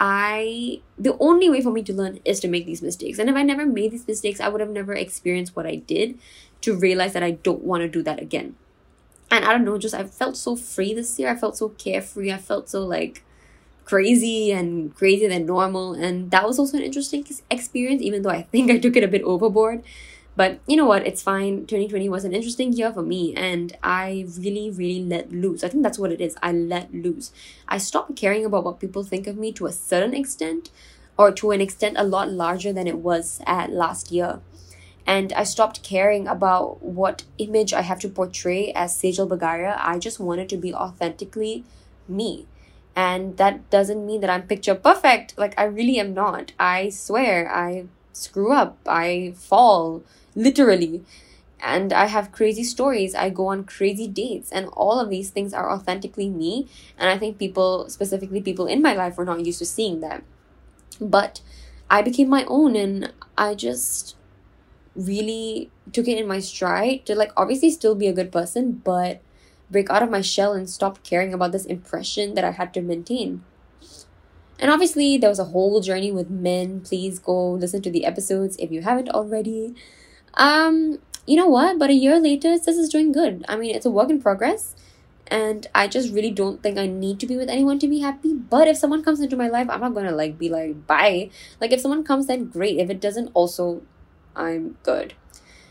I 0.00 0.80
the 0.98 1.16
only 1.18 1.50
way 1.50 1.60
for 1.60 1.70
me 1.72 1.82
to 1.82 1.92
learn 1.92 2.20
is 2.24 2.40
to 2.40 2.48
make 2.48 2.66
these 2.66 2.82
mistakes. 2.82 3.18
And 3.18 3.28
if 3.28 3.36
I 3.36 3.42
never 3.42 3.66
made 3.66 3.92
these 3.92 4.06
mistakes, 4.06 4.40
I 4.40 4.48
would 4.48 4.60
have 4.60 4.70
never 4.70 4.94
experienced 4.94 5.56
what 5.56 5.66
I 5.66 5.76
did 5.76 6.18
to 6.62 6.76
realize 6.76 7.12
that 7.14 7.22
I 7.22 7.32
don't 7.32 7.62
want 7.64 7.82
to 7.82 7.88
do 7.88 8.02
that 8.02 8.20
again. 8.20 8.56
And 9.30 9.44
I 9.44 9.52
don't 9.52 9.64
know, 9.64 9.78
just 9.78 9.94
I 9.94 10.04
felt 10.04 10.36
so 10.36 10.56
free 10.56 10.94
this 10.94 11.18
year. 11.18 11.28
I 11.30 11.36
felt 11.36 11.56
so 11.58 11.70
carefree. 11.70 12.32
I 12.32 12.38
felt 12.38 12.68
so 12.70 12.84
like 12.84 13.24
crazy 13.84 14.52
and 14.52 14.94
crazier 14.94 15.28
than 15.28 15.46
normal. 15.46 15.94
And 15.94 16.30
that 16.30 16.46
was 16.46 16.58
also 16.58 16.78
an 16.78 16.84
interesting 16.84 17.26
experience, 17.50 18.02
even 18.02 18.22
though 18.22 18.30
I 18.30 18.42
think 18.42 18.70
I 18.70 18.78
took 18.78 18.96
it 18.96 19.04
a 19.04 19.08
bit 19.08 19.22
overboard. 19.22 19.82
But 20.38 20.60
you 20.68 20.76
know 20.76 20.86
what? 20.86 21.04
It's 21.04 21.20
fine. 21.20 21.66
2020 21.66 22.08
was 22.08 22.24
an 22.24 22.32
interesting 22.32 22.72
year 22.72 22.92
for 22.92 23.02
me, 23.02 23.34
and 23.34 23.76
I 23.82 24.24
really, 24.38 24.70
really 24.70 25.02
let 25.02 25.32
loose. 25.32 25.64
I 25.64 25.68
think 25.68 25.82
that's 25.82 25.98
what 25.98 26.12
it 26.12 26.20
is. 26.20 26.36
I 26.40 26.52
let 26.52 26.94
loose. 26.94 27.32
I 27.66 27.78
stopped 27.78 28.14
caring 28.14 28.44
about 28.44 28.62
what 28.62 28.78
people 28.78 29.02
think 29.02 29.26
of 29.26 29.36
me 29.36 29.50
to 29.54 29.66
a 29.66 29.72
certain 29.72 30.14
extent, 30.14 30.70
or 31.16 31.32
to 31.32 31.50
an 31.50 31.60
extent 31.60 31.96
a 31.98 32.04
lot 32.04 32.30
larger 32.30 32.72
than 32.72 32.86
it 32.86 32.98
was 32.98 33.40
at 33.48 33.72
last 33.72 34.12
year. 34.12 34.38
And 35.04 35.32
I 35.32 35.42
stopped 35.42 35.82
caring 35.82 36.28
about 36.28 36.84
what 36.84 37.24
image 37.38 37.72
I 37.72 37.80
have 37.80 37.98
to 37.98 38.08
portray 38.08 38.70
as 38.74 38.96
Sejal 38.96 39.28
Bagaria. 39.28 39.76
I 39.80 39.98
just 39.98 40.20
wanted 40.20 40.48
to 40.50 40.56
be 40.56 40.72
authentically 40.72 41.64
me. 42.06 42.46
And 42.94 43.38
that 43.38 43.68
doesn't 43.70 44.06
mean 44.06 44.20
that 44.20 44.30
I'm 44.30 44.46
picture 44.46 44.76
perfect. 44.76 45.36
Like, 45.36 45.58
I 45.58 45.64
really 45.64 45.98
am 45.98 46.14
not. 46.14 46.52
I 46.60 46.90
swear, 46.90 47.52
I 47.52 47.86
screw 48.12 48.52
up, 48.52 48.78
I 48.86 49.34
fall 49.36 50.04
literally. 50.38 51.04
And 51.60 51.92
I 51.92 52.06
have 52.06 52.30
crazy 52.30 52.62
stories. 52.62 53.16
I 53.16 53.30
go 53.30 53.48
on 53.48 53.64
crazy 53.64 54.06
dates, 54.06 54.52
and 54.52 54.68
all 54.68 55.00
of 55.00 55.10
these 55.10 55.30
things 55.30 55.52
are 55.52 55.70
authentically 55.70 56.30
me. 56.30 56.68
And 56.96 57.10
I 57.10 57.18
think 57.18 57.36
people, 57.36 57.90
specifically 57.90 58.40
people 58.40 58.66
in 58.66 58.80
my 58.80 58.94
life, 58.94 59.18
were 59.18 59.24
not 59.24 59.44
used 59.44 59.58
to 59.58 59.66
seeing 59.66 59.98
that. 60.00 60.22
But 61.00 61.40
I 61.90 62.00
became 62.02 62.28
my 62.28 62.44
own, 62.44 62.76
and 62.76 63.12
I 63.36 63.56
just 63.56 64.14
really 64.94 65.70
took 65.92 66.06
it 66.06 66.18
in 66.18 66.28
my 66.28 66.38
stride 66.38 67.04
to, 67.06 67.16
like, 67.16 67.32
obviously 67.36 67.70
still 67.70 67.96
be 67.96 68.06
a 68.06 68.12
good 68.12 68.30
person, 68.30 68.80
but 68.84 69.20
break 69.70 69.90
out 69.90 70.02
of 70.02 70.10
my 70.10 70.20
shell 70.20 70.52
and 70.52 70.70
stop 70.70 71.02
caring 71.02 71.34
about 71.34 71.52
this 71.52 71.66
impression 71.66 72.34
that 72.34 72.44
I 72.44 72.52
had 72.52 72.72
to 72.74 72.80
maintain. 72.80 73.42
And 74.60 74.70
obviously, 74.70 75.18
there 75.18 75.30
was 75.30 75.38
a 75.38 75.44
whole 75.44 75.80
journey 75.80 76.10
with 76.10 76.30
men. 76.30 76.80
Please 76.80 77.18
go 77.18 77.52
listen 77.52 77.82
to 77.82 77.90
the 77.90 78.04
episodes 78.04 78.56
if 78.58 78.70
you 78.70 78.82
haven't 78.82 79.10
already. 79.10 79.74
Um, 80.34 80.98
you 81.26 81.36
know 81.36 81.48
what? 81.48 81.78
But 81.78 81.90
a 81.90 81.94
year 81.94 82.18
later, 82.18 82.58
this 82.58 82.76
is 82.76 82.88
doing 82.88 83.12
good. 83.12 83.44
I 83.48 83.56
mean, 83.56 83.74
it's 83.74 83.86
a 83.86 83.90
work 83.90 84.10
in 84.10 84.20
progress. 84.20 84.74
And 85.30 85.66
I 85.74 85.88
just 85.88 86.12
really 86.12 86.30
don't 86.30 86.62
think 86.62 86.78
I 86.78 86.86
need 86.86 87.20
to 87.20 87.26
be 87.26 87.36
with 87.36 87.50
anyone 87.50 87.78
to 87.80 87.88
be 87.88 88.00
happy. 88.00 88.32
But 88.32 88.66
if 88.66 88.78
someone 88.78 89.04
comes 89.04 89.20
into 89.20 89.36
my 89.36 89.48
life, 89.48 89.68
I'm 89.68 89.80
not 89.80 89.94
gonna 89.94 90.12
like 90.12 90.38
be 90.38 90.48
like, 90.48 90.86
bye. 90.86 91.30
Like, 91.60 91.72
if 91.72 91.80
someone 91.80 92.02
comes, 92.02 92.26
then 92.26 92.46
great. 92.46 92.78
If 92.78 92.88
it 92.88 93.00
doesn't, 93.00 93.30
also, 93.34 93.82
I'm 94.34 94.78
good. 94.82 95.12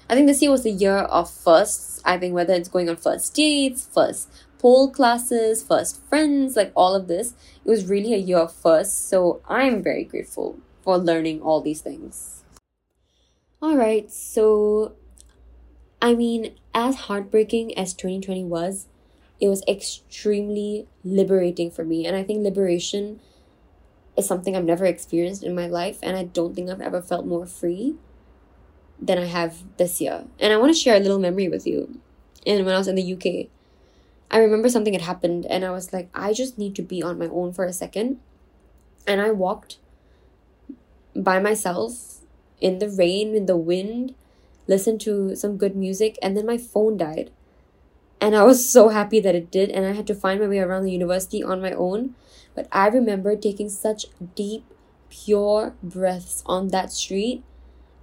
I 0.09 0.15
think 0.15 0.27
this 0.27 0.41
year 0.41 0.51
was 0.51 0.63
the 0.63 0.71
year 0.71 0.97
of 0.97 1.29
firsts. 1.29 2.01
I 2.05 2.17
think 2.17 2.33
whether 2.33 2.53
it's 2.53 2.69
going 2.69 2.87
on 2.87 2.97
first 2.97 3.33
dates, 3.33 3.89
first 3.91 4.29
pole 4.59 4.89
classes, 4.89 5.63
first 5.63 6.01
friends, 6.07 6.55
like 6.55 6.71
all 6.75 6.95
of 6.95 7.07
this, 7.07 7.33
it 7.65 7.69
was 7.69 7.85
really 7.87 8.13
a 8.13 8.17
year 8.17 8.37
of 8.37 8.53
firsts. 8.53 8.95
So 8.95 9.41
I'm 9.49 9.83
very 9.83 10.03
grateful 10.03 10.59
for 10.83 10.97
learning 10.97 11.41
all 11.41 11.61
these 11.61 11.81
things. 11.81 12.43
Alright, 13.61 14.11
so 14.11 14.93
I 15.99 16.13
mean, 16.13 16.55
as 16.75 16.95
heartbreaking 16.95 17.77
as 17.77 17.93
2020 17.93 18.43
was, 18.43 18.87
it 19.39 19.47
was 19.47 19.63
extremely 19.67 20.87
liberating 21.03 21.71
for 21.71 21.83
me. 21.83 22.05
And 22.05 22.15
I 22.15 22.23
think 22.23 22.43
liberation 22.43 23.19
is 24.15 24.27
something 24.27 24.55
I've 24.55 24.63
never 24.63 24.85
experienced 24.85 25.43
in 25.43 25.55
my 25.55 25.67
life. 25.67 25.97
And 26.03 26.15
I 26.15 26.23
don't 26.25 26.55
think 26.55 26.69
I've 26.69 26.81
ever 26.81 27.01
felt 27.01 27.25
more 27.25 27.47
free 27.47 27.95
than 28.99 29.17
I 29.17 29.25
have 29.25 29.63
this 29.77 29.99
year. 30.01 30.25
And 30.39 30.53
I 30.53 30.57
want 30.57 30.73
to 30.73 30.79
share 30.79 30.95
a 30.95 30.99
little 30.99 31.19
memory 31.19 31.49
with 31.49 31.65
you. 31.65 31.99
And 32.45 32.65
when 32.65 32.75
I 32.75 32.77
was 32.77 32.87
in 32.87 32.95
the 32.95 33.13
UK, 33.13 33.49
I 34.29 34.37
remember 34.39 34.69
something 34.69 34.93
had 34.93 35.01
happened, 35.03 35.45
and 35.45 35.63
I 35.63 35.71
was 35.71 35.93
like, 35.93 36.09
I 36.13 36.33
just 36.33 36.57
need 36.57 36.75
to 36.75 36.81
be 36.81 37.01
on 37.01 37.17
my 37.17 37.27
own 37.27 37.53
for 37.53 37.65
a 37.65 37.73
second. 37.73 38.19
And 39.05 39.21
I 39.21 39.31
walked 39.31 39.77
by 41.15 41.39
myself 41.39 42.16
in 42.61 42.79
the 42.79 42.89
rain, 42.89 43.35
in 43.35 43.45
the 43.45 43.57
wind, 43.57 44.15
listen 44.67 44.97
to 44.99 45.35
some 45.35 45.57
good 45.57 45.75
music, 45.75 46.17
and 46.21 46.35
then 46.37 46.45
my 46.45 46.57
phone 46.57 46.97
died. 46.97 47.31
And 48.21 48.35
I 48.35 48.43
was 48.43 48.69
so 48.77 48.89
happy 48.89 49.19
that 49.21 49.35
it 49.35 49.51
did, 49.51 49.69
and 49.71 49.85
I 49.85 49.93
had 49.93 50.07
to 50.07 50.15
find 50.15 50.39
my 50.39 50.47
way 50.47 50.59
around 50.59 50.83
the 50.83 50.91
university 50.91 51.43
on 51.43 51.61
my 51.61 51.71
own. 51.73 52.15
But 52.55 52.67
I 52.71 52.87
remember 52.87 53.35
taking 53.35 53.69
such 53.69 54.07
deep, 54.35 54.65
pure 55.09 55.75
breaths 55.83 56.43
on 56.45 56.69
that 56.69 56.91
street 56.91 57.43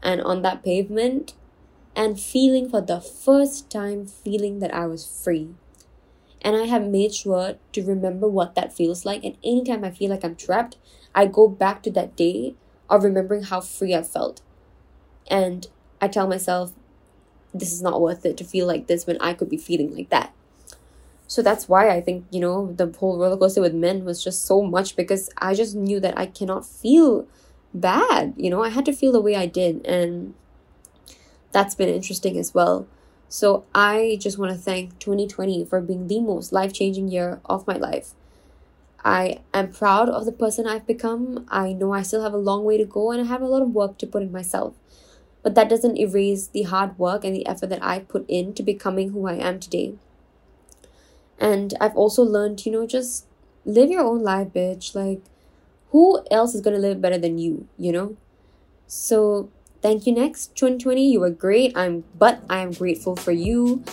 and 0.03 0.21
on 0.23 0.43
that 0.43 0.65
pavement 0.65 1.35
and 1.97 2.21
feeling 2.21 2.69
for 2.71 2.81
the 2.81 3.01
first 3.01 3.71
time 3.71 4.07
feeling 4.07 4.61
that 4.61 4.75
I 4.75 4.87
was 4.87 5.07
free. 5.07 5.51
And 6.43 6.55
I 6.57 6.67
have 6.67 6.87
made 6.87 7.15
sure 7.15 7.57
to 7.73 7.85
remember 7.85 8.29
what 8.29 8.55
that 8.55 8.73
feels 8.73 9.05
like. 9.05 9.25
And 9.25 9.37
anytime 9.43 9.85
I 9.85 9.91
feel 9.91 10.11
like 10.11 10.25
I'm 10.25 10.37
trapped, 10.37 10.77
I 11.15 11.27
go 11.27 11.49
back 11.49 11.83
to 11.85 11.91
that 11.93 12.17
day 12.17 12.55
of 12.91 13.03
remembering 13.05 13.45
how 13.45 13.61
free 13.61 13.95
I 13.95 14.03
felt. 14.03 14.43
And 15.29 15.66
I 16.01 16.09
tell 16.09 16.27
myself, 16.27 16.72
this 17.53 17.72
is 17.72 17.83
not 17.83 18.01
worth 18.01 18.27
it 18.27 18.37
to 18.39 18.45
feel 18.45 18.66
like 18.66 18.87
this 18.87 19.07
when 19.07 19.18
I 19.20 19.33
could 19.33 19.49
be 19.49 19.57
feeling 19.57 19.95
like 19.95 20.11
that. 20.11 20.35
So 21.27 21.41
that's 21.43 21.68
why 21.68 21.89
I 21.89 22.01
think, 22.01 22.27
you 22.31 22.41
know, 22.41 22.72
the 22.72 22.93
whole 22.99 23.18
roller 23.18 23.37
coaster 23.37 23.61
with 23.61 23.75
men 23.75 24.05
was 24.05 24.22
just 24.22 24.45
so 24.45 24.62
much 24.62 24.97
because 24.97 25.31
I 25.39 25.55
just 25.55 25.75
knew 25.75 26.01
that 26.01 26.18
I 26.18 26.27
cannot 26.27 26.66
feel 26.66 27.27
bad. 27.72 28.35
You 28.37 28.51
know, 28.51 28.62
I 28.62 28.68
had 28.68 28.85
to 28.87 28.93
feel 28.93 29.12
the 29.12 29.20
way 29.20 29.35
I 29.35 29.47
did. 29.47 29.85
And 29.87 30.35
that's 31.53 31.75
been 31.75 31.89
interesting 31.89 32.37
as 32.39 32.53
well. 32.53 32.87
So 33.29 33.64
I 33.75 34.18
just 34.20 34.39
want 34.39 34.53
to 34.53 34.59
thank 34.59 34.99
2020 34.99 35.64
for 35.64 35.81
being 35.81 36.09
the 36.09 36.20
most 36.20 36.53
life 36.53 36.72
changing 36.72 37.09
year 37.09 37.41
of 37.47 37.66
my 37.66 37.77
life. 37.77 38.12
I 39.05 39.41
am 39.53 39.72
proud 39.72 40.09
of 40.09 40.25
the 40.25 40.33
person 40.33 40.66
I've 40.66 40.87
become. 40.87 41.47
I 41.49 41.72
know 41.72 41.93
I 41.93 42.03
still 42.03 42.22
have 42.22 42.33
a 42.33 42.39
long 42.39 42.64
way 42.64 42.79
to 42.79 42.85
go 42.85 43.11
and 43.11 43.20
I 43.20 43.25
have 43.25 43.43
a 43.43 43.47
lot 43.47 43.62
of 43.62 43.70
work 43.70 43.99
to 43.99 44.07
put 44.07 44.22
in 44.22 44.33
myself. 44.33 44.75
But 45.45 45.55
that 45.55 45.69
doesn't 45.69 45.99
erase 45.99 46.49
the 46.49 46.65
hard 46.65 46.99
work 46.99 47.23
and 47.23 47.37
the 47.37 47.47
effort 47.47 47.69
that 47.69 47.85
I 47.85 48.01
put 48.01 48.25
in 48.27 48.53
to 48.55 48.63
becoming 48.65 49.11
who 49.11 49.29
I 49.29 49.35
am 49.35 49.61
today. 49.61 49.95
And 51.39 51.75
I've 51.81 51.97
also 51.97 52.25
learned, 52.25 52.67
you 52.67 52.73
know, 52.73 52.87
just 52.87 53.27
live 53.65 53.91
your 53.91 54.03
own 54.03 54.23
life, 54.23 54.49
bitch. 54.49 54.95
Like, 54.95 55.21
who 55.91 56.25
else 56.31 56.55
is 56.55 56.61
gonna 56.61 56.79
live 56.79 57.01
better 57.01 57.19
than 57.19 57.39
you, 57.39 57.69
you 57.79 57.93
know? 57.93 58.17
So 58.87 59.51
thank 59.83 60.07
you 60.07 60.15
next 60.15 60.57
2020. 60.57 61.13
You 61.13 61.21
were 61.21 61.31
great. 61.31 61.77
I'm 61.77 62.05
but 62.19 62.43
I 62.49 62.59
am 62.59 62.73
grateful 62.73 63.15
for 63.15 63.33
you. 63.33 63.85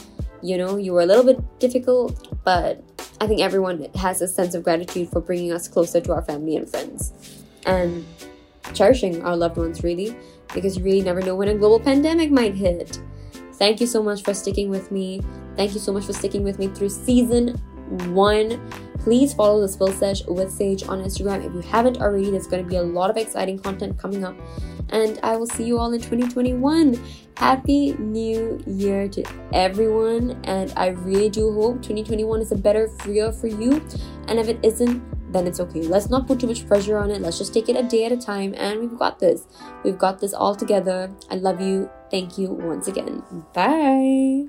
You 0.42 0.58
know, 0.58 0.78
you 0.78 0.94
were 0.94 1.02
a 1.02 1.06
little 1.06 1.24
bit 1.24 1.60
difficult, 1.60 2.28
but 2.44 2.84
I 3.20 3.28
think 3.28 3.42
everyone 3.42 3.88
has 3.96 4.22
a 4.22 4.28
sense 4.28 4.56
of 4.56 4.64
gratitude 4.64 5.10
for 5.10 5.22
bringing 5.22 5.52
us 5.52 5.68
closer 5.68 6.02
to 6.02 6.14
our 6.14 6.24
family 6.24 6.56
and 6.56 6.68
friends 6.68 7.14
and 7.66 8.06
cherishing 8.74 9.22
our 9.24 9.38
loved 9.38 9.58
ones 9.58 9.84
really 9.84 10.16
because 10.54 10.78
you 10.78 10.84
really 10.84 11.02
never 11.02 11.22
know 11.22 11.36
when 11.36 11.48
a 11.48 11.56
global 11.56 11.80
pandemic 11.80 12.32
might 12.32 12.56
hit. 12.56 13.00
Thank 13.54 13.80
you 13.80 13.88
so 13.88 14.02
much 14.02 14.24
for 14.24 14.34
sticking 14.34 14.70
with 14.70 14.92
me. 14.92 15.22
Thank 15.56 15.74
you 15.74 15.80
so 15.80 15.94
much 15.94 16.06
for 16.06 16.14
sticking 16.14 16.44
with 16.44 16.58
me 16.60 16.68
through 16.68 16.90
season 16.90 17.50
one. 18.14 18.60
Please 19.00 19.34
follow 19.34 19.62
the 19.62 19.68
Spill 19.68 19.92
Sesh 19.92 20.26
with 20.28 20.52
Sage 20.52 20.84
on 20.84 21.04
Instagram 21.04 21.46
if 21.46 21.54
you 21.54 21.62
haven't 21.62 22.02
already. 22.02 22.30
There's 22.30 22.48
going 22.48 22.64
to 22.64 22.70
be 22.70 22.76
a 22.76 22.84
lot 22.84 23.10
of 23.10 23.18
exciting 23.18 23.58
content 23.58 23.98
coming 23.98 24.24
up. 24.24 24.36
And 24.90 25.20
I 25.24 25.38
will 25.38 25.48
see 25.48 25.64
you 25.64 25.80
all 25.80 25.92
in 25.94 26.00
2021. 26.00 27.02
Happy 27.38 27.94
New 27.94 28.62
Year 28.68 29.08
to 29.08 29.24
everyone. 29.54 30.40
And 30.44 30.72
I 30.78 30.90
really 30.90 31.30
do 31.30 31.52
hope 31.52 31.78
2021 31.78 32.42
is 32.42 32.52
a 32.52 32.56
better 32.56 32.90
year 33.08 33.32
for 33.32 33.48
you. 33.48 33.84
And 34.28 34.38
if 34.38 34.48
it 34.48 34.60
isn't, 34.62 35.02
then 35.32 35.48
it's 35.48 35.60
okay. 35.60 35.82
Let's 35.84 36.10
not 36.10 36.28
put 36.28 36.40
too 36.40 36.48
much 36.48 36.68
pressure 36.68 36.98
on 36.98 37.12
it. 37.12 37.22
Let's 37.22 37.38
just 37.38 37.54
take 37.54 37.70
it 37.70 37.76
a 37.76 37.84
day 37.84 38.06
at 38.06 38.12
a 38.12 38.18
time. 38.18 38.54
And 38.58 38.80
we've 38.80 38.98
got 38.98 39.20
this. 39.20 39.48
We've 39.84 39.98
got 39.98 40.20
this 40.20 40.34
all 40.34 40.56
together. 40.56 41.12
I 41.30 41.36
love 41.36 41.62
you. 41.62 41.90
Thank 42.10 42.38
you 42.38 42.50
once 42.52 42.88
again. 42.88 43.24
Bye. 43.54 44.46